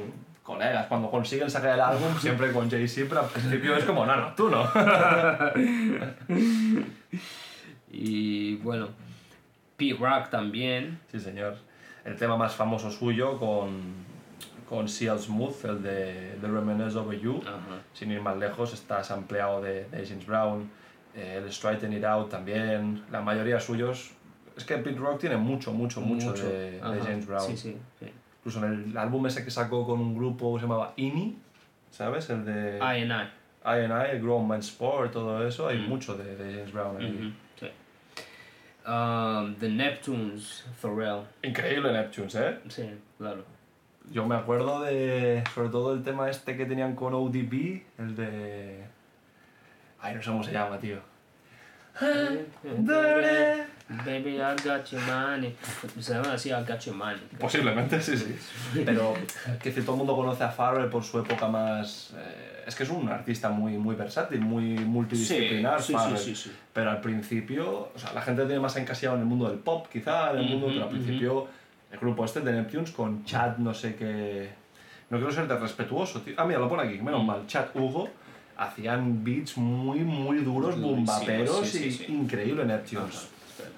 colegas. 0.48 0.88
Cuando 0.88 1.12
consiguen 1.12 1.52
sacar 1.52 1.76
el 1.76 1.82
álbum, 1.82 2.18
siempre 2.18 2.52
con 2.54 2.72
Jay-Z, 2.72 3.08
pero 3.10 3.22
al 3.22 3.28
principio 3.28 3.76
es 3.76 3.84
como, 3.84 4.06
no, 4.06 4.16
no, 4.16 4.34
tú 4.34 4.50
no. 4.50 4.64
Y 7.92 8.56
bueno, 8.58 8.90
Pete 9.76 9.98
Rock 10.00 10.30
también. 10.30 11.00
Sí, 11.12 11.20
señor. 11.20 11.58
El 12.06 12.16
tema 12.16 12.38
más 12.38 12.56
famoso 12.56 12.92
suyo 12.92 13.38
con, 13.38 13.72
con 14.70 14.88
Seal 14.88 15.20
Smooth, 15.20 15.66
el 15.66 15.84
de 15.84 16.38
The 16.42 16.48
Reminisce 16.48 16.98
Over 16.98 17.20
You. 17.20 17.42
Sin 17.94 18.12
ir 18.12 18.22
más 18.22 18.38
lejos, 18.38 18.74
está 18.74 19.04
sampleado 19.04 19.62
de, 19.62 19.86
de 19.86 20.06
James 20.06 20.26
Brown. 20.26 20.70
eh, 21.16 21.42
el 21.44 21.52
Straighten 21.52 21.94
It 21.94 22.04
Out 22.04 22.30
también. 22.30 23.04
La 23.12 23.22
mayoría 23.22 23.60
suyos. 23.60 24.12
Es 24.56 24.64
que 24.64 24.78
Pete 24.78 25.00
Rock 25.00 25.20
tiene 25.20 25.38
mucho, 25.38 25.72
mucho, 25.72 26.02
mucho, 26.02 26.34
de, 26.34 26.80
de. 26.80 27.02
James 27.04 27.28
Brown. 27.28 27.48
Sí, 27.48 27.58
sí. 27.58 27.78
sí. 28.00 28.12
Incluso 28.48 28.66
en 28.66 28.92
el 28.92 28.98
álbum 28.98 29.28
ese 29.28 29.44
que 29.44 29.52
sacó 29.52 29.86
con 29.86 30.00
un 30.00 30.16
grupo 30.16 30.54
que 30.54 30.62
se 30.62 30.68
llamaba 30.68 30.94
INI, 30.96 31.38
¿sabes? 31.92 32.30
El 32.30 32.46
de 32.46 32.78
I 32.78 33.02
and 33.04 33.12
I. 33.12 33.28
I&I, 33.66 34.12
el 34.16 34.22
Grown 34.22 34.48
Man 34.48 34.60
Sport, 34.62 35.12
todo 35.12 35.46
eso. 35.46 35.68
Hay 35.68 35.80
Mm. 35.80 35.90
mucho 35.90 36.16
de, 36.16 36.38
de 36.38 36.54
James 36.54 36.72
Brown 36.72 36.96
ahí. 36.98 37.12
Ujú, 37.12 37.34
sí. 37.60 38.90
Um, 38.90 39.54
The 39.56 39.68
Neptunes, 39.68 40.66
Pharrell. 40.82 41.24
Increíble 41.44 41.92
Neptunes, 41.92 42.36
¿eh? 42.36 42.58
Sí, 42.70 42.90
claro. 43.18 43.44
Yo 44.14 44.26
me 44.26 44.36
acuerdo 44.36 44.80
de, 44.80 45.44
sobre 45.54 45.68
todo 45.68 45.94
el 45.94 46.02
tema 46.04 46.30
este 46.30 46.56
que 46.56 46.66
tenían 46.66 46.96
con 46.96 47.14
ODB, 47.14 47.82
el 47.98 48.16
de... 48.16 48.86
Ay, 50.00 50.16
no 50.16 50.22
sé 50.22 50.30
cómo 50.30 50.44
se 50.46 50.54
llama, 50.54 50.78
tío. 50.80 51.00
Baby, 54.06 54.42
I 54.42 54.56
got 54.64 54.86
your 54.92 55.02
money. 55.02 55.56
Se 56.00 56.14
llama 56.14 56.34
así, 56.34 56.50
I 56.50 56.64
got 56.68 56.80
your 56.86 56.96
money. 56.96 57.20
Posiblemente, 57.40 58.02
sí, 58.02 58.18
sí. 58.18 58.36
Pero 58.86 59.14
que 59.62 59.72
si 59.72 59.82
todo 59.82 59.94
el 59.94 59.98
mundo 60.00 60.16
conoce 60.16 60.44
a 60.44 60.52
Pharrell 60.52 60.90
por 60.90 61.04
su 61.04 61.20
época 61.20 61.48
más... 61.48 62.14
eh, 62.18 62.64
es 62.68 62.76
que 62.76 62.84
es 62.84 62.90
un 62.90 63.08
artista 63.08 63.50
muy, 63.50 63.78
muy 63.78 63.96
versátil, 63.96 64.42
muy 64.42 64.78
multidisciplinar, 64.78 65.80
Sí, 65.82 65.88
sí, 65.88 65.94
Pharrell. 65.94 66.18
sí, 66.18 66.36
sí, 66.36 66.50
sí. 66.50 66.56
Pero 66.74 66.92
al 66.92 67.00
principio, 67.00 67.92
o 67.96 67.98
sea, 67.98 68.12
la 68.14 68.22
gente 68.22 68.44
tiene 68.46 68.60
más 68.60 68.76
encasillado 68.76 69.16
en 69.16 69.22
el 69.22 69.28
mundo 69.28 69.48
del 69.50 69.60
pop, 69.60 69.88
quizá, 69.92 70.32
en 70.32 70.38
el 70.40 70.50
mundo, 70.50 70.68
pero 70.68 70.84
al 70.84 70.90
principio 70.90 71.48
el 71.92 71.98
grupo 72.00 72.26
este 72.26 72.42
de 72.42 72.52
Neptunes 72.52 72.92
con 72.92 73.24
Chad, 73.24 73.58
no 73.58 73.74
sé 73.74 73.96
qué... 73.96 74.50
No 75.10 75.18
quiero 75.18 75.32
ser 75.32 75.48
de 75.48 75.58
respetuoso, 75.58 76.20
tío. 76.20 76.34
Ah, 76.36 76.44
mira, 76.44 76.60
lo 76.60 76.68
pone 76.68 76.84
aquí, 76.84 77.00
menos 77.02 77.24
Mm. 77.24 77.26
mal. 77.26 77.48
Chad 77.48 77.68
Hugo 77.74 78.10
hacían 78.58 79.24
beats 79.24 79.58
muy, 79.58 80.00
muy 80.00 80.40
duros, 80.40 80.80
bombaperos 80.80 81.68
sí, 81.68 81.92
sí, 81.92 82.06
y 82.08 82.12
increíble 82.14 82.66
Neptunes. 82.66 83.16
Ajá, 83.16 83.26
espera. 83.50 83.70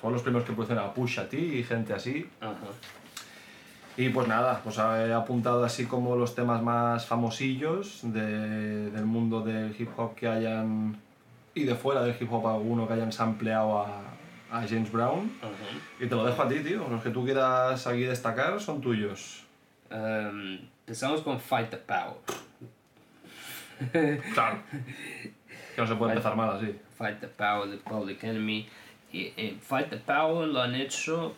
Fueron 0.00 0.12
los 0.14 0.22
primeros 0.22 0.46
que 0.46 0.52
pusieron 0.54 0.84
a 0.84 0.92
Pusha 0.92 1.28
T 1.28 1.38
y 1.38 1.62
gente 1.64 1.92
así. 1.94 2.28
Ajá. 2.40 2.54
Y 3.96 4.10
pues 4.10 4.28
nada, 4.28 4.60
pues 4.62 4.76
he 4.76 5.12
apuntado 5.14 5.64
así 5.64 5.86
como 5.86 6.16
los 6.16 6.34
temas 6.34 6.62
más 6.62 7.06
famosillos 7.06 8.00
de- 8.02 8.90
del 8.90 9.06
mundo 9.06 9.40
del 9.40 9.74
hip 9.78 9.88
hop 9.96 10.14
que 10.14 10.28
hayan, 10.28 10.96
y 11.54 11.64
de 11.64 11.74
fuera 11.74 12.02
del 12.02 12.14
hip 12.20 12.30
hop 12.30 12.46
alguno 12.46 12.86
que 12.86 12.92
hayan 12.92 13.10
sampleado 13.10 13.78
a, 13.78 14.02
a 14.52 14.68
James 14.68 14.92
Brown. 14.92 15.32
Ajá. 15.40 15.50
Y 15.98 16.06
te 16.08 16.14
lo 16.14 16.26
dejo 16.26 16.42
a 16.42 16.46
ti, 16.48 16.60
tío. 16.60 16.86
Los 16.90 17.02
que 17.02 17.08
tú 17.08 17.24
quieras 17.24 17.86
aquí 17.86 18.02
destacar 18.02 18.60
son 18.60 18.82
tuyos. 18.82 19.44
Um, 19.90 20.58
empezamos 20.86 21.22
con 21.22 21.40
Fight 21.40 21.70
the 21.70 21.78
Power. 21.78 22.16
Claro. 24.34 24.58
Que 25.74 25.80
no 25.82 25.86
se 25.86 25.94
puede 25.96 26.12
empezar 26.12 26.36
mal 26.36 26.50
así. 26.56 26.74
Fight 26.96 27.20
the 27.20 27.28
Power 27.28 27.68
de 27.68 27.76
Public 27.78 28.24
Enemy. 28.24 28.66
Y, 29.12 29.18
y 29.36 29.58
Fight 29.62 29.90
the 29.90 29.98
Power 29.98 30.48
lo 30.48 30.62
han 30.62 30.74
hecho 30.74 31.34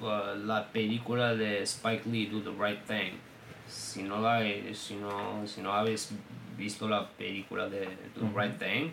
uh, 0.00 0.34
la 0.36 0.66
película 0.72 1.34
de 1.34 1.62
Spike 1.62 2.08
Lee, 2.08 2.26
Do 2.26 2.40
the 2.40 2.50
Right 2.56 2.84
Thing. 2.86 3.18
Si 3.66 4.02
no, 4.02 4.20
la, 4.20 4.40
si 4.74 4.94
no, 4.96 5.46
si 5.46 5.60
no 5.62 5.72
habéis 5.72 6.10
visto 6.56 6.88
la 6.88 7.08
película 7.08 7.68
de 7.68 7.86
Do 8.14 8.28
the 8.28 8.38
Right 8.40 8.58
Thing, 8.58 8.92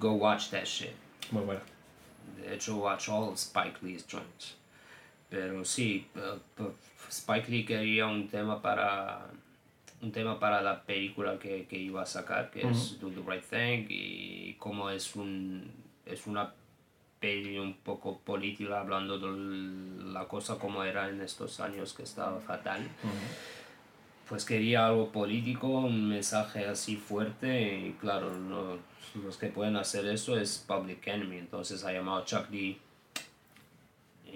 go 0.00 0.12
watch 0.12 0.50
that 0.50 0.64
shit. 0.66 0.94
Muy 1.30 1.44
bueno. 1.44 1.60
De 2.40 2.54
hecho, 2.54 2.76
watch 2.76 3.08
all 3.08 3.36
Spike 3.36 3.78
Lee's 3.82 4.06
joints. 4.06 4.56
Pero 5.28 5.64
sí, 5.64 6.06
p- 6.14 6.20
p- 6.56 6.70
Spike 7.10 7.48
Lee 7.50 7.64
quería 7.64 8.06
un 8.06 8.28
tema 8.28 8.62
para 8.62 9.26
un 10.02 10.12
tema 10.12 10.38
para 10.38 10.60
la 10.62 10.82
película 10.82 11.38
que, 11.38 11.66
que 11.66 11.78
iba 11.78 12.02
a 12.02 12.06
sacar, 12.06 12.50
que 12.50 12.62
es 12.68 12.98
Do 13.00 13.08
the 13.10 13.22
Right 13.28 13.44
Thing, 13.44 13.86
y 13.88 14.54
como 14.54 14.90
es 14.90 15.16
un 15.16 15.70
es 16.04 16.26
una 16.26 16.52
peli 17.18 17.58
un 17.58 17.74
poco 17.78 18.18
política 18.18 18.78
hablando 18.80 19.18
de 19.18 20.12
la 20.12 20.28
cosa 20.28 20.58
como 20.58 20.84
era 20.84 21.08
en 21.08 21.20
estos 21.22 21.58
años 21.60 21.94
que 21.94 22.02
estaba 22.02 22.38
fatal. 22.40 22.82
Pues 24.28 24.44
quería 24.44 24.86
algo 24.88 25.10
político, 25.12 25.68
un 25.68 26.08
mensaje 26.08 26.66
así 26.66 26.96
fuerte 26.96 27.86
y 27.88 27.92
claro, 28.00 28.36
no- 28.36 28.76
los 29.24 29.36
que 29.38 29.46
pueden 29.46 29.76
hacer 29.76 30.04
eso 30.06 30.36
es 30.36 30.58
Public 30.66 31.06
Enemy, 31.06 31.38
entonces 31.38 31.84
ha 31.84 31.92
llamado 31.92 32.24
Chuck 32.24 32.48
D 32.48 32.76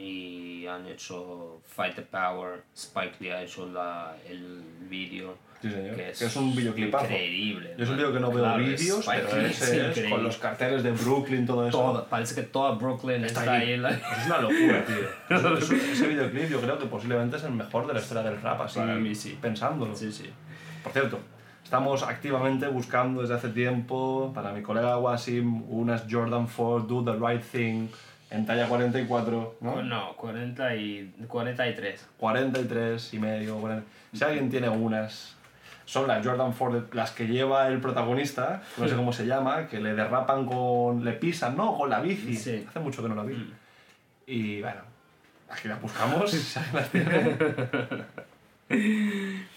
y 0.00 0.66
han 0.66 0.86
hecho 0.86 1.60
Fight 1.66 1.94
the 1.96 2.02
Power, 2.02 2.62
Spike 2.74 3.16
Lee 3.20 3.30
ha 3.30 3.42
hecho 3.42 3.66
la, 3.70 4.14
el 4.28 4.62
vídeo. 4.88 5.34
Sí, 5.60 5.70
señor. 5.70 5.90
Que 5.90 6.02
Que 6.04 6.10
es, 6.10 6.22
es 6.22 6.36
un 6.36 6.56
videoclipazo. 6.56 7.04
Increíble. 7.04 7.74
Yo 7.76 7.84
es 7.84 7.90
un 7.90 7.96
¿no? 7.96 8.02
vídeo 8.02 8.12
que 8.14 8.20
no 8.20 8.30
veo 8.30 8.38
Claro, 8.44 8.64
vídeos, 8.64 9.06
pero 9.06 9.28
ese 9.42 9.64
es 9.64 9.88
increíble. 9.88 10.10
con 10.10 10.24
los 10.24 10.38
carteles 10.38 10.82
de 10.82 10.90
Brooklyn, 10.92 11.44
todo 11.46 11.68
eso. 11.68 11.76
Todo- 11.78 12.06
parece 12.06 12.34
que 12.34 12.42
toda 12.44 12.70
Brooklyn 12.76 13.24
está, 13.26 13.52
ahí. 13.52 13.72
en 13.74 13.82
la- 13.82 13.90
Eso 13.90 14.06
es 14.20 14.26
una 14.26 14.38
locura, 14.38 14.84
tío. 15.28 15.36
Eso- 15.36 15.74
ese 15.74 16.08
videoclip 16.08 16.48
yo 16.50 16.60
creo 16.62 16.78
que 16.78 16.86
posiblemente 16.86 17.36
es 17.36 17.44
el 17.44 17.52
mejor 17.52 17.86
de 17.86 17.92
la 17.94 18.00
historia 18.00 18.22
del 18.22 18.40
rap, 18.40 18.62
así 18.62 18.78
Para 18.78 18.94
mí 18.94 19.14
sí. 19.14 19.36
pensándolo. 19.40 19.94
Sí, 19.94 20.10
sí. 20.10 20.30
Por 20.82 20.92
cierto, 20.92 21.18
estamos 21.62 22.02
activamente 22.04 22.66
buscando 22.68 23.20
desde 23.20 23.34
hace 23.34 23.50
tiempo 23.50 24.32
para 24.34 24.52
mi 24.52 24.62
colega 24.62 24.96
Wasim 24.96 25.62
unas 25.70 26.04
Jordan 26.10 26.46
4 26.46 26.80
Do 26.88 27.04
the 27.04 27.18
Right 27.18 27.42
Thing 27.42 27.88
en 28.30 28.46
talla 28.46 28.68
44, 28.68 29.56
¿no? 29.60 29.82
No, 29.82 30.16
40 30.16 30.76
y 30.76 31.12
43. 31.26 32.06
43 32.18 33.14
y 33.14 33.18
medio. 33.18 33.56
40. 33.58 33.84
Si 34.12 34.24
alguien 34.24 34.48
tiene 34.50 34.68
unas, 34.68 35.34
son 35.84 36.06
las 36.06 36.24
Jordan 36.24 36.52
4, 36.56 36.80
de- 36.82 36.94
las 36.96 37.10
que 37.10 37.26
lleva 37.26 37.66
el 37.68 37.80
protagonista, 37.80 38.62
no 38.76 38.88
sé 38.88 38.94
cómo 38.94 39.12
se 39.12 39.26
llama, 39.26 39.66
que 39.68 39.80
le 39.80 39.94
derrapan 39.94 40.46
con. 40.46 41.04
le 41.04 41.12
pisan, 41.14 41.56
¿no? 41.56 41.76
Con 41.76 41.90
la 41.90 42.00
bici. 42.00 42.36
Sí. 42.36 42.64
Hace 42.68 42.78
mucho 42.80 43.02
que 43.02 43.08
no 43.08 43.14
la 43.16 43.22
vi. 43.24 43.34
Mm. 43.34 43.52
Y 44.26 44.60
bueno, 44.60 44.80
aquí 45.50 45.66
las 45.68 45.82
buscamos. 45.82 46.30
si 46.30 46.58
alguien 46.58 46.74
las 46.76 46.90
tiene. 46.90 47.36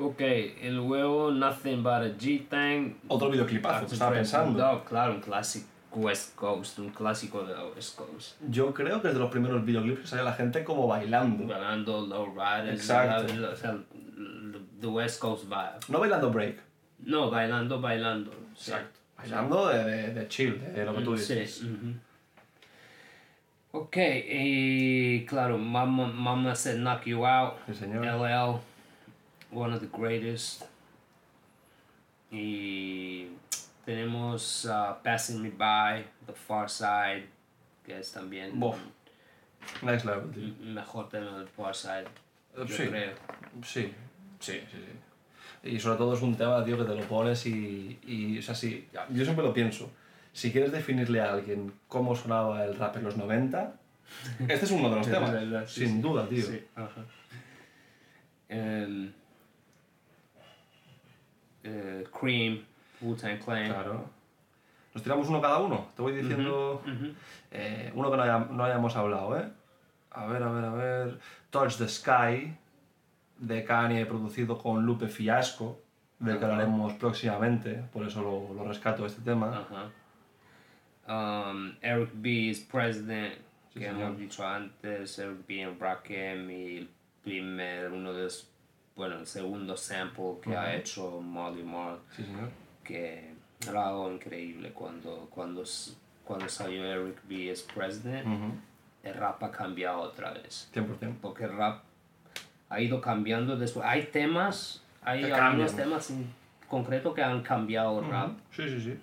Ok, 0.00 0.20
el 0.20 0.76
luego 0.76 1.32
Nothing 1.32 1.82
But 1.82 1.92
a 1.92 2.04
G-Thing. 2.16 2.94
Otro 3.08 3.30
videoclipazo, 3.30 3.86
estaba 3.92 4.12
pensando. 4.12 4.56
No, 4.64 4.84
claro, 4.84 5.14
un 5.14 5.20
clásico 5.20 5.66
West 5.92 6.34
Coast, 6.36 6.78
un 6.78 6.90
clásico 6.90 7.42
de 7.44 7.54
la 7.54 7.64
West 7.66 7.96
Coast. 7.96 8.36
Yo 8.48 8.72
creo 8.74 9.00
que 9.02 9.08
es 9.08 9.14
de 9.14 9.20
los 9.20 9.30
primeros 9.30 9.64
videoclips 9.64 10.00
que 10.02 10.06
sale 10.06 10.22
la 10.22 10.32
gente 10.34 10.62
como 10.64 10.86
bailando. 10.86 11.46
Bailando 11.46 12.06
Low 12.06 12.26
Riders. 12.34 12.80
Exacto. 12.80 13.34
la- 13.34 13.48
o 13.50 13.56
sea, 13.56 13.76
the 14.80 14.86
West 14.86 15.18
Coast 15.20 15.44
vibe. 15.44 15.78
No 15.88 15.98
bailando 16.00 16.30
break. 16.30 16.56
No, 17.00 17.30
bailando, 17.30 17.80
bailando. 17.80 18.30
sí. 18.54 18.70
Exacto. 18.70 18.98
Bailando 19.16 19.66
de, 19.68 19.84
de, 19.84 20.14
de 20.14 20.28
chill, 20.28 20.60
de 20.74 20.84
lo 20.84 20.94
que 20.94 21.02
tú 21.02 21.14
dices. 21.16 21.56
Sí. 21.56 21.66
ujú. 21.66 21.94
Ok, 23.70 23.96
y 24.30 25.26
claro, 25.26 25.58
Mama, 25.58 26.06
Mama 26.06 26.54
Said 26.54 26.76
Knock 26.78 27.04
You 27.04 27.26
Out. 27.26 27.54
Sí, 27.66 27.74
señor. 27.74 28.04
LL, 28.06 28.60
one 29.52 29.74
of 29.74 29.80
the 29.80 29.88
greatest. 29.92 30.62
Y 32.30 33.28
tenemos 33.88 34.66
uh, 34.66 35.02
Passing 35.02 35.40
Me 35.40 35.48
By, 35.48 36.04
The 36.26 36.34
Far 36.34 36.68
Side, 36.68 37.26
que 37.82 37.98
es 37.98 38.12
también 38.12 38.60
Bof. 38.60 38.76
Next 39.80 40.04
level, 40.04 40.30
tío. 40.30 40.54
mejor 40.60 41.08
tema 41.08 41.38
del 41.38 41.48
Far 41.48 41.74
Side. 41.74 42.04
Yo 42.54 42.66
sí. 42.66 42.86
creo. 42.86 43.14
Sí, 43.64 43.94
sí, 44.40 44.60
sí, 44.60 44.62
sí. 44.70 45.70
Y 45.70 45.80
sobre 45.80 45.96
todo 45.96 46.12
es 46.12 46.20
un 46.20 46.36
tema, 46.36 46.62
tío, 46.66 46.76
que 46.76 46.84
te 46.84 46.94
lo 46.94 47.00
pones 47.08 47.46
y, 47.46 47.98
y 48.06 48.38
o 48.38 48.42
sea, 48.42 48.54
sí, 48.54 48.86
yo 49.08 49.24
siempre 49.24 49.42
lo 49.42 49.54
pienso. 49.54 49.90
Si 50.34 50.52
quieres 50.52 50.70
definirle 50.70 51.22
a 51.22 51.32
alguien 51.32 51.72
cómo 51.88 52.14
sonaba 52.14 52.66
el 52.66 52.76
rap 52.76 52.94
en 52.98 53.04
los 53.04 53.16
90, 53.16 53.72
este 54.48 54.66
es 54.66 54.70
uno 54.70 54.90
de 54.90 54.96
los 54.96 55.10
temas. 55.10 55.32
verdad, 55.32 55.64
sí, 55.66 55.86
sin 55.86 56.02
duda, 56.02 56.28
tío. 56.28 56.44
Sí, 56.44 56.62
ajá. 56.76 57.06
Eh, 58.50 59.12
Cream, 62.18 62.64
Wu-Tang 63.00 63.38
Clan. 63.38 63.66
Claro. 63.72 64.10
Nos 64.94 65.02
tiramos 65.02 65.28
uno 65.28 65.40
cada 65.40 65.58
uno. 65.58 65.88
Te 65.94 66.02
voy 66.02 66.12
diciendo 66.12 66.82
Ujú. 66.84 67.12
eh, 67.50 67.92
uno 67.94 68.10
que 68.10 68.16
no, 68.16 68.22
haya- 68.22 68.46
no 68.50 68.64
hayamos 68.64 68.96
hablado, 68.96 69.38
¿eh? 69.38 69.48
A 70.10 70.26
ver, 70.26 70.42
a 70.42 70.50
ver, 70.50 70.64
a 70.64 70.72
ver. 70.74 71.18
Touch 71.50 71.76
the 71.76 71.88
Sky, 71.88 72.56
de 73.38 73.64
Kanye, 73.64 74.06
producido 74.06 74.58
con 74.58 74.84
Lupe 74.84 75.06
Fiasco, 75.08 75.78
del 76.18 76.38
que 76.38 76.44
Ajá. 76.44 76.54
hablaremos 76.54 76.94
próximamente, 76.94 77.84
por 77.92 78.04
eso 78.06 78.20
lo, 78.22 78.52
lo 78.54 78.64
rescato 78.68 79.06
este 79.06 79.22
tema. 79.22 79.66
Um, 81.06 81.74
Eric 81.80 82.10
B. 82.14 82.50
es 82.50 82.60
President, 82.60 83.34
Sí, 83.72 83.80
que 83.80 83.86
señor. 83.86 84.02
hemos 84.08 84.18
dicho 84.18 84.46
antes, 84.46 85.18
Eric 85.18 85.46
B. 85.46 85.60
en 85.62 85.78
Rakim 85.80 86.50
y 86.50 86.76
el 86.78 86.88
primer, 87.22 87.92
uno 87.92 88.12
de 88.12 88.24
los, 88.24 88.50
bueno, 88.96 89.18
el 89.18 89.26
segundo 89.26 89.76
sample 89.76 90.38
que 90.42 90.56
ha 90.56 90.74
hecho 90.74 91.20
Molly 91.20 91.62
Marl, 91.62 91.98
Sí, 92.14 92.24
señor. 92.24 92.48
Que 92.88 93.34
era 93.68 93.88
algo 93.88 94.10
increíble 94.10 94.72
cuando, 94.72 95.28
cuando, 95.30 95.62
cuando 96.24 96.48
salió 96.48 96.82
Eric 96.84 97.18
B. 97.28 97.50
es 97.50 97.62
President, 97.62 98.26
el 99.02 99.14
rap 99.14 99.42
ha 99.44 99.50
cambiado 99.50 100.00
otra 100.00 100.32
vez. 100.32 100.70
100%. 100.74 101.16
Porque 101.20 101.44
el 101.44 101.54
rap 101.56 101.82
ha 102.70 102.80
ido 102.80 103.00
cambiando 103.00 103.56
después. 103.56 103.84
Hay 103.86 104.04
temas, 104.06 104.82
hay 105.02 105.20
Que 105.24 105.32
algunos 105.34 105.72
cambian. 105.72 105.76
temas 105.76 106.10
en 106.10 106.26
concreto 106.68 107.12
que 107.12 107.22
han 107.22 107.42
cambiado 107.42 108.00
el 108.00 108.10
rap. 108.10 108.30
Sí, 108.50 108.68
sí, 108.68 108.80
sí. 108.80 108.98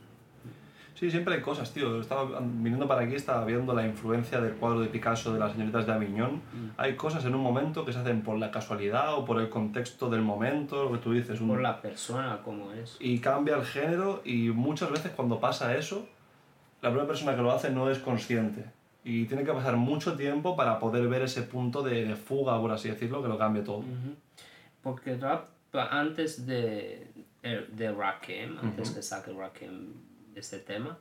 Sí, 0.96 1.12
siempre 1.12 1.36
hay 1.36 1.42
cosas, 1.42 1.74
tío. 1.74 2.00
Estaba 2.00 2.40
viniendo 2.40 2.88
para 2.88 3.02
aquí, 3.02 3.16
estaba 3.16 3.44
viendo 3.44 3.74
la 3.74 3.86
influencia 3.86 4.40
del 4.40 4.54
cuadro 4.54 4.80
de 4.80 4.88
Picasso 4.88 5.34
de 5.34 5.40
las 5.40 5.52
señoritas 5.52 5.86
de 5.86 5.92
Aviñón. 5.94 6.42
Hay 6.78 6.96
cosas 6.96 7.26
en 7.26 7.36
un 7.36 7.42
momento 7.42 7.84
que 7.84 7.92
se 7.92 8.00
hacen 8.00 8.22
por 8.22 8.38
la 8.38 8.50
casualidad 8.50 9.14
o 9.16 9.26
por 9.26 9.42
el 9.42 9.50
contexto 9.50 10.10
del 10.10 10.22
momento, 10.22 10.86
lo 10.86 10.94
que 10.94 11.00
tú 11.00 11.12
dices. 11.12 11.42
un- 11.42 11.50
por 11.50 11.62
la 11.62 11.82
persona 11.82 12.40
como 12.46 12.72
es. 12.72 12.96
Y 13.02 13.20
cambia 13.20 13.58
el 13.58 13.66
género 13.66 14.22
y 14.24 14.50
muchas 14.52 14.90
veces 14.90 15.12
cuando 15.14 15.40
pasa 15.40 15.76
eso, 15.76 16.08
la 16.82 16.90
propia 16.92 17.08
persona 17.08 17.36
que 17.36 17.42
lo 17.42 17.52
hace 17.52 17.70
no 17.72 17.90
es 17.90 18.00
consciente. 18.00 18.64
Y 19.04 19.26
tiene 19.26 19.44
que 19.44 19.52
pasar 19.52 19.76
mucho 19.76 20.16
tiempo 20.16 20.56
para 20.56 20.80
poder 20.80 21.08
ver 21.10 21.24
ese 21.24 21.42
punto 21.44 21.84
de, 21.84 22.06
de 22.06 22.16
fuga, 22.16 22.58
por 22.60 22.72
así 22.72 22.88
decirlo, 22.90 23.22
que 23.22 23.28
lo 23.28 23.38
cambie 23.38 23.62
todo. 23.64 23.80
Ujú. 23.80 24.16
Porque 24.82 25.18
rap, 25.18 25.50
antes 25.92 26.46
de, 26.48 27.12
eh, 27.44 27.68
de 27.72 27.92
Rakim, 27.92 28.58
antes 28.64 28.92
que 28.92 29.02
saque 29.02 29.32
Rakim 29.34 29.94
este 30.40 30.60
tema, 30.60 30.98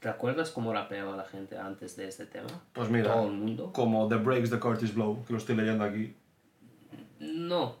¿te 0.00 0.08
acuerdas 0.08 0.50
cómo 0.50 0.72
rapeaba 0.72 1.16
la 1.16 1.24
gente 1.24 1.56
antes 1.58 1.96
de 1.96 2.08
este 2.08 2.26
tema? 2.26 2.48
Pues 2.72 2.88
mira, 2.90 3.12
Todo 3.12 3.26
el 3.26 3.32
mundo. 3.34 3.72
como 3.72 4.08
The 4.08 4.16
Breaks 4.16 4.50
the 4.50 4.58
Curtis 4.58 4.94
Blow, 4.94 5.24
que 5.24 5.32
lo 5.32 5.38
estoy 5.38 5.56
leyendo 5.56 5.84
aquí. 5.84 6.14
No, 7.20 7.76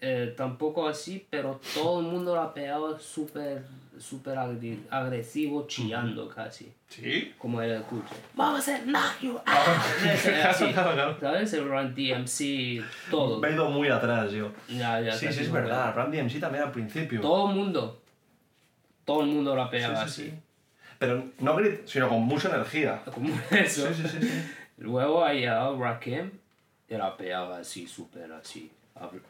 eh, 0.00 0.32
tampoco 0.36 0.86
así, 0.86 1.26
pero 1.28 1.60
todo 1.74 1.98
el 2.00 2.06
mundo 2.06 2.36
rapeaba 2.36 2.96
súper, 3.00 3.64
súper 3.98 4.38
agresivo, 4.38 5.66
chillando 5.66 6.28
casi. 6.28 6.72
¿Sí? 6.86 7.34
Como 7.36 7.60
era 7.60 7.74
el 7.74 7.80
escuche. 7.82 8.14
Vamos 8.34 8.54
a 8.56 8.58
hacer 8.60 8.86
knock 8.86 9.20
you 9.20 9.32
out. 9.36 11.18
¿Sabes? 11.20 11.52
El 11.52 11.68
Run 11.68 11.92
DMC, 11.94 12.84
todo. 13.10 13.40
Me 13.40 13.48
he 13.48 13.52
ido 13.54 13.68
muy 13.68 13.88
atrás 13.88 14.30
yo. 14.30 14.52
Ya, 14.68 15.00
ya, 15.00 15.12
Sí, 15.12 15.32
sí, 15.32 15.40
es 15.40 15.50
verdad. 15.52 15.92
Randy 15.94 16.22
MC 16.22 16.38
también 16.40 16.64
al 16.64 16.70
principio. 16.72 17.20
Todo 17.20 17.50
el 17.50 17.56
mundo. 17.56 18.00
Todo 19.08 19.22
el 19.22 19.28
mundo 19.28 19.56
rapeaba 19.56 20.06
Sí, 20.06 20.12
sí, 20.12 20.22
así. 20.22 20.30
sí. 20.30 20.38
Pero 20.98 21.24
no 21.40 21.56
grit, 21.56 21.86
sino 21.86 22.08
con 22.08 22.20
mucha 22.22 22.48
energía. 22.48 23.02
Como 23.14 23.30
eso. 23.50 23.88
Luego 24.76 25.24
allá 25.24 25.70
Rakim 25.72 26.30
y 26.88 26.94
rapeaba 26.96 27.58
así, 27.58 27.86
súper 27.86 28.30
así, 28.32 28.70
hab- 28.94 29.20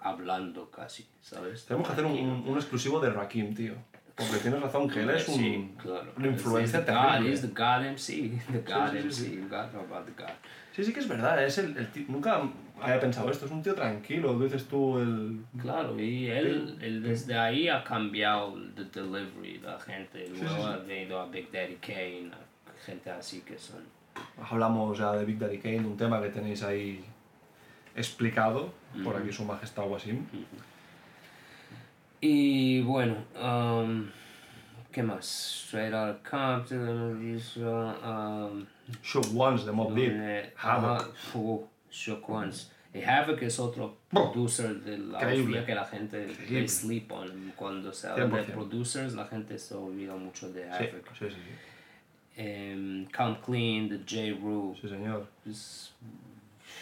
hablando 0.00 0.70
casi, 0.70 1.06
¿sabes? 1.20 1.64
Tenemos 1.66 1.86
que 1.86 1.92
hacer 1.92 2.04
un, 2.04 2.12
un- 2.18 2.48
un 2.48 2.56
exclusivo 2.56 2.98
de 3.00 3.10
Rakim, 3.10 3.54
tío. 3.54 3.74
Porque 4.14 4.36
tienes 4.38 4.60
razón 4.60 4.88
que 4.88 5.00
él 5.00 5.10
es 5.10 5.26
un, 5.28 5.34
Sí, 5.36 5.70
claro. 5.80 6.12
una 6.16 6.26
influencia 6.28 6.84
the 6.84 6.92
God, 6.92 7.00
terrible. 7.12 7.30
he's 7.30 7.40
the 7.40 7.48
God 7.48 7.84
MC. 7.84 8.06
The 8.52 8.58
God 8.58 8.94
MC. 8.94 9.36
know 9.48 9.80
about 9.80 10.04
the 10.06 10.12
God. 10.22 10.32
Sí, 10.72 10.82
sí 10.84 10.92
que 10.92 11.00
es 11.00 11.08
verdad. 11.08 11.44
Es 11.44 11.58
el, 11.58 11.76
el 11.76 11.86
tío- 11.92 12.06
nunca 12.08 12.42
había 12.80 12.98
pensado 12.98 13.30
esto. 13.30 13.46
Es 13.46 13.52
un 13.52 13.62
tío 13.62 13.74
tranquilo. 13.74 14.38
Dices 14.38 14.66
tú 14.66 14.98
el... 14.98 15.44
Claro, 15.60 15.98
y 16.00 16.26
él, 16.28 16.78
él 16.80 17.02
desde 17.02 17.38
ahí 17.38 17.68
ha 17.68 17.84
cambiado 17.84 18.56
el 18.56 18.74
delivery, 18.90 19.58
la 19.58 19.78
gente. 19.78 20.28
Luego 20.30 20.56
sí, 20.56 20.62
ha 20.62 20.76
venido 20.78 21.20
a 21.20 21.26
Big 21.26 21.50
Daddy 21.52 21.76
Kane, 21.76 22.30
a 22.32 22.84
gente 22.84 23.10
así 23.10 23.42
que 23.42 23.58
son. 23.58 23.82
Hablamos 24.50 24.98
ya 24.98 25.12
de 25.12 25.24
Big 25.24 25.38
Daddy 25.38 25.58
Kane, 25.58 25.80
un 25.80 25.96
tema 25.96 26.20
que 26.20 26.28
tenéis 26.30 26.62
ahí 26.62 27.04
explicado 27.94 28.72
por 29.04 29.16
aquí 29.16 29.30
su 29.32 29.44
majestad 29.44 29.86
Wasim. 29.86 30.26
Y 32.20 32.82
bueno, 32.82 33.16
um, 33.40 34.06
¿qué 34.90 35.02
más? 35.02 35.64
Straight 35.66 35.92
Outta 35.92 36.30
Compton, 36.30 36.88
hemos 36.88 37.20
dicho. 37.20 37.94
Um, 38.04 38.66
Shook 39.02 39.26
Ones 39.34 39.64
de 39.64 39.72
Mob 39.72 39.94
Deep. 39.94 40.12
eh, 40.14 40.52
Havoc. 40.56 41.14
uh, 41.34 41.66
Shook 41.90 42.28
Ones. 42.28 42.70
Y 42.94 43.02
Havoc 43.02 43.40
es 43.42 43.58
otro 43.58 43.96
producer 44.10 44.74
de 44.82 44.98
la 44.98 45.18
hostia 45.18 45.64
que 45.64 45.74
la 45.74 45.84
gente 45.86 46.28
Increíble. 46.28 46.58
they 46.58 46.68
sleep 46.68 47.10
on. 47.12 47.52
Cuando 47.56 47.92
se 47.92 48.06
habla 48.08 48.26
de 48.26 48.42
100%. 48.44 48.52
producers, 48.52 49.14
la 49.14 49.26
gente 49.26 49.58
se 49.58 49.74
olvida 49.74 50.14
mucho 50.16 50.52
de 50.52 50.68
Havoc. 50.70 51.08
sí, 51.18 51.26
sí, 51.28 51.30
sí. 51.30 51.36
Em, 52.36 53.06
Come 53.16 53.38
Clean, 53.44 53.88
de 53.88 53.98
J. 53.98 54.38
Rue. 54.42 54.74
Sí, 54.80 54.88
señor. 54.88 55.26
Es 55.48 55.94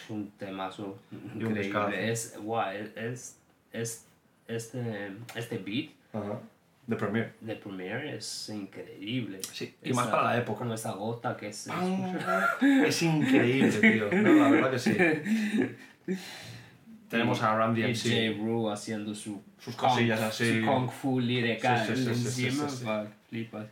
un 0.09 0.31
temazo 0.31 0.97
un 1.11 1.53
descazo. 1.53 1.87
increíble. 1.89 2.11
Es, 2.11 2.37
guau, 2.41 2.69
es, 2.95 3.37
es, 3.71 4.05
este, 4.47 5.11
este 5.35 5.57
beat 5.57 5.91
Ajá. 6.13 6.39
De 6.91 6.97
Premiere. 6.97 7.31
de 7.39 7.55
Premiere 7.55 8.17
es 8.17 8.49
increíble. 8.49 9.39
Sí, 9.53 9.73
y 9.81 9.93
más 9.93 10.07
para 10.07 10.23
la 10.25 10.37
época. 10.37 10.59
Con 10.59 10.73
esa 10.73 10.91
gota 10.91 11.37
que 11.37 11.47
es... 11.47 11.67
Es 12.85 13.01
increíble, 13.01 13.71
tío. 13.71 14.09
No, 14.21 14.33
la 14.33 14.49
verdad 14.49 14.71
que 14.71 14.79
sí. 14.79 16.17
Tenemos 17.09 17.41
a 17.43 17.55
Randy 17.57 17.81
Y 17.81 17.85
MC. 17.93 18.33
J. 18.33 18.43
Rue 18.43 18.71
haciendo 18.73 19.15
su... 19.15 19.41
Sus 19.57 19.75
kung- 19.77 19.89
cosillas 19.89 20.19
así. 20.21 20.59
Su 20.61 20.65
kung 20.65 20.89
fu 20.89 21.19
lírica 21.19 21.85
Sí, 21.85 21.95
sí, 21.95 22.45
encima. 22.47 23.05
flipas. 23.29 23.67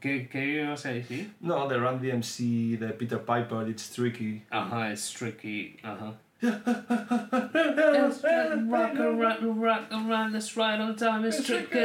¿Qué, 0.00 0.26
¿Qué 0.30 0.62
ibas 0.62 0.86
a 0.86 0.90
decir? 0.90 1.32
No, 1.40 1.68
de 1.68 1.76
Randy 1.78 2.12
MC, 2.12 2.78
de 2.78 2.88
Peter 2.94 3.18
Piper, 3.18 3.68
It's 3.68 3.90
Tricky. 3.90 4.42
Ajá, 4.48 4.90
es 4.90 5.12
tricky. 5.12 5.76
Ajá. 5.82 6.14
It's 6.42 8.22
rock 8.68 8.98
around, 8.98 9.60
rock 9.60 9.84
around, 9.92 10.32
that's 10.32 10.56
right 10.56 10.80
on 10.80 10.96
time, 10.96 11.24
it's 11.24 11.44
tricky. 11.44 11.78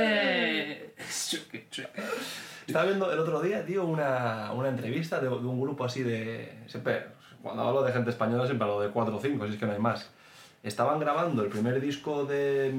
It's 0.97 1.29
tricky, 1.29 1.65
tricky. 1.69 2.01
Estaba 2.67 2.85
viendo 2.85 3.11
el 3.11 3.19
otro 3.19 3.39
día, 3.41 3.63
tío, 3.65 3.85
una, 3.85 4.51
una 4.53 4.69
entrevista 4.69 5.19
de, 5.19 5.29
de 5.29 5.35
un 5.35 5.61
grupo 5.61 5.85
así 5.85 6.01
de... 6.03 6.63
Siempre, 6.67 7.05
cuando 7.41 7.63
hablo 7.63 7.83
de 7.83 7.93
gente 7.93 8.09
española 8.09 8.45
siempre 8.45 8.67
hablo 8.67 8.81
de 8.81 8.89
4 8.89 9.15
o 9.15 9.21
5, 9.21 9.47
si 9.47 9.53
es 9.53 9.59
que 9.59 9.65
no 9.67 9.73
hay 9.73 9.79
más. 9.79 10.09
Estaban 10.63 10.99
grabando 10.99 11.43
el 11.43 11.49
primer 11.49 11.79
disco 11.79 12.25
de, 12.25 12.73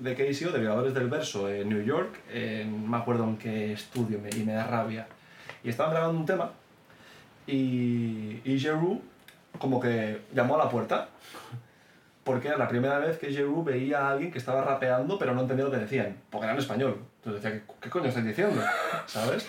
de 0.00 0.14
KCO, 0.14 0.50
de 0.50 0.58
Violadores 0.60 0.94
del 0.94 1.08
Verso, 1.08 1.48
en 1.48 1.68
New 1.68 1.84
York, 1.84 2.20
en, 2.32 2.84
no 2.84 2.88
me 2.88 2.96
acuerdo 2.96 3.24
en 3.24 3.36
qué 3.36 3.74
estudio, 3.74 4.18
me, 4.18 4.30
y 4.30 4.44
me 4.44 4.54
da 4.54 4.66
rabia. 4.66 5.06
Y 5.62 5.68
estaban 5.68 5.92
grabando 5.92 6.18
un 6.18 6.26
tema 6.26 6.50
y, 7.46 8.40
y 8.44 8.58
Jeru 8.58 9.00
como 9.58 9.80
que 9.80 10.22
llamó 10.34 10.56
a 10.56 10.64
la 10.64 10.70
puerta 10.70 11.08
porque 12.24 12.48
era 12.48 12.58
la 12.58 12.68
primera 12.68 12.98
vez 12.98 13.18
que 13.18 13.32
Jeru 13.32 13.64
veía 13.64 14.06
a 14.06 14.10
alguien 14.10 14.30
que 14.30 14.38
estaba 14.38 14.62
rapeando 14.62 15.18
pero 15.18 15.34
no 15.34 15.40
entendía 15.40 15.64
lo 15.64 15.70
que 15.70 15.78
decían, 15.78 16.16
porque 16.28 16.44
era 16.44 16.52
en 16.52 16.60
español. 16.60 16.98
Entonces 17.16 17.42
decía, 17.42 17.60
¿qué, 17.66 17.74
qué 17.80 17.90
coño 17.90 18.08
estáis 18.08 18.26
diciendo? 18.26 18.60
¿Sabes? 19.06 19.48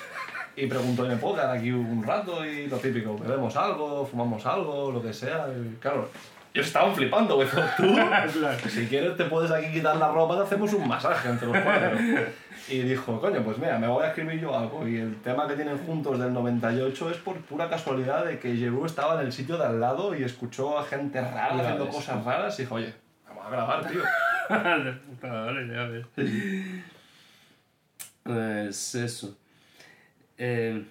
Y 0.56 0.68
preguntó, 0.68 1.06
¿me 1.06 1.16
puedo 1.16 1.36
quedar 1.36 1.58
aquí 1.58 1.72
un 1.72 2.04
rato? 2.04 2.46
Y 2.46 2.68
lo 2.68 2.78
típico, 2.78 3.18
bebemos 3.18 3.56
algo, 3.56 4.06
fumamos 4.06 4.46
algo, 4.46 4.92
lo 4.92 5.02
que 5.02 5.14
sea. 5.14 5.48
Y 5.50 5.76
claro, 5.76 6.10
ellos 6.54 6.68
estaban 6.68 6.96
flipando, 6.96 7.36
güey. 7.36 7.48
Tú, 7.78 7.96
si 8.70 8.88
quieres 8.88 9.16
te 9.16 9.26
puedes 9.26 9.52
aquí 9.52 9.72
quitar 9.72 9.96
la 9.96 10.12
ropa, 10.12 10.36
te 10.36 10.44
hacemos 10.44 10.74
un 10.74 10.88
masaje 10.88 11.30
entre 11.30 11.48
los 11.48 11.58
cuatro. 11.58 11.98
Y 12.70 12.84
dijo, 12.84 13.20
coño, 13.20 13.42
pues 13.44 13.58
mira, 13.58 13.80
me 13.80 13.88
voy 13.88 14.04
a 14.04 14.10
escribir 14.10 14.40
yo 14.40 14.56
algo. 14.58 14.88
Y 14.88 14.98
el 14.98 15.16
tema 15.22 15.48
que 15.48 15.56
tienen 15.56 15.78
juntos 15.80 16.20
del 16.20 16.32
98 16.34 17.10
es 17.12 17.18
por 17.18 17.38
pura 17.42 17.68
casualidad 17.70 18.26
de 18.26 18.38
que 18.40 18.56
Jeru 18.56 18.86
estaba 18.86 19.20
en 19.20 19.28
el 19.28 19.34
sitio 19.34 19.58
de 19.58 19.66
al 19.66 19.80
lado 19.80 20.16
y 20.16 20.24
escuchó 20.24 20.78
a 20.78 20.84
gente 20.86 21.20
rara 21.20 21.56
Ya 21.56 21.62
haciendo 21.64 21.86
ves. 21.86 21.96
cosas 21.96 22.24
raras 22.24 22.60
y 22.60 22.64
dijo, 22.64 22.76
oye, 22.76 22.94
vamos 23.28 23.46
a 23.46 23.50
grabar, 23.50 23.88
tío. 23.88 24.02
De 24.84 24.92
puta 24.94 25.28
madre, 25.28 25.68
ya 25.68 25.84
ves. 25.86 26.06
Pues 28.24 28.96
eso. 28.96 29.38
Eh, 30.38 30.84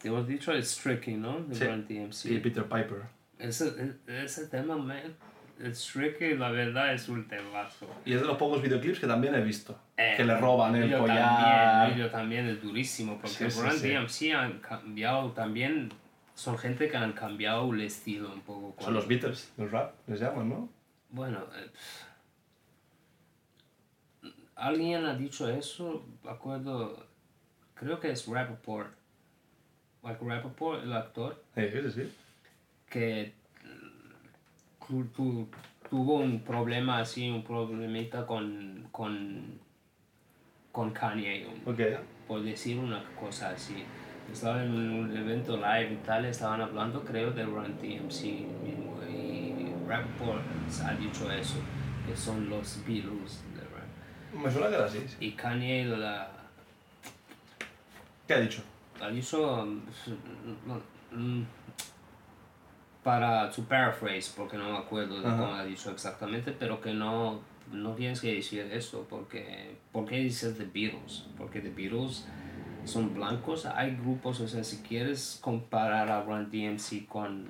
te 0.00 0.08
hemos 0.08 0.26
dicho 0.26 0.52
es 0.52 0.76
tricky, 0.78 1.14
¿no? 1.14 1.40
De 1.40 1.54
Sí. 1.54 1.64
DMC. 1.64 2.24
Y 2.32 2.38
Peter 2.38 2.64
Piper. 2.64 3.02
Ese, 3.38 3.94
ese 4.06 4.46
tema, 4.46 4.76
man, 4.76 5.14
es 5.62 5.86
tricky, 5.92 6.34
la 6.34 6.50
verdad 6.50 6.92
es 6.94 7.08
un 7.08 7.26
temazo. 7.28 7.86
Y 8.04 8.12
es 8.14 8.20
de 8.20 8.26
los 8.26 8.36
pocos 8.36 8.60
videoclips 8.62 9.00
que 9.00 9.06
también 9.06 9.34
he 9.34 9.40
visto. 9.40 9.78
Eh, 9.96 10.14
que 10.16 10.24
le 10.24 10.36
roban 10.38 10.74
el 10.76 10.90
collar. 10.96 11.88
También, 11.88 12.00
el 12.06 12.10
también 12.10 12.46
es 12.48 12.62
durísimo, 12.62 13.14
porque 13.18 13.28
Sí, 13.28 13.50
sí, 13.50 13.60
Run 13.62 13.72
sí. 13.72 13.88
DMC 14.30 14.34
han 14.36 14.58
cambiado 14.60 15.32
también, 15.32 15.90
son 16.34 16.58
gente 16.58 16.88
que 16.90 16.96
han 16.96 17.12
cambiado 17.12 17.72
el 17.72 17.80
estilo 17.80 18.32
un 18.32 18.40
poco. 18.42 18.60
Son 18.68 18.74
cuando- 18.76 18.92
los 19.00 19.08
Beatles 19.08 19.52
del 19.56 19.70
rap, 19.70 19.94
les 20.06 20.20
llaman, 20.20 20.48
¿no? 20.48 20.68
Bueno, 21.10 21.38
eh, 21.56 21.70
alguien 24.54 25.04
ha 25.06 25.14
dicho 25.14 25.48
eso, 25.48 26.04
acuerdo, 26.28 27.06
creo 27.74 28.00
que 28.00 28.10
es 28.10 28.26
Rappaport, 28.26 28.92
like 30.02 30.24
Rappaport, 30.24 30.82
el 30.82 30.92
actor, 30.92 31.42
Sí, 31.54 31.62
sí, 31.70 31.90
sí. 31.90 32.12
que 32.88 33.32
tu- 34.88 35.04
tu- 35.16 35.48
tuvo 35.90 36.16
un 36.16 36.40
problema 36.40 36.98
así, 36.98 37.28
un 37.30 37.42
problemita 37.44 38.26
con, 38.26 38.88
con, 38.90 39.58
con 40.72 40.90
Kanye, 40.90 41.46
un- 41.46 41.72
Ok. 41.72 41.80
por 42.26 42.42
decir 42.42 42.78
una 42.78 43.02
cosa 43.18 43.50
así. 43.50 43.84
Estaba 44.32 44.62
en 44.64 44.72
un 44.72 45.16
evento 45.16 45.56
live 45.56 45.92
y 45.92 45.96
tal, 46.04 46.24
estaban 46.24 46.60
hablando 46.60 47.04
creo 47.04 47.30
de 47.30 47.44
Run 47.44 47.76
DMC 47.80 48.44
mismo 48.64 48.96
y 49.08 49.54
Rapport 49.88 50.42
ha 50.84 50.94
dicho 50.94 51.30
eso, 51.30 51.54
que 52.06 52.16
son 52.16 52.48
los 52.50 52.84
Beatles 52.84 53.44
de 53.54 53.60
rap. 53.60 54.42
Me 54.44 54.50
suena 54.50 54.68
que 54.68 54.74
era 54.74 54.84
así. 54.86 54.98
sí. 55.06 55.16
Y 55.20 55.30
Kanye 55.32 55.84
la, 55.84 56.28
¿Qué 58.26 58.34
ha 58.34 58.40
dicho? 58.40 58.62
ha 59.00 59.08
dicho 59.08 59.64
mm, 61.12 61.42
para 63.06 63.48
to 63.52 63.62
paraphrase, 63.62 64.32
porque 64.36 64.56
no 64.58 64.68
me 64.72 64.78
acuerdo 64.78 65.20
de 65.20 65.28
Ajá. 65.28 65.36
cómo 65.36 65.54
ha 65.54 65.64
dicho 65.64 65.92
exactamente, 65.92 66.50
pero 66.50 66.80
que 66.80 66.92
no, 66.92 67.40
no 67.70 67.92
tienes 67.92 68.20
que 68.20 68.34
decir 68.34 68.68
eso, 68.72 69.06
porque 69.08 69.76
¿por 69.92 70.06
qué 70.06 70.16
dices 70.16 70.58
The 70.58 70.64
Beatles? 70.64 71.24
Porque 71.38 71.60
The 71.60 71.70
Beatles 71.70 72.26
son 72.84 73.14
blancos, 73.14 73.64
hay 73.64 73.94
grupos, 73.94 74.40
o 74.40 74.48
sea, 74.48 74.64
si 74.64 74.78
quieres 74.78 75.38
comparar 75.40 76.10
a 76.10 76.24
Run 76.24 76.50
DMC 76.50 77.06
con... 77.06 77.46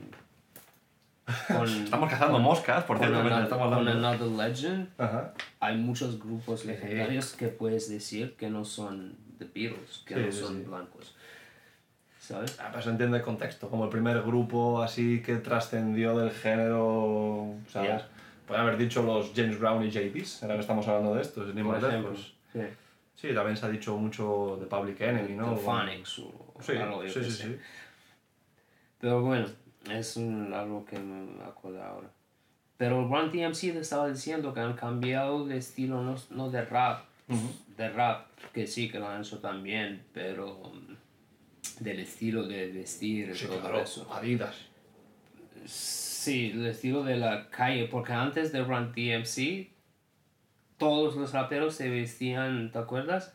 con 1.48 1.68
Estamos 1.84 2.10
cazando 2.10 2.38
moscas, 2.38 2.84
por 2.84 2.98
cierto, 2.98 3.14
mientras 3.22 3.38
another, 3.40 3.56
estamos 3.56 3.78
con. 3.78 3.88
Another 3.88 4.28
Legend, 4.48 4.88
Ajá. 4.98 5.32
hay 5.60 5.78
muchos 5.78 6.18
grupos 6.18 6.66
legendarios 6.66 7.32
que 7.32 7.48
puedes 7.48 7.88
decir 7.88 8.34
que 8.36 8.50
no 8.50 8.62
son 8.66 9.16
The 9.38 9.46
Beatles, 9.54 10.02
que 10.04 10.16
Sí, 10.16 10.20
no 10.20 10.32
son 10.32 10.56
sí. 10.58 10.64
blancos. 10.68 11.14
¿Sabes? 12.26 12.58
Ah, 12.60 12.68
pero 12.70 12.82
se 12.82 12.90
entiende 12.90 13.18
el 13.18 13.22
contexto, 13.22 13.68
como 13.70 13.84
el 13.84 13.90
primer 13.90 14.20
grupo 14.22 14.82
así 14.82 15.22
que 15.22 15.36
trascendió 15.36 16.18
del 16.18 16.32
género, 16.32 17.54
¿sabes? 17.68 17.88
Ya. 18.02 18.08
Puede 18.48 18.60
haber 18.60 18.76
dicho 18.76 19.02
los 19.02 19.32
James 19.34 19.58
Brown 19.60 19.84
y 19.84 19.90
JBs, 19.90 20.42
ahora 20.42 20.54
que 20.56 20.60
estamos 20.62 20.86
hablando 20.88 21.14
de 21.14 21.22
esto, 21.22 21.44
Por 21.44 21.54
más 21.64 21.82
lejos. 21.82 22.34
Sí. 22.52 22.60
Sí, 23.14 23.28
también 23.34 23.56
se 23.56 23.66
ha 23.66 23.68
dicho 23.68 23.96
mucho 23.96 24.56
de 24.60 24.66
Public 24.66 25.00
Enemy, 25.00 25.34
¿no? 25.36 25.54
The 25.54 25.60
Phonics 25.62 26.18
o 26.18 26.54
Sí, 26.60 26.72
algo, 26.76 27.04
yo 27.04 27.10
sí, 27.10 27.24
sí, 27.24 27.30
sí. 27.30 27.58
Pero 29.00 29.22
bueno, 29.22 29.46
es 29.90 30.16
un- 30.16 30.52
algo 30.52 30.84
que 30.84 30.98
me 30.98 31.44
acuerdo 31.44 31.82
ahora. 31.82 32.08
Pero 32.76 33.06
Run 33.08 33.30
DMC 33.32 33.72
le 33.72 33.80
estaba 33.80 34.08
diciendo 34.08 34.52
que 34.52 34.60
han 34.60 34.74
cambiado 34.74 35.46
de 35.46 35.56
estilo, 35.58 36.02
no, 36.02 36.16
no 36.30 36.50
de 36.50 36.64
rap, 36.64 37.04
de 37.76 37.88
rap, 37.88 38.26
que 38.52 38.66
sí 38.66 38.90
que 38.90 38.98
lo 38.98 39.08
han 39.08 39.20
hecho 39.22 39.38
también, 39.38 40.04
pero 40.12 40.72
del 41.80 42.00
estilo 42.00 42.46
de 42.46 42.68
vestir 42.72 43.36
Sí, 43.36 43.46
todo 43.46 43.60
claro, 43.60 43.80
eso. 43.80 44.08
Adidas. 44.12 44.54
Sí, 45.66 46.50
el 46.54 46.66
estilo 46.66 47.02
de 47.04 47.16
la 47.16 47.48
calle, 47.50 47.86
porque 47.86 48.12
antes 48.12 48.52
de 48.52 48.62
Run 48.62 48.92
DMC, 48.92 49.68
todos 50.76 51.16
los 51.16 51.32
raperos 51.32 51.74
se 51.74 51.88
vestían, 51.88 52.70
¿te 52.72 52.78
acuerdas? 52.78 53.32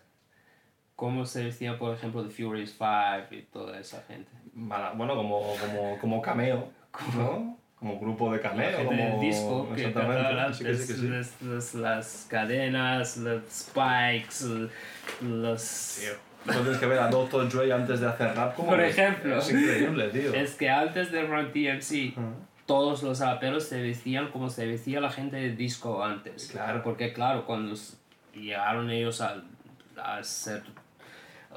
Cómo 0.95 1.25
se 1.25 1.45
vestían, 1.45 1.77
por 1.79 1.95
ejemplo, 1.95 2.23
The 2.23 2.29
Furious 2.29 2.73
Five 2.73 3.27
y 3.39 3.41
toda 3.43 3.79
esa 3.79 4.03
gente. 4.03 4.29
Bueno, 4.53 5.15
como, 5.15 5.41
como, 5.59 5.97
como 5.99 6.21
cameo, 6.21 6.69
¿no? 7.17 7.57
Como 7.79 7.99
grupo 7.99 8.31
de 8.31 8.39
cameo, 8.39 8.69
La 8.69 8.77
gente 8.77 8.95
como... 8.95 9.09
del 9.09 9.19
disco 9.19 9.69
que 9.75 9.83
cantaba 9.91 10.53
sí 10.53 10.63
sí, 10.75 10.93
sí. 10.93 11.07
las, 11.07 11.41
las- 11.41 11.73
las 11.73 12.27
cadenas, 12.29 13.17
los 13.17 13.41
spikes, 13.49 14.69
los... 15.21 15.99
Tú 15.99 16.30
tienes 16.43 16.77
que 16.77 16.85
ver 16.85 16.99
a 16.99 17.09
Dr. 17.09 17.49
Dre 17.49 17.71
antes 17.71 17.99
de 17.99 18.07
hacer 18.07 18.35
rap 18.35 18.55
como... 18.55 18.69
Por 18.69 18.79
que 18.79 18.89
ejemplo. 18.89 19.37
Es 19.37 19.49
increíble, 19.49 20.09
tío. 20.09 20.33
Es 20.33 20.55
que 20.55 20.69
antes 20.69 21.11
de 21.11 21.23
Run 21.23 21.51
DMC, 21.53 22.13
todos 22.65 23.03
los 23.03 23.19
raperos 23.19 23.65
se 23.65 23.81
vestían 23.81 24.31
como 24.31 24.49
se 24.49 24.65
vestía 24.65 24.99
la 24.99 25.11
gente 25.11 25.37
de 25.37 25.51
disco 25.51 26.03
antes. 26.03 26.49
Claro. 26.51 26.81
Porque 26.83 27.13
claro, 27.13 27.45
cuando 27.45 27.75
llegaron 28.33 28.89
ellos 28.89 29.21
a, 29.21 29.43
a 29.97 30.17
hacer 30.17 30.63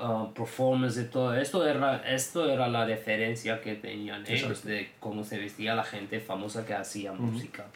uh, 0.01 0.32
performance 0.32 0.99
y 0.99 1.05
todo 1.05 1.35
esto 1.35 1.66
era, 1.66 1.97
esto 2.12 2.51
era 2.51 2.68
la 2.68 2.85
referencia 2.85 3.61
que 3.61 3.74
tenían 3.74 4.24
ellos 4.26 4.64
de 4.64 4.91
cómo 5.01 5.24
se 5.24 5.39
vestía 5.39 5.74
la 5.74 5.85
gente 5.85 6.20
famosa 6.20 6.66
que 6.66 6.74
hacía 6.74 7.12
música. 7.12 7.66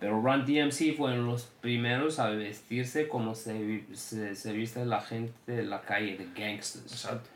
Pero 0.00 0.20
Run 0.22 0.44
DMC 0.44 0.96
fueron 0.96 1.26
los 1.26 1.44
primeros 1.60 2.18
a 2.20 2.30
vestirse 2.30 3.08
como 3.08 3.34
se, 3.34 3.82
se, 3.94 4.36
se 4.36 4.52
viste 4.52 4.84
la 4.86 5.00
gente 5.00 5.32
de 5.52 5.64
la 5.64 5.80
calle, 5.82 6.16
de 6.16 6.26
gangsters. 6.40 6.92
Exacto. 6.92 7.28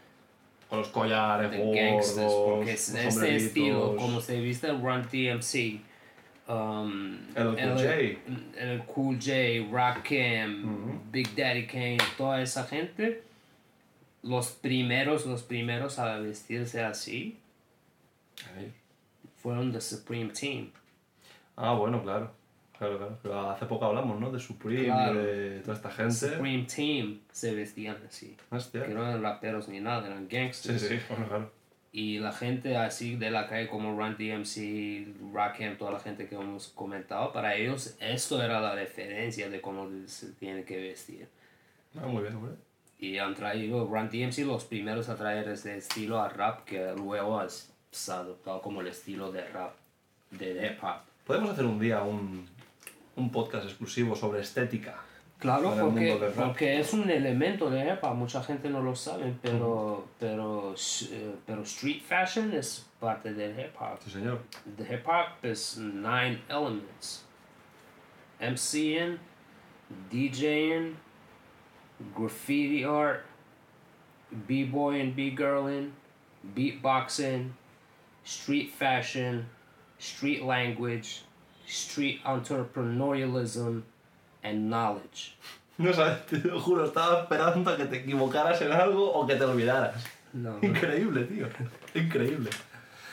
Con 0.68 0.78
los 0.78 0.88
collares 0.88 1.50
de 1.50 1.58
gordos, 1.58 1.74
gangsters, 1.76 2.32
porque 2.32 2.70
los 2.72 2.80
es- 2.88 2.94
este 2.94 3.36
estilo, 3.36 3.96
como 3.96 4.20
se 4.20 4.40
viste 4.40 4.68
el 4.68 4.80
Run 4.80 5.02
DMC, 5.10 5.80
um, 6.48 7.18
El 7.34 7.54
Cool 7.56 7.76
J. 7.76 7.94
el 8.58 8.82
Cool 8.86 9.16
J, 9.16 9.32
Rakim, 9.70 11.00
Big 11.10 11.34
Daddy 11.34 11.66
Kane, 11.66 11.98
toda 12.16 12.40
esa 12.42 12.64
gente, 12.64 13.22
los 14.22 14.52
primeros, 14.52 15.26
los 15.26 15.42
primeros 15.42 15.98
a 15.98 16.18
vestirse 16.20 16.82
así 16.82 17.36
Ahí. 18.56 18.72
fueron 19.42 19.72
The 19.72 19.80
Supreme 19.80 20.30
Team. 20.32 20.70
Ah, 21.56 21.74
bueno, 21.74 22.02
claro. 22.02 22.30
Claro, 22.82 22.98
claro. 22.98 23.18
Pero 23.22 23.50
hace 23.50 23.66
poco 23.66 23.84
hablamos, 23.84 24.18
¿no? 24.18 24.30
De 24.32 24.40
Supreme, 24.40 24.86
Claro. 24.86 25.22
de 25.22 25.60
toda 25.60 25.76
esta 25.76 25.90
gente. 25.90 26.12
Supreme 26.14 26.64
Team 26.64 27.20
se 27.30 27.54
vestían 27.54 27.96
así. 28.08 28.36
Hostia. 28.50 28.86
Que 28.86 28.94
no 28.94 29.06
eran 29.06 29.22
raperos 29.22 29.68
ni 29.68 29.78
nada, 29.78 30.06
eran 30.08 30.28
Sí, 30.28 30.36
gangsters. 30.36 30.82
sí, 30.82 30.98
bueno, 31.08 31.28
claro. 31.28 31.52
Y 31.92 32.18
la 32.18 32.32
gente 32.32 32.76
así 32.76 33.14
de 33.16 33.30
la 33.30 33.46
calle 33.46 33.68
como 33.68 33.96
Run 33.96 34.16
DMC, 34.16 35.06
Rakim, 35.32 35.76
toda 35.76 35.92
la 35.92 36.00
gente 36.00 36.26
que 36.26 36.34
hemos 36.34 36.68
comentado, 36.68 37.32
para 37.32 37.54
ellos 37.54 37.94
esto 38.00 38.42
era 38.42 38.60
la 38.60 38.74
referencia 38.74 39.48
de 39.48 39.60
cómo 39.60 39.88
se 40.06 40.32
tiene 40.32 40.64
que 40.64 40.78
vestir. 40.80 41.28
Ah, 41.96 42.06
muy 42.06 42.22
bien, 42.22 42.34
muy 42.34 42.48
bien. 42.48 42.58
Y 42.98 43.18
han 43.18 43.34
traído 43.34 43.86
Run 43.86 44.08
DMC 44.08 44.38
los 44.44 44.64
primeros 44.64 45.08
a 45.08 45.16
traer 45.16 45.48
ese 45.50 45.76
estilo 45.76 46.20
a 46.20 46.28
rap 46.30 46.64
que 46.64 46.92
luego 46.96 47.38
has- 47.38 47.72
se 47.90 48.10
ha 48.10 48.16
adoptado 48.20 48.60
como 48.62 48.80
el 48.80 48.86
estilo 48.88 49.30
de 49.30 49.46
rap, 49.48 49.74
de 50.30 50.66
hip 50.66 50.82
hop. 50.82 51.02
Podemos 51.26 51.50
hacer 51.50 51.66
un 51.66 51.78
día 51.78 52.02
un, 52.02 52.46
un 53.16 53.30
podcast 53.30 53.66
exclusivo 53.66 54.14
sobre 54.16 54.40
estética. 54.40 54.96
Claro, 55.38 55.74
porque, 55.78 56.32
porque 56.36 56.78
es 56.78 56.92
un 56.92 57.10
elemento 57.10 57.68
de 57.68 57.84
hip 57.84 57.98
hop, 58.02 58.14
mucha 58.14 58.44
gente 58.44 58.70
no 58.70 58.80
lo 58.80 58.94
sabe, 58.94 59.34
pero, 59.42 60.06
pero, 60.20 60.72
eh, 61.10 61.34
pero 61.44 61.62
street 61.62 62.00
fashion 62.00 62.52
es 62.52 62.86
parte 63.00 63.34
del 63.34 63.58
hip 63.58 63.74
hop. 63.80 63.98
Sí, 64.04 64.10
señor. 64.10 64.38
The 64.76 64.84
hip 64.84 65.04
hop 65.04 65.44
is 65.44 65.78
nine 65.78 66.40
elements 66.48 67.24
MCing, 68.42 69.18
DJing, 70.10 70.96
graffiti 72.14 72.84
art, 72.84 73.24
b-boy 74.48 75.00
and 75.00 75.14
b-girling, 75.14 75.92
beatboxing, 76.54 77.50
street 78.24 78.72
fashion, 78.72 79.46
street 79.98 80.42
language, 80.42 81.22
street 81.72 82.20
entrepreneurialism, 82.24 83.82
and 84.42 84.68
knowledge. 84.68 85.34
No 85.78 85.92
sabes, 85.92 86.26
te 86.26 86.38
lo 86.38 86.60
juro, 86.60 86.84
estaba 86.84 87.22
esperando 87.22 87.70
a 87.70 87.76
que 87.76 87.86
te 87.86 87.96
equivocaras 87.98 88.60
en 88.62 88.72
algo 88.72 89.10
o 89.12 89.26
que 89.26 89.36
te 89.36 89.44
olvidaras. 89.44 90.04
No, 90.32 90.58
Increíble, 90.62 91.24
tío. 91.24 91.46
Increíble. 91.94 92.50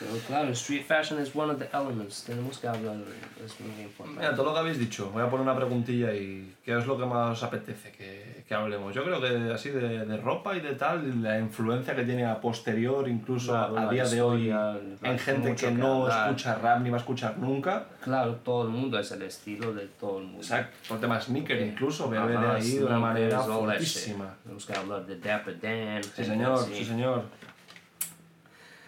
Pero 0.00 0.12
claro, 0.26 0.50
street 0.52 0.84
fashion 0.84 1.20
is 1.22 1.30
one 1.34 1.52
of 1.52 1.58
the 1.58 1.68
elements. 1.76 2.24
Tenemos 2.24 2.58
que 2.58 2.66
hablar 2.66 2.96
de 2.96 3.44
eso, 3.44 3.54
es 3.54 3.60
muy 3.60 3.84
importante. 3.84 4.20
Mira, 4.20 4.34
todo 4.34 4.46
lo 4.46 4.54
que 4.54 4.58
habéis 4.60 4.78
dicho, 4.78 5.10
voy 5.10 5.22
a 5.22 5.28
poner 5.28 5.42
una 5.42 5.54
preguntilla 5.54 6.12
y 6.14 6.56
¿qué 6.64 6.76
es 6.78 6.86
lo 6.86 6.98
que 6.98 7.04
más 7.04 7.36
os 7.36 7.42
apetece 7.42 7.92
que, 7.92 8.44
que 8.48 8.54
hablemos? 8.54 8.94
Yo 8.94 9.04
creo 9.04 9.20
que 9.20 9.52
así 9.52 9.68
de, 9.68 10.06
de 10.06 10.16
ropa 10.16 10.56
y 10.56 10.60
de 10.60 10.72
tal, 10.72 11.22
la 11.22 11.38
influencia 11.38 11.94
que 11.94 12.04
tiene 12.04 12.24
a 12.24 12.40
posterior, 12.40 13.06
incluso 13.08 13.52
Claro, 13.52 13.76
a 13.76 13.84
la 13.84 13.90
día 13.90 14.04
de 14.04 14.22
hoy, 14.22 14.50
en 14.50 15.18
gente 15.18 15.54
que 15.54 15.66
que 15.66 15.70
no 15.72 16.08
escucha 16.08 16.54
rap 16.54 16.80
ni 16.80 16.90
va 16.90 16.96
a 16.96 17.00
escuchar 17.00 17.38
nunca. 17.38 17.86
Claro, 18.02 18.36
todo 18.36 18.62
el 18.64 18.70
mundo 18.70 18.98
es 18.98 19.12
el 19.12 19.22
estilo 19.22 19.74
de 19.74 19.86
todo 19.86 20.18
el 20.18 20.24
mundo. 20.24 20.40
Exacto, 20.40 20.76
por 20.88 20.98
temas 20.98 21.24
sneaker 21.24 21.60
incluso, 21.60 22.08
bebe 22.08 22.32
de 22.38 22.46
ahí 22.46 22.76
de 22.78 22.84
una 22.84 22.98
manera 22.98 23.40
fortísima. 23.40 24.34
Tenemos 24.42 24.64
que 24.64 24.72
hablar 24.72 25.04
de 25.06 25.18
Dapper 25.18 25.60
Dan. 25.60 26.02
Sí 26.02 26.24
señor, 26.24 26.58
sí 26.58 26.84
señor. 26.84 27.24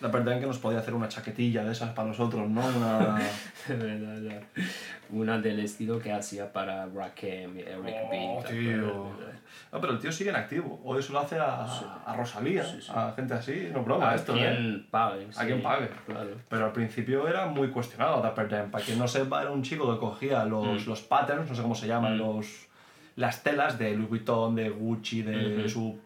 La 0.03 0.09
verdad 0.09 0.35
es 0.35 0.41
que 0.41 0.47
nos 0.47 0.59
podía 0.59 0.81
hacer 0.81 0.93
una 0.95 1.09
chaquetilla 1.09 1.63
de 1.65 1.71
esas 1.73 1.91
para 1.91 2.09
nosotros, 2.09 2.49
¿no? 2.51 2.61
Una... 2.67 3.19
De 3.69 3.77
verdad, 3.77 4.21
ya. 4.21 4.63
Una 5.11 5.39
del 5.39 5.61
estilo 5.61 5.99
que 6.01 6.13
hacía 6.13 6.53
para 6.53 6.87
Rakim 6.87 7.57
y 7.57 7.61
Eric 7.61 7.95
Oh, 8.05 8.11
B. 8.11 8.45
¿te 8.49 8.53
tío. 8.55 9.11
No, 9.73 9.81
pero 9.81 9.93
el 9.93 9.99
tío 10.01 10.11
sigue 10.11 10.31
en 10.31 10.37
activo. 10.37 10.81
Hoy 10.85 11.03
se 11.03 11.13
lo 11.13 11.21
hace 11.21 11.39
a, 11.39 11.65
a 11.65 12.17
Rosalía, 12.17 12.65
Sí, 12.65 12.81
sí. 12.81 12.91
a 12.95 13.13
gente 13.15 13.35
así. 13.35 13.69
No 13.73 13.85
broma 13.85 14.11
A 14.11 14.15
esto, 14.17 14.35
¿eh? 14.35 14.39
quien 14.41 14.87
pague. 14.91 15.27
A 15.37 15.45
quien 15.47 15.63
pague. 15.63 15.89
Claro. 16.07 16.31
Pero 16.49 16.65
al 16.67 16.73
principio 16.73 17.29
era 17.29 17.47
muy 17.47 17.69
cuestionado 17.69 18.21
Dapper 18.21 18.49
Dan. 18.49 18.71
Para 18.71 18.85
quien 18.85 18.99
no 18.99 19.07
sepa, 19.07 19.43
era 19.43 19.51
un 19.53 19.63
chico 19.63 19.93
que 19.93 20.01
cogía 20.01 20.45
Mm. 20.45 20.49
los, 20.51 20.87
los 20.87 21.01
patterns, 21.03 21.49
no 21.49 21.55
sé 21.55 21.63
cómo 21.63 21.75
se 21.77 21.87
llaman, 21.87 22.19
los, 22.19 22.67
las 23.17 23.43
telas 23.43 23.79
de 23.79 23.95
Louis 23.95 24.09
Vuitton, 24.09 24.55
de 24.57 24.69
Gucci, 24.71 25.23
de 25.23 25.69
su 25.69 25.99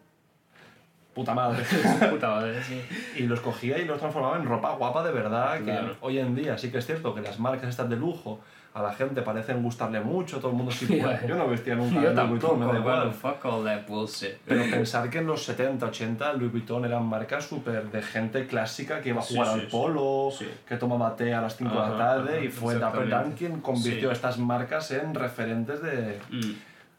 puta 1.17 1.33
madre. 1.33 1.63
Puta 2.11 2.29
madre, 2.29 2.63
sí. 2.63 2.79
y 3.17 3.23
los 3.23 3.39
cogía 3.39 3.77
y 3.79 3.85
los 3.85 3.97
transformaba 3.99 4.37
en 4.37 4.45
ropa 4.45 4.75
guapa 4.75 5.03
de 5.03 5.11
verdad. 5.11 5.59
Claro. 5.63 5.87
Que 5.93 5.97
hoy 6.01 6.19
en 6.19 6.35
día 6.35 6.57
sí 6.57 6.71
que 6.71 6.77
es 6.77 6.85
cierto 6.85 7.13
que 7.15 7.21
las 7.21 7.39
marcas 7.39 7.69
estas 7.69 7.89
de 7.89 7.95
lujo 7.95 8.39
a 8.75 8.83
la 8.83 8.93
gente 8.93 9.23
parecen 9.23 9.63
gustarle 9.63 9.99
mucho, 10.01 10.37
todo 10.37 10.51
el 10.51 10.57
mundo 10.57 10.71
sí 10.71 10.85
puede. 10.85 11.19
Yo 11.27 11.33
no 11.35 11.47
vestía 11.47 11.73
nunca 11.73 11.99
Yo 11.99 12.13
Louis 12.13 12.29
Vuitton, 12.29 12.59
me 12.59 12.65
da 12.67 12.77
igual. 12.77 13.11
fuck 13.11 13.43
all 13.45 13.63
that 13.65 13.87
bullshit. 13.87 14.35
Pero 14.45 14.61
pensar 14.69 15.09
que 15.09 15.17
en 15.17 15.25
los 15.25 15.43
70, 15.43 15.83
80 15.87 16.33
Louis 16.33 16.51
Vuitton 16.51 16.85
eran 16.85 17.03
marcas 17.03 17.45
súper 17.45 17.89
de 17.89 18.01
gente 18.03 18.45
clásica 18.45 19.01
que 19.01 19.09
iba 19.09 19.19
a 19.19 19.23
jugar 19.23 19.47
sí, 19.47 19.53
al 19.53 19.61
sí. 19.61 19.67
polo, 19.71 20.29
Sí. 20.31 20.47
que 20.67 20.77
tomaba 20.77 21.15
té 21.15 21.33
a 21.33 21.41
las 21.41 21.57
5 21.57 21.73
de 21.73 21.89
la 21.89 21.97
tarde 21.97 22.33
ajá, 22.35 22.45
y 22.45 22.49
fue 22.49 22.77
Dapper 22.77 23.09
Dan 23.09 23.31
quien 23.31 23.61
convirtió 23.61 24.09
Sí. 24.09 24.13
estas 24.13 24.37
marcas 24.37 24.91
en 24.91 25.15
referentes 25.15 25.81
de... 25.81 26.19
Mm. 26.29 26.53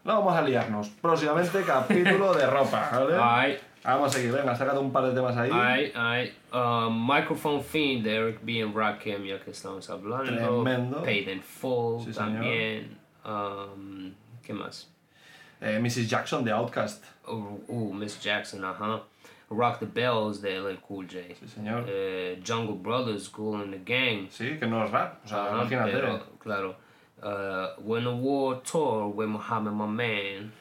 No 0.05 0.15
vamos 0.21 0.35
a 0.37 0.43
liarnos. 0.43 0.89
Próximamente 0.89 1.63
capítulo 1.63 2.33
de 2.33 2.47
ropa, 2.47 2.89
¿vale? 2.93 3.17
Ay, 3.21 3.59
Vamos 3.91 4.15
a 4.15 4.19
seguir, 4.19 4.33
venga, 4.33 4.55
sácate 4.55 4.79
un 4.79 4.93
par 4.93 5.05
de 5.05 5.15
temas 5.15 5.35
ahí. 5.37 5.51
ay, 5.53 5.93
ay. 5.95 6.35
Um, 6.53 7.07
Microphone 7.07 7.63
Fiend 7.63 8.05
de 8.05 8.15
Eric 8.17 8.41
B. 8.43 8.61
and 8.61 8.75
Rakim, 8.75 9.25
ya 9.25 9.39
que 9.39 9.51
estamos 9.51 9.89
hablando. 9.89 10.25
Tremendo. 10.37 11.03
Paid 11.03 11.29
in 11.29 11.41
Full 11.41 12.05
Sí, 12.05 12.13
también. 12.13 12.99
Um, 13.25 14.13
¿Qué 14.43 14.53
más? 14.53 14.89
Eh, 15.63 15.79
Mrs. 15.81 16.07
Jackson 16.09 16.45
de 16.45 16.53
Outcast. 16.53 17.03
Uh, 17.27 17.59
uh, 17.69 17.93
Miss 17.95 18.21
Jackson, 18.23 18.63
ajá. 18.63 19.01
Rock 19.51 19.79
the 19.81 19.87
Bells 19.87 20.43
de 20.43 20.61
LL 20.61 20.79
Cool 20.87 21.07
J. 21.07 21.35
Sí, 21.41 21.49
señor. 21.49 21.85
Eh, 21.89 22.39
Jungle 22.47 22.77
Brothers, 22.77 23.31
Cool 23.31 23.63
and 23.63 23.73
the 23.73 23.79
Gang. 23.85 24.29
Sí, 24.31 24.59
que 24.59 24.67
no 24.67 24.85
es 24.85 24.91
rap. 24.91 25.25
O 25.25 25.29
sea, 25.29 25.47
Ajá, 25.47 25.61
imagínate. 25.63 25.93
pero, 25.93 26.21
claro. 26.39 26.77
Uh, 27.23 27.81
When 27.81 28.05
the 28.05 28.11
War 28.11 28.61
Tour 28.63 29.09
with 29.09 29.29
Muhammad 29.29 29.73
My 29.73 29.87
Man. 29.87 30.53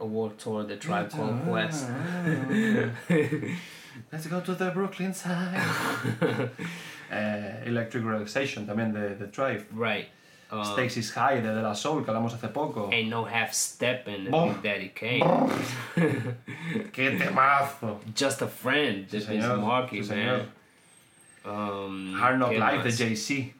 A 0.00 0.06
World 0.06 0.38
Tour 0.38 0.64
the 0.64 0.76
Tribe 0.76 1.10
Called 1.10 1.42
Quest. 1.44 1.88
Let's 4.12 4.26
go 4.26 4.40
to 4.40 4.54
the 4.54 4.70
Brooklyn 4.70 5.14
side. 5.14 5.60
Eh, 7.12 7.64
Electric 7.66 8.04
Relaxation 8.04 8.66
también 8.68 8.92
de, 8.92 9.16
de 9.16 9.26
Tribe. 9.32 9.66
Right. 9.72 10.06
Um, 10.52 10.62
Stakes 10.64 10.96
is 10.96 11.10
High 11.10 11.40
de 11.40 11.52
De 11.52 11.60
La 11.60 11.72
Soul 11.74 12.04
que 12.04 12.12
hablamos 12.12 12.32
hace 12.34 12.46
poco. 12.52 12.88
Ain't 12.92 13.08
no 13.08 13.24
half 13.24 13.52
stepping 13.52 14.26
the 14.26 14.30
Boom. 14.30 14.52
Big 14.52 14.62
Daddy 14.62 14.88
Kane. 14.90 15.20
¡Qué 16.92 17.18
temazo! 17.18 17.98
Just 18.14 18.42
a 18.42 18.46
friend 18.46 19.08
Sí, 19.08 19.18
de 19.18 19.20
señor. 19.22 19.56
Vince 19.56 19.66
Marky, 19.66 20.02
Sí, 20.04 20.14
man. 20.14 20.48
Um, 21.44 22.14
Hard 22.14 22.36
Knock 22.38 22.50
¿qué 22.52 22.58
Life 22.60 22.82
de 22.84 22.92
Jay-Z. 22.92 23.54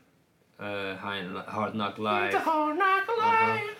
Uh, 0.61 0.97
Hard, 0.97 1.72
Knock 1.74 1.99
Life. 1.99 2.36
Hard 2.36 2.76
Knock 2.76 3.09
Life. 3.09 3.66
The 3.66 3.79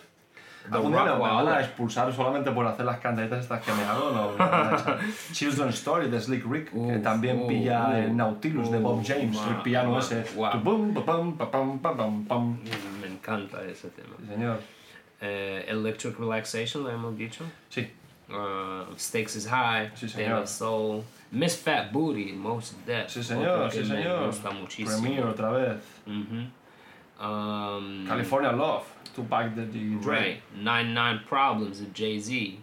me 0.69 0.77
Rock 0.77 0.85
me 0.85 1.19
van 1.29 1.47
a 1.47 1.59
expulsar 1.61 2.13
solamente 2.13 2.51
por 2.51 2.65
hacer 2.67 2.85
las 2.85 2.99
cantaditas 2.99 3.39
estas 3.39 3.61
que 3.61 3.71
me 3.73 3.83
hago. 3.83 4.11
No. 4.11 4.31
Children's 5.31 5.75
Story 5.75 6.09
de 6.09 6.19
Slick 6.21 6.45
Rick, 6.45 6.71
que 6.71 6.77
Uf, 6.97 7.03
también 7.03 7.41
uf, 7.41 7.47
pilla 7.47 7.87
uf, 7.89 7.95
el 7.95 8.15
Nautilus 8.17 8.71
de 8.71 8.79
Bob 8.79 9.03
James, 9.05 9.37
el 9.49 9.61
piano 9.63 9.97
ese. 9.99 10.23
Me 13.01 13.07
encanta 13.07 13.63
ese 13.63 13.89
tema. 13.89 14.15
Sí, 14.19 14.27
señor. 14.27 14.59
Eh, 15.21 15.65
Electric 15.67 16.17
Relaxation, 16.19 16.83
lo 16.83 16.89
hemos 16.89 17.17
dicho. 17.17 17.43
Sí, 17.69 17.89
Uh, 18.31 18.85
Stakes 18.97 19.35
is 19.35 19.45
High. 19.45 19.91
Sí, 19.93 20.07
señor. 20.07 20.47
Soul. 20.47 21.03
Miss 21.31 21.57
Fat 21.57 21.91
Booty, 21.91 22.31
Most 22.31 22.75
Death. 22.85 23.09
sí, 23.09 23.21
señor, 23.21 23.69
que 23.69 23.83
sí, 23.83 23.89
me 23.91 23.97
señor. 23.97 24.25
gusta 24.27 24.51
muchísimo. 24.51 25.01
Premier 25.01 25.25
otra 25.25 25.49
vez. 25.51 25.77
Ujú. 26.07 26.47
Um, 27.21 28.05
California 28.07 28.51
Love, 28.51 28.83
Tupac 29.15 29.55
the 29.55 29.65
Dre. 29.65 29.99
Right. 30.01 30.41
99 30.55 31.21
Problems 31.27 31.79
de 31.79 31.85
Jay-Z. 31.93 32.57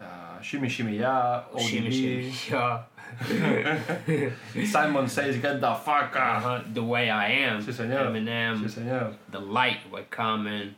Ah, 0.00 0.38
Shimmy 0.42 0.68
Shimmy 0.68 0.98
Ya, 0.98 1.42
Shimmy 1.58 1.88
ODB. 1.88 2.32
Shimmy 2.32 2.50
Ya. 2.50 2.82
Simon 4.66 5.08
Says 5.08 5.36
Get 5.38 5.60
the 5.60 5.74
Fuck 5.74 6.16
Up. 6.16 6.44
Uh-huh. 6.44 6.60
The 6.72 6.82
Way 6.82 7.10
I 7.10 7.26
Am. 7.44 7.62
Sí, 7.62 7.72
señor. 7.72 8.06
Eminem. 8.06 8.58
Sí, 8.62 8.68
señor. 8.70 9.14
The 9.30 9.40
Light 9.40 9.90
by 9.92 10.02
Common. 10.10 10.74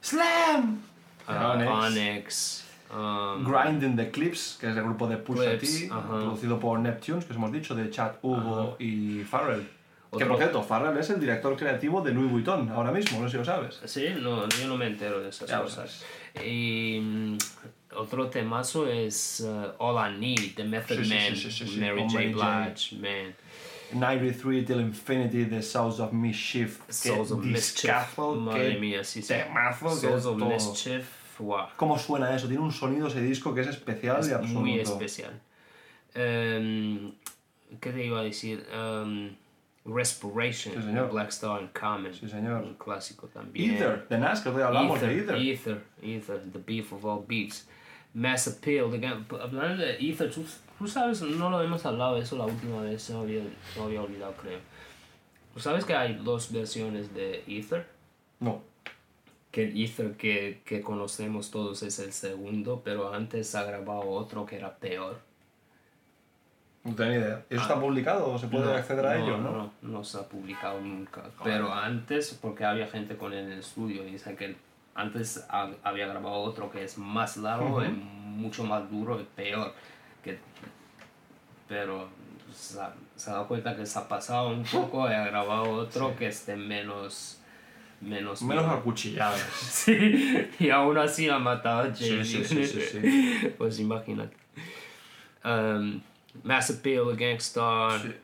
Slam! 0.00 0.82
Uh, 1.28 1.32
Onyx. 1.32 1.70
Onyx. 1.70 2.62
Um, 2.90 3.44
Grinding 3.44 3.96
the 3.96 4.06
Clips, 4.06 4.56
que 4.60 4.68
es 4.68 4.76
el 4.76 4.84
grupo 4.84 5.08
de 5.08 5.16
Pusha 5.16 5.58
T, 5.58 5.88
ajá. 5.90 6.02
producido 6.08 6.58
por 6.60 6.78
Neptunes, 6.78 7.24
que 7.24 7.32
os 7.32 7.36
hemos 7.36 7.52
dicho, 7.52 7.74
de 7.74 7.90
Chad 7.90 8.12
Hugo 8.22 8.76
y 8.78 9.22
Farrell. 9.24 9.66
Que 10.10 10.16
Otro- 10.16 10.28
por 10.28 10.36
cierto, 10.38 10.62
Farrell 10.62 10.96
es 10.98 11.10
el 11.10 11.18
director 11.20 11.56
creativo 11.56 12.00
de 12.00 12.12
Louis 12.12 12.30
Vuitton 12.30 12.68
ahora 12.70 12.92
mismo, 12.92 13.18
no 13.20 13.26
sé 13.26 13.32
si 13.32 13.36
lo 13.38 13.44
sabes. 13.44 13.80
Sí, 13.84 14.06
no, 14.20 14.48
yo 14.48 14.68
no 14.68 14.76
me 14.76 14.86
entero 14.86 15.20
de 15.20 15.28
esas 15.30 15.48
Ya 15.48 15.60
cosas. 15.60 16.04
Y 16.44 17.00
mm, 17.02 17.38
otro 17.96 18.28
temazo 18.30 18.86
es 18.88 19.40
uh, 19.40 19.72
All 19.78 20.14
I 20.14 20.18
Need, 20.18 20.54
The 20.54 20.64
Method 20.64 21.02
Sí, 21.02 21.08
Man, 21.08 21.36
sí, 21.36 21.50
sí, 21.50 21.76
Mary 21.80 22.02
J. 22.02 22.12
Mary 22.14 22.32
J. 22.32 22.64
Blige, 22.66 22.96
man. 22.96 23.34
93 23.92 24.64
Till 24.64 24.80
Infinity, 24.80 25.44
The 25.46 25.62
Souls 25.62 26.00
of 26.00 26.12
Mischief. 26.12 26.80
Souls 26.88 27.30
of 27.30 27.44
Mischief. 27.44 28.16
Madre 28.18 28.78
mía, 28.78 29.02
sí, 29.04 29.22
sí. 29.22 29.28
temazo, 29.34 29.88
que 30.00 30.08
Souls 30.08 30.24
of 30.26 30.38
todo. 30.38 30.48
Mischief, 30.48 31.04
wow. 31.38 31.66
¿Cómo 31.76 31.98
suena 31.98 32.34
eso? 32.34 32.48
Tiene 32.48 32.62
un 32.62 32.72
sonido 32.72 33.06
ese 33.08 33.20
disco 33.22 33.54
que 33.54 33.60
es 33.62 33.68
especial 33.68 34.20
y 34.28 34.32
absoluto. 34.32 34.60
muy 34.60 34.80
especial. 34.80 35.40
Em, 36.14 37.12
¿Qué 37.80 37.92
te 37.92 38.04
iba 38.06 38.20
a 38.20 38.22
decir? 38.22 38.66
Em, 38.72 39.34
Respiration, 39.86 40.74
Sí, 40.74 40.82
señor. 40.82 41.10
Black 41.12 41.28
Star 41.28 41.60
and 41.60 41.72
Common. 41.72 42.12
Sí, 42.12 42.28
señor. 42.28 42.62
Un 42.64 42.74
clásico 42.74 43.28
también. 43.28 43.74
Ether, 43.74 44.06
de 44.08 44.18
hoy 44.50 44.62
hablamos 44.62 44.98
Ether, 45.02 45.26
de 45.26 45.52
Ether. 45.52 45.82
Ether, 45.82 45.82
Ether, 46.02 46.52
the 46.52 46.58
beef 46.66 46.92
of 46.92 47.04
all 47.04 47.24
beefs. 47.26 47.68
Mass 48.14 48.48
Appeal, 48.48 48.90
de- 48.90 49.06
hablando 49.06 49.76
de 49.84 49.96
Ether, 50.00 50.30
tú, 50.32 50.44
tú 50.78 50.86
sabes, 50.88 51.20
no 51.22 51.50
lo 51.50 51.62
hemos 51.62 51.84
hablado 51.86 52.16
eso 52.16 52.36
la 52.36 52.46
última 52.46 52.82
vez, 52.82 53.02
se 53.02 53.12
me 53.14 53.20
había, 53.20 53.42
se 53.72 53.78
me 53.80 53.86
había 53.86 54.02
olvidado 54.02 54.32
creo. 54.40 54.58
¿Tú 55.54 55.60
sabes 55.60 55.84
que 55.84 55.94
hay 55.94 56.14
dos 56.14 56.50
versiones 56.52 57.14
de 57.14 57.44
Ether? 57.46 57.86
No, 58.40 58.62
Que 59.50 59.64
el 59.64 59.82
Ether 59.82 60.12
que, 60.16 60.62
que 60.64 60.80
conocemos 60.82 61.50
todos 61.50 61.82
es 61.82 61.98
el 61.98 62.12
segundo, 62.12 62.82
pero 62.84 63.12
antes 63.14 63.54
ha 63.54 63.64
grabado 63.64 64.02
otro 64.08 64.44
que 64.46 64.56
era 64.56 64.76
peor. 64.76 65.20
No 66.86 66.94
tengo 66.94 67.10
ni 67.10 67.16
idea. 67.16 67.44
¿Eso 67.50 67.62
está 67.62 67.80
publicado 67.80 68.32
o 68.32 68.38
se 68.38 68.46
puede 68.48 68.64
No, 68.66 68.70
acceder 68.72 69.06
a 69.06 69.16
no, 69.18 69.24
ello? 69.24 69.36
No, 69.38 69.50
No, 69.52 69.72
no 69.82 70.04
se 70.04 70.18
ha 70.18 70.22
publicado 70.28 70.80
nunca. 70.80 71.22
Pero 71.44 71.72
antes, 71.72 72.38
porque 72.40 72.64
había 72.64 72.86
gente 72.86 73.16
con 73.16 73.32
él 73.32 73.46
en 73.46 73.52
el 73.52 73.58
estudio, 73.60 74.06
y 74.06 74.12
dice 74.12 74.34
que 74.36 74.56
antes 74.94 75.44
ha- 75.50 75.70
había 75.84 76.06
grabado 76.06 76.36
otro 76.36 76.70
que 76.70 76.84
es 76.84 76.96
más 76.98 77.36
largo, 77.36 77.84
y 77.84 77.88
mucho 77.88 78.64
más 78.64 78.90
duro 78.90 79.20
y 79.20 79.24
peor. 79.24 79.72
Que, 80.24 80.38
pero 81.68 82.08
se 82.54 82.80
ha, 82.80 82.94
se 83.16 83.30
ha 83.30 83.34
dado 83.34 83.48
cuenta 83.48 83.76
que 83.76 83.84
se 83.84 83.98
ha 83.98 84.08
pasado 84.08 84.48
un 84.50 84.62
poco 84.64 85.08
y 85.08 85.12
ha 85.12 85.24
grabado 85.26 85.70
otro 85.72 86.14
que 86.16 86.28
esté 86.28 86.56
menos. 86.56 87.40
Menos. 88.00 88.42
Menos 88.42 88.66
acuchilladas. 88.66 89.40
Sí, 89.56 90.48
y 90.58 90.68
aún 90.70 90.98
así 90.98 91.28
ha 91.30 91.38
matado 91.38 91.90
a 91.90 91.94
Sí, 91.94 92.08
Jay-Z. 92.10 92.48
sí, 92.48 92.66
sí, 92.66 92.80
sí, 92.82 93.54
pues 93.58 93.80
imagínate. 93.80 94.36
Um, 95.44 96.00
Mass 96.44 96.70
Appeal, 96.70 97.16
Gangstar. 97.16 98.00
Sí. 98.00 98.14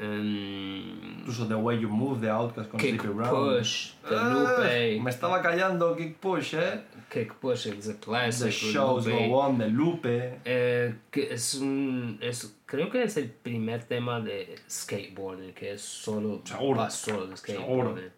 um, 0.00 1.18
Incluso 1.20 1.46
The 1.46 1.54
Way 1.54 1.80
You 1.80 1.88
Move, 1.88 2.20
The 2.20 2.30
Outcast 2.30 2.70
con 2.70 2.80
Kick 2.80 3.00
Sleepy 3.00 3.14
Brown. 3.14 3.30
Push, 3.58 3.92
The 4.08 4.14
Ah, 4.16 4.28
Lupe. 4.58 5.00
Me 5.00 5.10
estaba 5.10 5.40
callando 5.42 5.94
Kick 5.96 6.16
Push, 6.18 6.54
eh. 6.54 6.80
Kick 7.10 7.34
Push 7.34 7.66
es 7.66 7.88
a 7.88 7.92
The 7.92 7.98
classic. 8.00 8.50
Shows 8.52 9.06
Lupe. 9.06 9.28
Go 9.28 9.34
On, 9.38 9.58
The 9.58 9.68
Lupe. 9.68 10.38
Eh, 10.44 10.94
que 11.10 11.32
es 11.34 11.54
un, 11.54 12.18
es, 12.20 12.56
creo 12.66 12.90
que 12.90 13.02
es 13.04 13.16
el 13.16 13.30
primer 13.30 13.84
tema 13.84 14.20
de 14.20 14.56
skateboarding, 14.68 15.52
que 15.52 15.72
es 15.72 15.82
solo, 15.82 16.40
Seguro. 16.44 16.80
va 16.80 16.90
solo 16.90 17.26
de 17.26 17.36
skateboarding. 17.36 18.10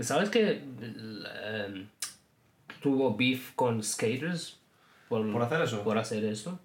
¿Sabes 0.00 0.28
que 0.30 0.62
um, 0.62 1.86
tuvo 2.82 3.14
beef 3.16 3.52
con 3.54 3.82
skaters? 3.82 4.58
Por, 5.08 5.30
¿Por 5.32 5.42
hacer 5.42 5.60
eso? 5.62 5.82
Por 5.82 5.98
hacer 5.98 6.24
eso. 6.24 6.58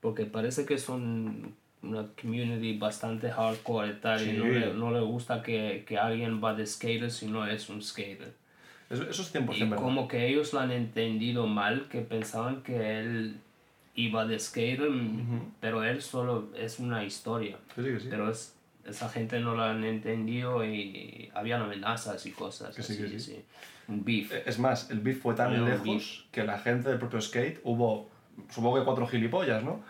Porque 0.00 0.24
parece 0.24 0.64
que 0.66 0.78
son 0.78 1.54
una 1.82 2.06
community 2.20 2.76
bastante 2.78 3.30
hardcore 3.30 3.88
y 3.90 3.94
tal, 3.94 4.22
y 4.28 4.32
no 4.32 4.44
Sí. 4.44 4.50
le, 4.50 4.74
no 4.74 4.90
le 4.90 5.00
gusta 5.00 5.42
que, 5.42 5.84
que 5.86 5.98
alguien 5.98 6.42
va 6.42 6.54
de 6.54 6.66
skater 6.66 7.10
si 7.10 7.26
no 7.26 7.46
es 7.46 7.68
un 7.68 7.82
skater. 7.82 8.32
Eso, 8.90 9.08
eso 9.08 9.22
es 9.22 9.32
100% 9.34 9.56
Y 9.56 9.60
verdad. 9.64 9.76
como 9.76 10.08
que 10.08 10.26
ellos 10.28 10.52
lo 10.52 10.60
han 10.60 10.72
entendido 10.72 11.46
mal, 11.46 11.88
que 11.88 12.00
pensaban 12.00 12.62
que 12.62 12.98
él 13.00 13.36
iba 13.94 14.26
de 14.26 14.38
skater, 14.38 14.90
pero 15.60 15.84
él 15.84 16.00
solo 16.02 16.48
es 16.56 16.78
una 16.78 17.04
historia. 17.04 17.56
Sí, 17.76 17.82
sí. 18.00 18.06
Pero 18.10 18.30
es, 18.30 18.54
esa 18.86 19.08
gente 19.08 19.38
no 19.40 19.54
lo 19.54 19.62
han 19.62 19.84
entendido 19.84 20.64
y 20.64 21.30
habían 21.34 21.62
amenazas 21.62 22.24
y 22.26 22.30
cosas 22.32 22.74
Que 22.74 22.82
sí, 22.82 22.94
así, 22.94 23.02
que 23.02 23.08
sí. 23.10 23.20
sí. 23.20 23.44
Un 23.88 24.04
beef. 24.04 24.32
Es 24.46 24.58
más, 24.58 24.90
el 24.90 25.00
beef 25.00 25.20
fue 25.22 25.34
tan 25.34 25.52
un 25.52 25.64
lejos 25.68 25.84
beef. 25.84 26.30
que 26.32 26.44
la 26.44 26.58
gente 26.58 26.88
del 26.88 26.98
propio 26.98 27.20
skate 27.20 27.60
hubo, 27.64 28.08
supongo 28.50 28.78
que 28.78 28.84
cuatro 28.84 29.06
gilipollas, 29.06 29.62
¿no? 29.62 29.80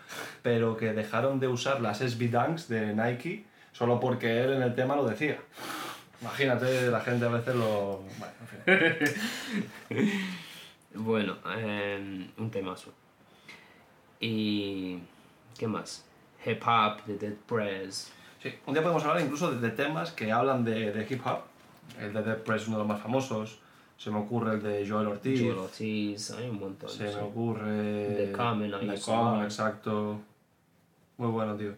Pero 0.41 0.77
que 0.77 0.93
dejaron 0.93 1.39
de 1.39 1.47
usar 1.47 1.81
las 1.81 1.99
SB 1.99 2.29
Dunks 2.29 2.67
de 2.67 2.93
Nike 2.93 3.45
solo 3.71 3.99
porque 3.99 4.43
él 4.43 4.53
en 4.53 4.61
el 4.61 4.75
tema 4.75 4.95
lo 4.95 5.07
decía. 5.07 5.37
Imagínate, 6.21 6.91
la 6.91 7.01
gente 7.01 7.25
a 7.25 7.29
veces 7.29 7.55
lo... 7.55 8.03
Bueno, 8.19 8.33
en 9.89 10.07
fin. 10.07 10.11
Bueno, 10.93 11.37
eh, 11.57 12.27
un 12.37 12.51
temazo. 12.51 12.91
Y... 14.19 14.99
¿Qué 15.57 15.67
más? 15.67 16.05
Hip 16.45 16.61
Hop 16.65 17.05
de 17.05 17.17
Dead 17.17 17.35
Press. 17.47 18.11
Sí, 18.41 18.53
un 18.65 18.73
día 18.73 18.83
podemos 18.83 19.03
hablar 19.05 19.23
incluso 19.23 19.51
de, 19.51 19.59
de 19.59 19.69
temas 19.69 20.11
que 20.11 20.31
hablan 20.31 20.65
de, 20.65 20.91
de 20.91 21.07
hip 21.09 21.25
hop. 21.25 21.43
El 21.99 22.13
de 22.13 22.23
Dead 22.23 22.37
Press 22.39 22.63
es 22.63 22.67
uno 22.67 22.77
de 22.77 22.83
los 22.83 22.87
más 22.87 23.01
famosos. 23.01 23.59
Se 24.01 24.09
me 24.09 24.17
ocurre 24.17 24.55
el 24.55 24.63
de 24.63 24.87
Joel 24.89 25.05
Ortiz. 25.07 25.39
Joel 25.39 25.59
Ortiz, 25.59 26.31
hay 26.31 26.49
un 26.49 26.59
montón. 26.59 26.89
Se 26.89 27.03
me 27.03 27.15
ocurre... 27.21 28.15
The 28.15 28.23
used 28.23 28.31
to 28.31 28.37
Common, 28.37 28.71
love. 28.71 29.43
exacto. 29.43 30.19
Muy 31.17 31.27
bueno, 31.29 31.55
tío. 31.55 31.73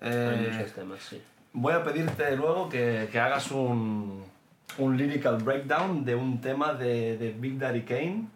Hay 0.00 0.10
Eh, 0.12 0.50
muchos 0.52 0.72
temas, 0.74 1.02
sí. 1.02 1.22
Voy 1.54 1.72
a 1.72 1.82
pedirte 1.82 2.36
luego 2.36 2.68
que, 2.68 3.08
que 3.10 3.18
hagas 3.18 3.50
un, 3.50 4.24
un 4.76 4.96
lyrical 4.98 5.38
breakdown 5.42 6.04
de 6.04 6.14
un 6.14 6.38
tema 6.42 6.74
de, 6.74 7.16
de 7.16 7.30
Big 7.32 7.58
Daddy 7.58 7.80
Kane, 7.80 8.26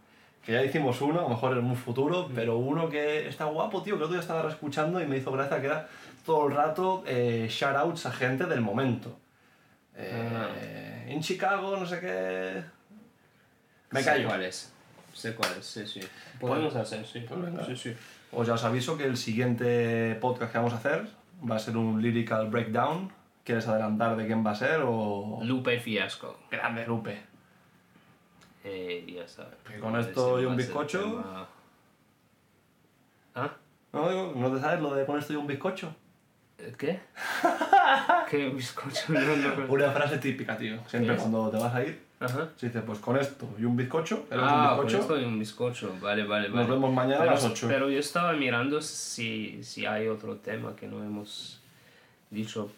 que 0.42 0.52
ya 0.52 0.64
hicimos 0.64 0.98
uno, 1.02 1.18
a 1.20 1.22
lo 1.24 1.28
mejor 1.28 1.58
en 1.58 1.64
un 1.66 1.76
futuro, 1.76 2.30
pero 2.34 2.56
uno 2.56 2.88
que 2.88 3.28
está 3.28 3.44
guapo, 3.44 3.82
tío, 3.82 3.98
que 3.98 4.04
otro 4.04 4.14
día 4.14 4.20
estaba 4.22 4.48
escuchando 4.48 5.02
y 5.02 5.06
me 5.06 5.18
hizo 5.18 5.30
gracia 5.32 5.60
que 5.60 5.66
era 5.66 5.86
todo 6.24 6.48
el 6.48 6.54
rato 6.54 7.02
eh, 7.06 7.46
shoutouts 7.50 8.06
a 8.06 8.10
gente 8.12 8.46
del 8.46 8.62
momento. 8.62 9.18
Eh, 9.96 11.04
En 11.08 11.20
Chicago, 11.20 11.76
no 11.76 11.84
sé 11.84 12.00
qué... 12.00 12.77
Me 13.90 14.02
Sé 14.02 14.10
callo. 14.10 14.28
cuál 14.28 14.42
es. 14.44 14.72
Sé 15.14 15.34
cuál 15.34 15.50
es, 15.58 15.66
sí, 15.66 15.86
sí. 15.86 16.00
Podemos 16.38 16.74
hacer, 16.76 17.04
sí. 17.06 17.24
pues 17.28 17.40
venga. 17.40 17.64
sí, 17.64 17.76
sí. 17.76 17.94
Os 18.32 18.46
ya 18.46 18.54
os 18.54 18.64
aviso 18.64 18.96
que 18.98 19.04
el 19.04 19.16
siguiente 19.16 20.14
podcast 20.20 20.52
que 20.52 20.58
vamos 20.58 20.74
a 20.74 20.76
hacer 20.76 21.08
va 21.48 21.56
a 21.56 21.58
ser 21.58 21.76
un 21.76 22.00
lyrical 22.02 22.48
breakdown. 22.48 23.10
¿Quieres 23.44 23.66
adelantar 23.66 24.16
de 24.16 24.26
quién 24.26 24.44
va 24.46 24.50
a 24.50 24.54
ser 24.54 24.82
o...? 24.84 25.40
Lupe 25.42 25.80
Fiasco. 25.80 26.38
Grande 26.50 26.86
Lupe. 26.86 27.18
Eh, 28.62 29.06
ya 29.10 29.22
está. 29.22 29.48
Y 29.74 29.80
con 29.80 29.98
esto 29.98 30.36
sé 30.36 30.42
y 30.42 30.44
un 30.44 30.56
bizcocho. 30.56 31.24
¿Ah? 33.34 33.56
No, 33.92 34.08
digo, 34.10 34.34
¿no 34.36 34.52
te 34.52 34.60
sabes 34.60 34.80
lo 34.82 34.94
de 34.94 35.06
con 35.06 35.18
esto 35.18 35.32
y 35.32 35.36
un 35.36 35.46
bizcocho? 35.46 35.94
¿Eh, 36.58 36.74
¿Qué? 36.76 37.00
¿Qué 38.30 38.50
bizcocho? 38.50 39.12
No, 39.12 39.36
no. 39.36 39.72
Una 39.72 39.90
frase 39.92 40.18
típica, 40.18 40.58
tío. 40.58 40.78
Siempre 40.86 41.16
cuando 41.16 41.50
te 41.50 41.56
vas 41.56 41.74
a 41.74 41.82
ir, 41.84 42.02
Ajá. 42.20 42.48
se 42.56 42.66
dice, 42.66 42.80
pues 42.80 42.98
con 42.98 43.16
esto 43.16 43.48
y 43.58 43.64
un 43.64 43.76
bizcocho, 43.76 44.26
Ah, 44.32 44.70
un 44.72 44.76
con 44.78 44.86
bizcocho. 44.86 45.02
esto 45.02 45.20
y 45.20 45.24
un 45.24 45.38
bizcocho. 45.38 45.94
Vale, 46.00 46.24
vale, 46.24 46.48
vale. 46.48 46.60
Nos 46.62 46.68
vemos 46.68 46.92
mañana 46.92 47.18
pero, 47.20 47.30
a 47.30 47.34
las 47.34 47.44
8. 47.44 47.66
Pero 47.68 47.88
yo 47.90 47.98
estaba 48.00 48.32
mirando 48.32 48.80
si, 48.82 49.62
si 49.62 49.86
hay 49.86 50.08
otro 50.08 50.36
tema 50.36 50.74
que 50.74 50.86
no 50.88 51.02
hemos 51.04 51.60
dicho. 52.30 52.70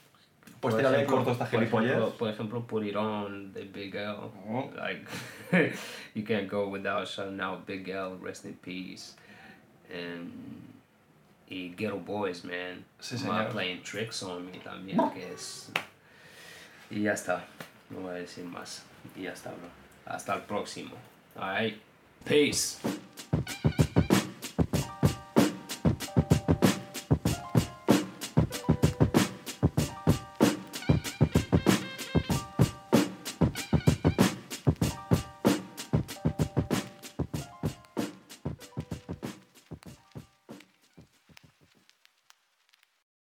Pues 0.60 0.74
Por 0.74 0.84
ejemplo- 0.84 1.16
corto 1.16 1.32
esta 1.32 1.46
por 1.46 1.58
gilipollez. 1.60 1.92
ejemplo- 1.92 2.10
Por 2.18 2.28
ejemplo, 2.28 2.66
On 3.00 3.52
de 3.54 3.64
Big 3.64 3.94
L. 3.96 4.14
Oh. 4.46 4.70
Like, 4.76 5.06
you 6.14 6.22
can't 6.22 6.50
go 6.50 6.68
without 6.68 7.06
shouting 7.08 7.40
out 7.40 7.64
Big 7.66 7.88
L, 7.88 8.18
rest 8.20 8.44
in 8.44 8.54
peace. 8.56 9.14
And, 9.90 10.30
y 11.48 11.70
Ghetto 11.74 11.96
Boys, 11.96 12.44
man. 12.44 12.84
Sí, 13.00 13.16
señor. 13.16 13.48
Playing 13.48 13.82
Tricks 13.82 14.22
on 14.22 14.44
Me 14.44 14.58
también, 14.58 14.98
que 15.14 15.32
es... 15.32 15.72
Y 16.90 17.02
ya 17.02 17.14
está. 17.14 17.44
No 17.88 18.00
voy 18.00 18.10
a 18.10 18.18
decir 18.18 18.44
más. 18.44 18.84
Y 19.16 19.22
ya 19.22 19.32
está, 19.32 19.50
bro. 19.50 19.68
Hasta 20.06 20.34
el 20.34 20.42
próximo. 20.42 20.94
Alright. 21.36 21.80
Peace. 22.24 22.78